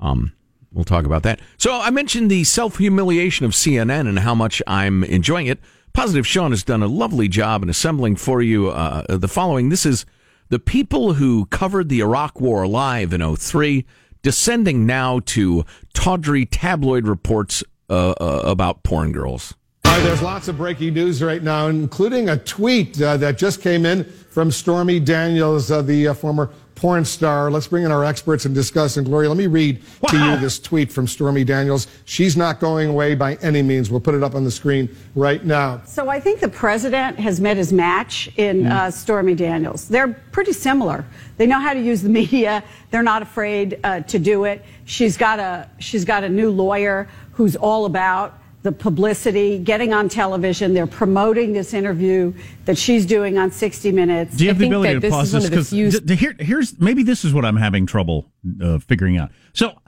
um, 0.00 0.32
we'll 0.72 0.84
talk 0.84 1.04
about 1.04 1.22
that. 1.22 1.40
So 1.56 1.72
I 1.72 1.90
mentioned 1.90 2.30
the 2.30 2.44
self 2.44 2.78
humiliation 2.78 3.46
of 3.46 3.52
CNN 3.52 4.08
and 4.08 4.18
how 4.18 4.34
much 4.34 4.62
I'm 4.66 5.04
enjoying 5.04 5.46
it. 5.46 5.60
Positive 5.92 6.26
Sean 6.26 6.50
has 6.50 6.62
done 6.62 6.82
a 6.82 6.86
lovely 6.86 7.28
job 7.28 7.62
in 7.62 7.70
assembling 7.70 8.16
for 8.16 8.42
you 8.42 8.68
uh, 8.68 9.16
the 9.16 9.28
following. 9.28 9.68
This 9.68 9.86
is 9.86 10.04
the 10.48 10.58
people 10.58 11.14
who 11.14 11.46
covered 11.46 11.88
the 11.88 12.00
Iraq 12.00 12.40
War 12.40 12.66
live 12.66 13.12
in 13.12 13.36
03, 13.36 13.84
descending 14.22 14.86
now 14.86 15.20
to 15.20 15.64
tawdry 15.94 16.46
tabloid 16.46 17.06
reports 17.06 17.64
uh, 17.90 18.10
uh, 18.12 18.42
about 18.44 18.82
porn 18.82 19.12
girls. 19.12 19.54
Hi, 19.98 20.04
there's 20.04 20.22
lots 20.22 20.46
of 20.46 20.56
breaking 20.56 20.94
news 20.94 21.20
right 21.24 21.42
now, 21.42 21.66
including 21.66 22.28
a 22.28 22.36
tweet 22.36 23.02
uh, 23.02 23.16
that 23.16 23.36
just 23.36 23.60
came 23.60 23.84
in 23.84 24.04
from 24.04 24.52
Stormy 24.52 25.00
Daniels, 25.00 25.72
uh, 25.72 25.82
the 25.82 26.06
uh, 26.06 26.14
former 26.14 26.50
porn 26.76 27.04
star. 27.04 27.50
Let's 27.50 27.66
bring 27.66 27.82
in 27.82 27.90
our 27.90 28.04
experts 28.04 28.44
and 28.44 28.54
discuss. 28.54 28.96
And 28.96 29.04
Gloria, 29.04 29.28
let 29.28 29.36
me 29.36 29.48
read 29.48 29.82
to 30.06 30.16
you 30.16 30.36
this 30.36 30.60
tweet 30.60 30.92
from 30.92 31.08
Stormy 31.08 31.42
Daniels. 31.42 31.88
She's 32.04 32.36
not 32.36 32.60
going 32.60 32.90
away 32.90 33.16
by 33.16 33.34
any 33.42 33.60
means. 33.60 33.90
We'll 33.90 33.98
put 33.98 34.14
it 34.14 34.22
up 34.22 34.36
on 34.36 34.44
the 34.44 34.52
screen 34.52 34.88
right 35.16 35.44
now. 35.44 35.82
So 35.84 36.08
I 36.08 36.20
think 36.20 36.38
the 36.38 36.48
president 36.48 37.18
has 37.18 37.40
met 37.40 37.56
his 37.56 37.72
match 37.72 38.30
in 38.36 38.68
uh, 38.68 38.92
Stormy 38.92 39.34
Daniels. 39.34 39.88
They're 39.88 40.14
pretty 40.30 40.52
similar. 40.52 41.04
They 41.38 41.46
know 41.48 41.58
how 41.58 41.74
to 41.74 41.80
use 41.80 42.02
the 42.02 42.08
media. 42.20 42.62
They're 42.92 43.02
not 43.02 43.22
afraid 43.22 43.80
uh, 43.82 44.02
to 44.02 44.20
do 44.20 44.44
it. 44.44 44.64
She's 44.84 45.16
got 45.16 45.40
a 45.40 45.68
she's 45.80 46.04
got 46.04 46.22
a 46.22 46.28
new 46.28 46.52
lawyer 46.52 47.08
who's 47.32 47.56
all 47.56 47.84
about 47.84 48.38
the 48.68 48.72
publicity, 48.72 49.58
getting 49.58 49.94
on 49.94 50.10
television. 50.10 50.74
They're 50.74 50.86
promoting 50.86 51.54
this 51.54 51.72
interview 51.72 52.34
that 52.66 52.76
she's 52.76 53.06
doing 53.06 53.38
on 53.38 53.50
60 53.50 53.92
Minutes. 53.92 54.36
Do 54.36 54.44
you 54.44 54.50
have 54.50 54.58
the 54.58 54.66
ability 54.66 55.00
to 55.00 55.10
pause 55.10 55.32
this? 55.32 55.48
Because 55.48 55.70
here, 55.70 56.36
here's 56.38 56.78
maybe 56.78 57.02
this 57.02 57.24
is 57.24 57.32
what 57.32 57.46
I'm 57.46 57.56
having 57.56 57.86
trouble 57.86 58.26
uh, 58.62 58.78
figuring 58.78 59.16
out. 59.16 59.30
So, 59.54 59.78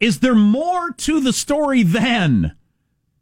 is 0.00 0.18
there 0.18 0.34
more 0.34 0.90
to 0.90 1.20
the 1.20 1.32
story 1.32 1.84
than 1.84 2.56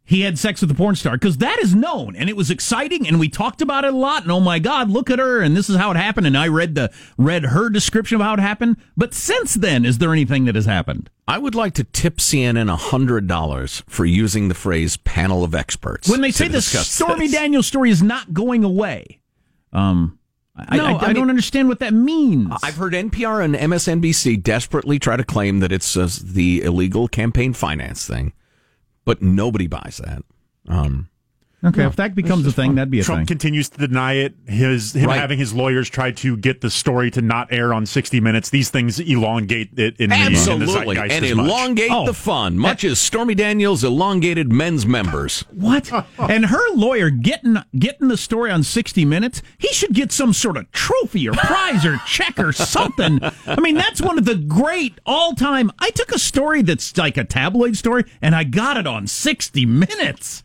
he 0.07 0.23
had 0.23 0.39
sex 0.39 0.61
with 0.63 0.71
the 0.71 0.75
porn 0.75 0.95
star? 0.95 1.15
Because 1.15 1.37
that 1.39 1.59
is 1.59 1.75
known, 1.75 2.17
and 2.17 2.31
it 2.31 2.37
was 2.37 2.51
exciting, 2.51 3.07
and 3.07 3.21
we 3.21 3.29
talked 3.29 3.61
about 3.61 3.85
it 3.85 3.93
a 3.93 3.97
lot. 3.97 4.23
And 4.23 4.33
oh 4.33 4.41
my 4.41 4.59
God, 4.59 4.89
look 4.89 5.11
at 5.11 5.19
her, 5.19 5.41
and 5.43 5.57
this 5.57 5.69
is 5.69 5.77
how 5.77 5.91
it 5.91 5.97
happened. 5.97 6.27
And 6.27 6.39
I 6.39 6.49
read 6.49 6.75
the 6.75 6.91
read 7.19 7.45
her 7.47 7.69
description 7.69 8.17
of 8.17 8.23
how 8.23 8.35
it 8.35 8.41
happened. 8.41 8.77
But 8.97 9.13
since 9.13 9.55
then, 9.55 9.85
is 9.85 9.99
there 9.99 10.13
anything 10.13 10.47
that 10.47 10.55
has 10.55 10.65
happened? 10.67 11.11
I 11.29 11.39
would 11.39 11.55
like 11.57 11.75
to 11.75 11.85
tip 11.85 12.19
CNN 12.19 12.75
$100 12.75 13.83
for 13.89 14.05
using 14.05 14.49
the 14.49 14.55
phrase 14.55 14.97
panel 14.99 15.43
of 15.43 15.55
experts. 15.55 16.09
When 16.09 16.21
they 16.21 16.31
say 16.31 16.49
the 16.49 16.63
Stormy 16.63 17.27
this. 17.27 17.33
Daniels 17.33 17.67
story 17.67 17.91
is 17.91 18.03
not 18.03 18.33
going 18.33 18.63
away, 18.63 19.19
um, 19.73 20.19
I, 20.55 20.77
No, 20.77 20.85
I, 20.87 20.93
I, 20.93 20.95
I 20.95 21.07
mean- 21.09 21.17
don't 21.17 21.31
understand 21.31 21.69
what 21.69 21.81
that 21.81 21.93
means. 21.93 22.51
I've 22.63 22.77
heard 22.77 22.93
NPR 22.95 23.45
and 23.45 23.55
MSNBC 23.55 24.43
desperately 24.43 24.99
try 24.99 25.17
to 25.17 25.25
claim 25.25 25.61
that 25.61 25.73
it's 25.73 25.97
uh, 25.97 26.09
the 26.23 26.63
illegal 26.63 27.09
campaign 27.09 27.53
finance 27.53 28.07
thing, 28.07 28.33
but 29.07 29.23
nobody 29.23 29.67
buys 29.67 30.03
that. 30.05 30.23
Um, 30.69 31.09
Okay, 31.65 31.85
if 31.85 31.97
that 31.97 32.15
becomes 32.15 32.47
a 32.47 32.53
thing, 32.53 32.75
that'd 32.75 32.91
be 32.91 33.01
a 33.01 33.03
Trump 33.03 33.21
thing. 33.21 33.27
Trump 33.27 33.29
continues 33.29 33.71
to 33.71 33.79
deny 33.87 34.13
it. 34.15 34.35
His 34.47 34.93
him 34.95 35.09
Right. 35.09 35.19
having 35.19 35.39
his 35.39 35.55
lawyers 35.55 35.89
try 35.89 36.11
to 36.13 36.37
get 36.37 36.61
the 36.61 36.71
story 36.71 37.11
to 37.13 37.23
not 37.23 37.49
air 37.51 37.73
on 37.73 37.87
60 37.87 38.21
Minutes. 38.21 38.51
These 38.51 38.69
things 38.71 39.01
elongate 39.01 39.71
it 39.79 39.97
in 39.99 40.11
the, 40.11 40.17
in 40.17 40.21
the 40.21 40.39
absolutely, 40.39 40.99
and 40.99 41.25
as 41.25 41.31
elongate 41.31 41.91
Oh. 41.91 42.05
the 42.07 42.13
fun, 42.15 42.59
much 42.59 42.85
as 42.85 42.99
Stormy 42.99 43.35
Daniels 43.35 43.83
elongated 43.83 44.53
men's 44.53 44.87
members. 44.87 45.45
What? 45.51 45.91
and 46.19 46.47
her 46.47 46.75
lawyer 46.75 47.09
getting 47.11 47.57
getting 47.79 48.09
the 48.09 48.17
story 48.19 48.51
on 48.51 48.63
60 48.63 49.05
Minutes, 49.07 49.41
he 49.59 49.69
should 49.69 49.95
get 49.95 50.13
some 50.13 50.35
sort 50.35 50.57
of 50.59 50.71
trophy 50.73 51.27
or 51.29 51.33
prize 51.33 51.85
or 51.87 51.97
check 52.07 52.39
or 52.39 52.53
something. 52.53 53.19
I 53.47 53.61
mean, 53.61 53.77
that's 53.77 54.01
one 54.03 54.19
of 54.19 54.25
the 54.27 54.37
great 54.37 55.01
all-time. 55.07 55.73
I 55.79 55.91
took 55.91 56.13
a 56.13 56.19
story 56.19 56.61
that's 56.63 56.97
like 56.97 57.17
a 57.17 57.25
tabloid 57.25 57.77
story 57.77 58.05
and 58.21 58.35
I 58.37 58.45
got 58.45 58.77
it 58.77 58.87
on 58.87 59.07
60 59.07 59.65
Minutes. 59.67 60.45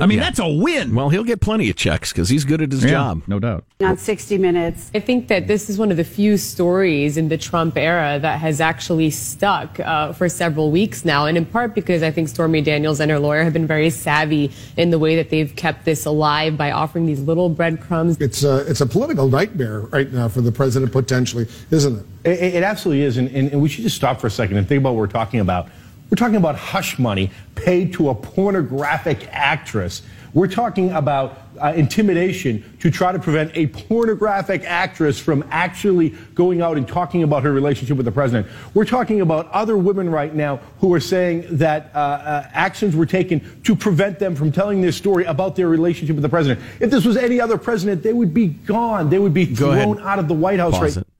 I 0.00 0.06
mean, 0.06 0.18
Yeah. 0.18 0.24
that's 0.24 0.38
a 0.38 0.48
win. 0.48 0.94
Well, 0.94 1.10
he'll 1.10 1.22
get 1.22 1.40
plenty 1.42 1.68
of 1.68 1.76
checks 1.76 2.12
because 2.12 2.30
he's 2.30 2.44
good 2.44 2.62
at 2.62 2.72
his 2.72 2.82
Yeah, 2.82 2.90
job. 2.92 3.22
no 3.26 3.38
doubt. 3.38 3.64
on 3.84 3.98
60 3.98 4.38
Minutes. 4.38 4.90
I 4.94 5.00
think 5.00 5.28
that 5.28 5.46
this 5.48 5.68
is 5.68 5.76
one 5.78 5.90
of 5.90 5.96
the 5.98 6.04
few 6.04 6.38
stories 6.38 7.16
in 7.18 7.28
the 7.28 7.36
Trump 7.36 7.76
era 7.76 8.18
that 8.22 8.40
has 8.40 8.60
actually 8.60 9.10
stuck 9.10 9.78
uh, 9.80 10.12
for 10.14 10.28
several 10.30 10.70
weeks 10.70 11.04
now, 11.04 11.26
and 11.26 11.36
in 11.36 11.44
part 11.44 11.74
because 11.74 12.02
I 12.02 12.10
think 12.10 12.28
Stormy 12.28 12.62
Daniels 12.62 13.00
and 13.00 13.10
her 13.10 13.18
lawyer 13.18 13.44
have 13.44 13.52
been 13.52 13.66
very 13.66 13.90
savvy 13.90 14.50
in 14.78 14.90
the 14.90 14.98
way 14.98 15.14
that 15.16 15.28
they've 15.30 15.54
kept 15.56 15.84
this 15.84 16.06
alive 16.06 16.56
by 16.56 16.70
offering 16.70 17.04
these 17.04 17.20
little 17.20 17.50
breadcrumbs. 17.50 18.16
It's 18.18 18.44
a, 18.44 18.58
it's 18.68 18.80
a 18.80 18.86
political 18.86 19.28
nightmare 19.28 19.80
right 19.80 20.10
now 20.10 20.28
for 20.28 20.40
the 20.40 20.52
president, 20.52 20.90
potentially, 20.92 21.46
isn't 21.70 21.98
it? 22.24 22.30
It, 22.30 22.54
it 22.54 22.62
absolutely 22.62 23.02
is, 23.04 23.18
and, 23.18 23.28
and, 23.28 23.52
and 23.52 23.60
we 23.60 23.68
should 23.68 23.82
just 23.84 23.96
stop 23.96 24.20
for 24.20 24.28
a 24.28 24.30
second 24.30 24.56
and 24.56 24.66
think 24.66 24.80
about 24.80 24.94
what 24.94 25.00
we're 25.00 25.06
talking 25.08 25.40
about. 25.40 25.68
We're 26.12 26.16
talking 26.16 26.36
about 26.36 26.56
hush 26.56 26.98
money 26.98 27.30
paid 27.54 27.94
to 27.94 28.10
a 28.10 28.14
pornographic 28.14 29.26
actress. 29.32 30.02
We're 30.34 30.46
talking 30.46 30.90
about 30.90 31.40
uh, 31.58 31.72
intimidation 31.74 32.76
to 32.80 32.90
try 32.90 33.12
to 33.12 33.18
prevent 33.18 33.50
a 33.54 33.68
pornographic 33.68 34.62
actress 34.64 35.18
from 35.18 35.42
actually 35.50 36.10
going 36.34 36.60
out 36.60 36.76
and 36.76 36.86
talking 36.86 37.22
about 37.22 37.44
her 37.44 37.52
relationship 37.54 37.96
with 37.96 38.04
the 38.04 38.12
president. 38.12 38.46
We're 38.74 38.84
talking 38.84 39.22
about 39.22 39.50
other 39.52 39.78
women 39.78 40.10
right 40.10 40.34
now 40.34 40.58
who 40.80 40.92
are 40.92 41.00
saying 41.00 41.46
that 41.56 41.90
uh, 41.94 41.98
uh, 41.98 42.50
actions 42.52 42.94
were 42.94 43.06
taken 43.06 43.62
to 43.62 43.74
prevent 43.74 44.18
them 44.18 44.36
from 44.36 44.52
telling 44.52 44.82
their 44.82 44.92
story 44.92 45.24
about 45.24 45.56
their 45.56 45.70
relationship 45.70 46.14
with 46.14 46.22
the 46.22 46.28
president. 46.28 46.60
If 46.78 46.90
this 46.90 47.06
was 47.06 47.16
any 47.16 47.40
other 47.40 47.56
president, 47.56 48.02
they 48.02 48.12
would 48.12 48.34
be 48.34 48.48
gone. 48.48 49.08
They 49.08 49.18
would 49.18 49.32
be 49.32 49.46
Go 49.46 49.70
ahead. 49.70 49.84
thrown 49.84 50.02
out 50.02 50.18
of 50.18 50.28
the 50.28 50.34
White 50.34 50.58
House 50.58 50.74
Pause 50.74 50.82
right 50.82 50.96
it. 50.98 51.11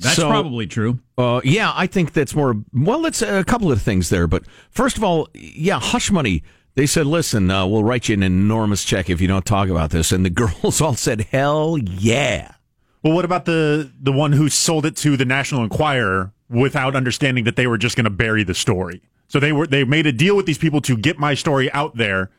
That's 0.00 0.16
So- 0.16 0.28
probably 0.28 0.66
true. 0.66 0.98
Uh, 1.18 1.40
yeah, 1.44 1.72
I 1.74 1.86
think 1.86 2.12
that's 2.12 2.34
more. 2.34 2.56
Well, 2.72 3.04
it's 3.06 3.22
a 3.22 3.44
couple 3.44 3.70
of 3.70 3.80
things 3.82 4.08
there, 4.08 4.26
but 4.26 4.44
first 4.70 4.96
of 4.96 5.04
all, 5.04 5.28
yeah, 5.34 5.78
hush 5.78 6.10
money. 6.10 6.42
They 6.76 6.86
said, 6.86 7.06
"Listen, 7.06 7.50
uh, 7.50 7.66
we'll 7.66 7.84
write 7.84 8.08
you 8.08 8.14
an 8.14 8.22
enormous 8.22 8.84
check 8.84 9.10
if 9.10 9.20
you 9.20 9.28
don't 9.28 9.44
talk 9.44 9.68
about 9.68 9.90
this," 9.90 10.12
and 10.12 10.24
the 10.24 10.30
girls 10.62 10.80
all 10.80 10.94
said, 10.94 11.26
"Hell 11.30 11.76
yeah!" 11.78 12.52
Well, 13.02 13.12
what 13.12 13.24
about 13.24 13.44
the 13.44 13.90
the 14.00 14.12
one 14.12 14.32
who 14.32 14.48
sold 14.48 14.86
it 14.86 14.96
to 14.98 15.16
the 15.16 15.24
National 15.24 15.62
Enquirer 15.62 16.32
without 16.48 16.96
understanding 16.96 17.44
that 17.44 17.56
they 17.56 17.66
were 17.66 17.78
just 17.78 17.96
going 17.96 18.04
to 18.04 18.10
bury 18.10 18.44
the 18.44 18.54
story? 18.54 19.02
So 19.28 19.38
they 19.38 19.52
were 19.52 19.66
they 19.66 19.84
made 19.84 20.06
a 20.06 20.12
deal 20.12 20.36
with 20.36 20.46
these 20.46 20.58
people 20.58 20.80
to 20.82 20.96
get 20.96 21.18
my 21.18 21.34
story 21.34 21.70
out 21.72 21.96
there. 21.96 22.30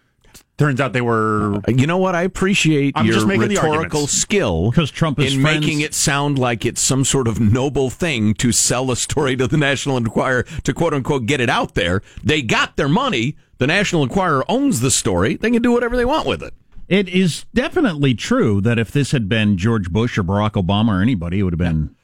Turns 0.57 0.79
out 0.79 0.93
they 0.93 1.01
were. 1.01 1.55
Uh, 1.55 1.71
you 1.75 1.87
know 1.87 1.97
what? 1.97 2.13
I 2.13 2.21
appreciate 2.21 2.93
I'm 2.95 3.05
your 3.05 3.15
just 3.15 3.25
making 3.25 3.49
rhetorical 3.49 3.77
arguments. 3.81 4.11
skill 4.13 4.69
because 4.69 4.91
Trump 4.91 5.19
is 5.19 5.33
in 5.35 5.41
friends- 5.41 5.61
making 5.65 5.81
it 5.81 5.93
sound 5.95 6.37
like 6.37 6.65
it's 6.65 6.81
some 6.81 7.03
sort 7.03 7.27
of 7.27 7.39
noble 7.39 7.89
thing 7.89 8.33
to 8.35 8.51
sell 8.51 8.91
a 8.91 8.95
story 8.95 9.35
to 9.37 9.47
the 9.47 9.57
National 9.57 9.97
Enquirer 9.97 10.43
to 10.63 10.73
quote 10.73 10.93
unquote 10.93 11.25
get 11.25 11.41
it 11.41 11.49
out 11.49 11.73
there. 11.73 12.01
They 12.23 12.41
got 12.43 12.75
their 12.75 12.89
money. 12.89 13.35
The 13.57 13.65
National 13.67 14.03
Enquirer 14.03 14.43
owns 14.49 14.81
the 14.81 14.91
story. 14.91 15.35
They 15.35 15.49
can 15.51 15.61
do 15.63 15.71
whatever 15.71 15.95
they 15.97 16.05
want 16.05 16.27
with 16.27 16.43
it. 16.43 16.53
It 16.87 17.07
is 17.09 17.45
definitely 17.53 18.13
true 18.13 18.59
that 18.61 18.77
if 18.77 18.91
this 18.91 19.11
had 19.13 19.29
been 19.29 19.57
George 19.57 19.89
Bush 19.91 20.17
or 20.17 20.23
Barack 20.23 20.51
Obama 20.51 20.99
or 20.99 21.01
anybody, 21.01 21.39
it 21.39 21.43
would 21.43 21.53
have 21.53 21.57
been 21.59 21.95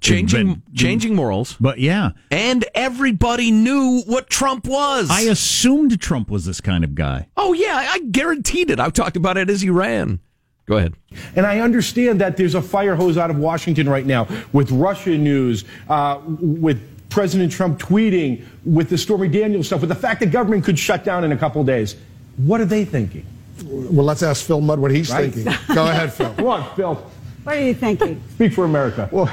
Changing 0.00 0.46
been- 0.54 0.62
changing 0.74 1.14
morals. 1.14 1.56
But 1.60 1.78
yeah, 1.78 2.10
And 2.30 2.64
everybody 2.74 3.50
knew 3.50 4.02
what 4.06 4.30
Trump 4.30 4.66
was. 4.66 5.08
I 5.10 5.22
assumed 5.22 6.00
Trump 6.00 6.30
was 6.30 6.44
this 6.46 6.60
kind 6.60 6.84
of 6.84 6.94
guy. 6.94 7.28
oh 7.36 7.52
yeah, 7.52 7.86
I 7.90 8.00
guaranteed 8.10 8.70
it. 8.70 8.80
I've 8.80 8.92
talked 8.94 9.16
about 9.16 9.36
it 9.36 9.50
as 9.50 9.60
he 9.60 9.70
ran. 9.70 10.20
Go 10.66 10.76
ahead. 10.76 10.94
And 11.34 11.46
I 11.46 11.60
understand 11.60 12.20
that 12.20 12.36
there's 12.36 12.54
a 12.54 12.62
fire 12.62 12.94
hose 12.94 13.18
out 13.18 13.28
of 13.30 13.36
Washington 13.38 13.88
right 13.88 14.06
now 14.06 14.28
with 14.52 14.70
Russia 14.70 15.18
news, 15.18 15.64
uh, 15.88 16.20
with 16.26 16.80
President 17.10 17.50
Trump 17.50 17.80
tweeting, 17.80 18.44
with 18.64 18.88
the 18.88 18.96
Stormy 18.96 19.26
Daniels 19.26 19.66
stuff, 19.66 19.80
with 19.80 19.88
the 19.88 19.96
fact 19.96 20.20
that 20.20 20.30
government 20.30 20.64
could 20.64 20.78
shut 20.78 21.02
down 21.04 21.24
in 21.24 21.32
a 21.32 21.36
couple 21.36 21.64
days. 21.64 21.96
What 22.36 22.60
are 22.60 22.66
they 22.66 22.84
thinking? 22.84 23.26
Well, 23.64 24.06
let's 24.06 24.22
ask 24.22 24.46
Phil 24.46 24.60
Mudd 24.60 24.78
what 24.78 24.92
he's 24.92 25.10
Right. 25.10 25.32
thinking. 25.34 25.52
Go 25.74 25.86
ahead, 25.88 26.12
Phil. 26.12 26.32
Come 26.36 26.46
on, 26.46 26.76
Phil. 26.76 26.94
What 27.42 27.56
are 27.56 27.60
you 27.60 27.74
thinking? 27.74 28.22
Speak 28.34 28.52
for 28.52 28.64
America. 28.64 29.08
Well, 29.10 29.28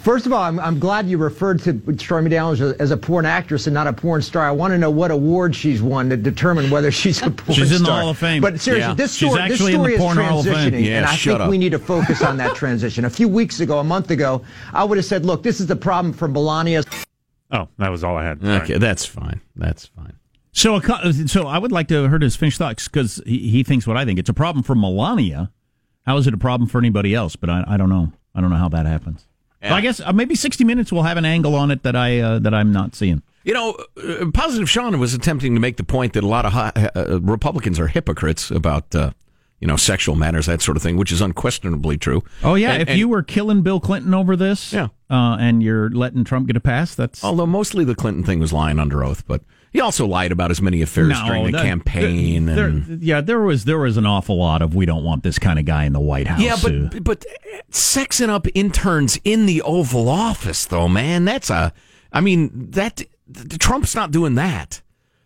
first 0.00 0.26
of 0.26 0.32
all, 0.32 0.42
I'm, 0.42 0.58
I'm 0.60 0.78
glad 0.78 1.08
you 1.08 1.18
referred 1.18 1.60
to 1.62 1.80
Stormy 1.98 2.30
Daniels 2.30 2.60
as 2.60 2.72
a, 2.72 2.82
as 2.82 2.90
a 2.90 2.96
porn 2.96 3.26
actress 3.26 3.66
and 3.66 3.74
not 3.74 3.86
a 3.86 3.92
porn 3.92 4.22
star. 4.22 4.46
I 4.46 4.50
want 4.50 4.72
to 4.72 4.78
know 4.78 4.90
what 4.90 5.10
award 5.10 5.54
she's 5.54 5.82
won 5.82 6.08
to 6.10 6.16
determine 6.16 6.70
whether 6.70 6.90
she's 6.90 7.22
a 7.22 7.30
porn 7.30 7.56
She's 7.56 7.56
star. 7.56 7.66
She's 7.66 7.76
in 7.78 7.82
the 7.84 7.92
Hall 7.92 8.10
of 8.10 8.18
Fame. 8.18 8.42
But 8.42 8.60
seriously, 8.60 8.88
Yeah. 8.90 8.94
this 8.94 9.14
She's 9.14 9.28
story, 9.30 9.48
this 9.48 9.52
actually 9.60 9.74
in 9.74 9.78
the 9.82 9.84
story 9.84 9.94
is 9.94 10.00
Porn 10.00 10.16
Hall 10.18 10.38
of 10.40 10.44
Fame. 10.46 10.54
transitioning, 10.72 10.84
Yeah, 10.86 10.96
and 10.98 11.06
I 11.06 11.16
think 11.16 11.40
up. 11.40 11.50
we 11.50 11.58
need 11.58 11.70
to 11.72 11.78
focus 11.78 12.22
on 12.22 12.36
that 12.38 12.54
transition. 12.56 13.04
A 13.04 13.10
few 13.10 13.28
weeks 13.28 13.60
ago, 13.60 13.78
a 13.78 13.84
month 13.84 14.10
ago, 14.10 14.42
I 14.72 14.84
would 14.84 14.98
have 14.98 15.04
said, 15.04 15.24
look, 15.24 15.42
this 15.42 15.60
is 15.60 15.66
the 15.66 15.76
problem 15.76 16.12
for 16.12 16.28
Melania. 16.28 16.82
Oh, 17.50 17.68
that 17.78 17.90
was 17.90 18.02
all 18.02 18.16
I 18.16 18.24
had. 18.24 18.40
Sorry. 18.40 18.56
Okay, 18.62 18.78
that's 18.78 19.04
fine. 19.06 19.40
That's 19.56 19.86
fine. 19.86 20.14
So, 20.52 20.76
a, 20.76 20.80
co- 20.80 21.10
so 21.26 21.46
I 21.46 21.58
would 21.58 21.72
like 21.72 21.88
to 21.88 22.08
hear 22.08 22.18
his 22.18 22.36
finished 22.36 22.58
thoughts 22.58 22.86
because 22.88 23.20
he, 23.26 23.48
he 23.50 23.62
thinks 23.64 23.86
what 23.86 23.96
I 23.96 24.04
think. 24.04 24.18
It's 24.18 24.28
a 24.30 24.34
problem 24.34 24.62
for 24.62 24.74
Melania. 24.74 25.50
How 26.06 26.16
is 26.16 26.26
it 26.26 26.34
a 26.34 26.38
problem 26.38 26.68
for 26.68 26.78
anybody 26.78 27.14
else? 27.14 27.34
But 27.36 27.50
I, 27.50 27.64
I 27.66 27.76
don't 27.76 27.88
know. 27.88 28.12
I 28.34 28.40
don't 28.40 28.50
know 28.50 28.56
how 28.56 28.68
that 28.68 28.86
happens. 28.86 29.26
So 29.68 29.74
I 29.74 29.80
guess 29.80 30.00
uh, 30.00 30.12
maybe 30.12 30.34
60 30.34 30.64
Minutes 30.64 30.92
will 30.92 31.02
have 31.04 31.16
an 31.16 31.24
angle 31.24 31.54
on 31.54 31.70
it 31.70 31.82
that 31.84 31.96
I 31.96 32.20
uh, 32.20 32.38
that 32.40 32.52
I'm 32.54 32.72
not 32.72 32.94
seeing. 32.94 33.22
You 33.44 33.52
know, 33.54 33.76
uh, 34.02 34.26
Positive 34.32 34.68
Sean 34.70 34.98
was 34.98 35.12
attempting 35.14 35.54
to 35.54 35.60
make 35.60 35.76
the 35.76 35.84
point 35.84 36.12
that 36.14 36.24
a 36.24 36.26
lot 36.26 36.46
of 36.46 36.52
hi- 36.52 36.72
uh, 36.94 37.20
Republicans 37.20 37.78
are 37.78 37.88
hypocrites 37.88 38.50
about, 38.50 38.94
uh, 38.94 39.10
you 39.60 39.66
know, 39.68 39.76
sexual 39.76 40.16
matters, 40.16 40.46
that 40.46 40.62
sort 40.62 40.76
of 40.78 40.82
thing, 40.82 40.96
which 40.96 41.12
is 41.12 41.20
unquestionably 41.20 41.98
true. 41.98 42.22
Oh 42.42 42.54
yeah, 42.54 42.72
And- 42.72 42.82
if 42.82 42.88
and- 42.88 42.98
you 42.98 43.06
were 43.08 43.22
killing 43.22 43.60
Bill 43.62 43.80
Clinton 43.80 44.14
over 44.14 44.34
this, 44.34 44.72
Yeah. 44.72 44.88
uh, 45.10 45.36
and 45.38 45.62
you're 45.62 45.90
letting 45.90 46.24
Trump 46.24 46.46
get 46.46 46.56
a 46.56 46.60
pass, 46.60 46.94
that's 46.94 47.22
Although 47.22 47.46
mostly 47.46 47.84
the 47.84 47.94
Clinton 47.94 48.24
thing 48.24 48.40
was 48.40 48.52
lying 48.52 48.78
under 48.78 49.04
oath, 49.04 49.24
but 49.26 49.42
he 49.74 49.80
also 49.80 50.06
lied 50.06 50.32
about 50.32 50.50
as 50.50 50.62
many 50.62 50.80
affairs 50.80 51.12
during 51.26 51.44
the 51.46 51.50
that- 51.52 51.62
campaign. 51.66 52.46
there- 52.46 52.68
and 52.68 53.02
yeah, 53.02 53.20
there 53.20 53.40
was 53.40 53.66
there 53.66 53.78
was 53.78 53.98
an 53.98 54.06
awful 54.06 54.38
lot 54.38 54.62
of 54.62 54.74
we 54.74 54.86
don't 54.86 55.04
want 55.04 55.22
this 55.22 55.38
kind 55.38 55.58
of 55.58 55.66
guy 55.66 55.84
in 55.84 55.92
the 55.92 56.00
White 56.00 56.26
House. 56.28 56.40
yeah, 56.40 56.56
but 56.62 57.04
but 57.04 57.26
sexing 57.70 58.30
up 58.30 58.46
interns 58.54 59.18
in 59.24 59.44
the 59.44 59.60
Oval 59.62 60.08
Office, 60.08 60.64
though, 60.64 60.88
man, 60.88 61.26
that's 61.26 61.50
a. 61.50 61.72
I 62.12 62.20
mean, 62.22 62.70
that 62.70 63.02
Trump's 63.58 63.94
not 63.94 64.10
doing 64.12 64.36
that. 64.36 64.80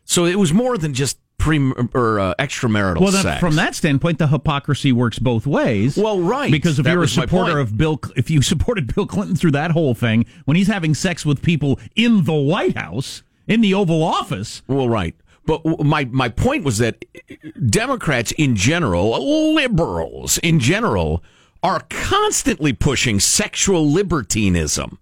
So 0.04 0.24
it 0.24 0.36
was 0.36 0.52
more 0.54 0.78
than 0.78 0.94
just 0.94 1.18
pre 1.36 1.58
or 1.92 2.18
uh, 2.18 2.34
extramarital 2.38 3.00
well, 3.00 3.12
sex. 3.12 3.38
from 3.40 3.56
that 3.56 3.74
standpoint, 3.74 4.18
the 4.18 4.26
hypocrisy 4.28 4.90
works 4.90 5.18
both 5.18 5.46
ways. 5.46 5.96
Well, 5.98 6.18
right. 6.20 6.50
Because 6.50 6.78
if 6.78 6.84
That 6.86 6.92
you're 6.94 7.02
a 7.02 7.08
supporter 7.08 7.58
of 7.58 7.76
Bill, 7.76 8.00
if 8.16 8.30
you 8.30 8.40
supported 8.52 8.94
Bill 8.94 9.06
Clinton 9.06 9.36
through 9.36 9.50
that 9.52 9.72
whole 9.72 9.94
thing, 9.94 10.24
when 10.46 10.56
he's 10.56 10.66
having 10.68 10.94
sex 10.94 11.26
with 11.26 11.42
people 11.42 11.78
in 11.94 12.24
the 12.24 12.32
White 12.32 12.76
House, 12.78 13.22
in 13.48 13.62
the 13.62 13.74
Oval 13.74 14.02
Office, 14.04 14.62
Well, 14.68 14.88
right. 14.88 15.16
But 15.46 15.64
my 15.82 16.04
my 16.04 16.28
point 16.28 16.62
was 16.62 16.76
that 16.78 17.04
uh, 17.16 17.34
Democrats 17.70 18.32
in 18.32 18.54
general, 18.54 19.14
uh, 19.14 19.18
liberals 19.18 20.36
in 20.38 20.60
general, 20.60 21.24
are 21.62 21.86
constantly 21.88 22.74
pushing 22.74 23.18
sexual 23.18 23.90
libertinism, 23.90 24.98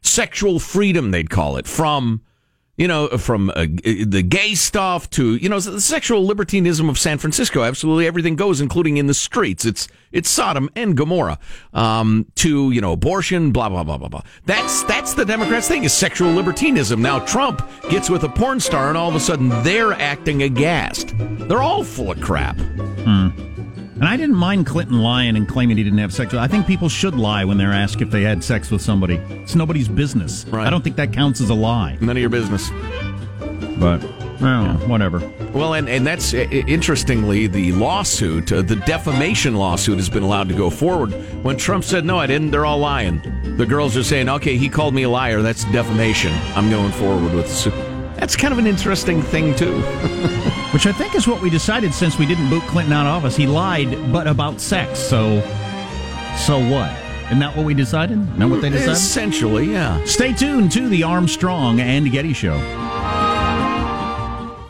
sexual 0.00 0.58
freedom, 0.58 1.10
they'd 1.10 1.28
call 1.28 1.58
it, 1.58 1.66
from 1.66 2.22
you 2.82 2.88
know 2.88 3.06
from 3.16 3.48
uh, 3.50 3.66
the 3.84 4.24
gay 4.28 4.56
stuff 4.56 5.08
to 5.10 5.36
you 5.36 5.48
know 5.48 5.60
the 5.60 5.80
sexual 5.80 6.26
libertinism 6.26 6.88
of 6.88 6.98
San 6.98 7.16
Francisco. 7.16 7.62
Absolutely 7.62 8.08
everything 8.08 8.34
goes, 8.34 8.60
including 8.60 8.96
in 8.96 9.06
the 9.06 9.14
streets. 9.14 9.64
It's 9.64 9.86
it's 10.10 10.28
Sodom 10.28 10.68
and 10.74 10.96
Gomorrah. 10.96 11.38
Um, 11.72 12.26
to 12.34 12.72
you 12.72 12.80
know 12.80 12.90
abortion, 12.90 13.52
blah 13.52 13.68
blah 13.68 13.84
blah 13.84 13.98
blah 13.98 14.08
blah. 14.08 14.22
That's 14.46 14.82
that's 14.82 15.14
the 15.14 15.24
Democrats' 15.24 15.68
thing 15.68 15.84
is 15.84 15.92
sexual 15.92 16.32
libertinism. 16.32 17.00
Now 17.00 17.20
Trump 17.20 17.62
gets 17.88 18.10
with 18.10 18.24
a 18.24 18.28
porn 18.28 18.58
star, 18.58 18.88
and 18.88 18.98
all 18.98 19.08
of 19.08 19.14
a 19.14 19.20
sudden 19.20 19.50
they're 19.62 19.92
acting 19.92 20.42
aghast. 20.42 21.14
They're 21.16 21.62
all 21.62 21.84
full 21.84 22.10
of 22.10 22.20
crap. 22.20 22.58
And 24.02 24.08
I 24.08 24.16
didn't 24.16 24.34
mind 24.34 24.66
Clinton 24.66 25.00
lying 25.00 25.36
and 25.36 25.46
claiming 25.46 25.76
he 25.76 25.84
didn't 25.84 26.00
have 26.00 26.12
sex. 26.12 26.34
I 26.34 26.48
think 26.48 26.66
people 26.66 26.88
should 26.88 27.14
lie 27.14 27.44
when 27.44 27.56
they're 27.56 27.72
asked 27.72 28.00
if 28.00 28.10
they 28.10 28.22
had 28.22 28.42
sex 28.42 28.68
with 28.68 28.82
somebody. 28.82 29.14
It's 29.30 29.54
nobody's 29.54 29.86
business. 29.86 30.44
Right. 30.48 30.66
I 30.66 30.70
don't 30.70 30.82
think 30.82 30.96
that 30.96 31.12
counts 31.12 31.40
as 31.40 31.50
a 31.50 31.54
lie. 31.54 31.98
None 32.00 32.16
of 32.16 32.20
your 32.20 32.28
business. 32.28 32.68
But 33.78 34.02
well, 34.40 34.74
whatever. 34.88 35.20
Well, 35.54 35.74
and, 35.74 35.88
and 35.88 36.04
that's 36.04 36.34
interestingly 36.34 37.46
the 37.46 37.70
lawsuit, 37.70 38.50
uh, 38.50 38.62
the 38.62 38.74
defamation 38.74 39.54
lawsuit 39.54 39.98
has 39.98 40.10
been 40.10 40.24
allowed 40.24 40.48
to 40.48 40.54
go 40.56 40.68
forward. 40.68 41.12
When 41.44 41.56
Trump 41.56 41.84
said, 41.84 42.04
no, 42.04 42.18
I 42.18 42.26
didn't, 42.26 42.50
they're 42.50 42.66
all 42.66 42.78
lying. 42.78 43.20
The 43.56 43.66
girls 43.66 43.96
are 43.96 44.02
saying, 44.02 44.28
okay, 44.28 44.56
he 44.56 44.68
called 44.68 44.94
me 44.94 45.04
a 45.04 45.10
liar. 45.10 45.42
That's 45.42 45.62
defamation. 45.66 46.32
I'm 46.56 46.70
going 46.70 46.90
forward 46.90 47.32
with 47.32 47.46
the 47.46 47.52
suit. 47.52 47.91
That's 48.22 48.36
kind 48.36 48.52
of 48.52 48.58
an 48.60 48.68
interesting 48.68 49.20
thing, 49.20 49.52
too. 49.56 49.80
Which 50.72 50.86
I 50.86 50.92
think 50.92 51.16
is 51.16 51.26
what 51.26 51.42
we 51.42 51.50
decided 51.50 51.92
since 51.92 52.20
we 52.20 52.24
didn't 52.24 52.48
boot 52.50 52.62
Clinton 52.68 52.92
out 52.92 53.04
of 53.04 53.14
office. 53.14 53.34
He 53.34 53.48
lied, 53.48 54.12
but 54.12 54.28
about 54.28 54.60
sex. 54.60 55.00
So, 55.00 55.40
so 56.36 56.56
what? 56.70 56.96
Isn't 57.26 57.40
that 57.40 57.56
what 57.56 57.66
we 57.66 57.74
decided? 57.74 58.20
Isn't 58.20 58.38
that 58.38 58.46
what 58.46 58.60
they 58.60 58.70
decided? 58.70 58.92
Essentially, 58.92 59.72
yeah. 59.72 60.04
Stay 60.04 60.32
tuned 60.32 60.70
to 60.70 60.88
the 60.88 61.02
Armstrong 61.02 61.80
and 61.80 62.12
Getty 62.12 62.32
Show. 62.32 63.31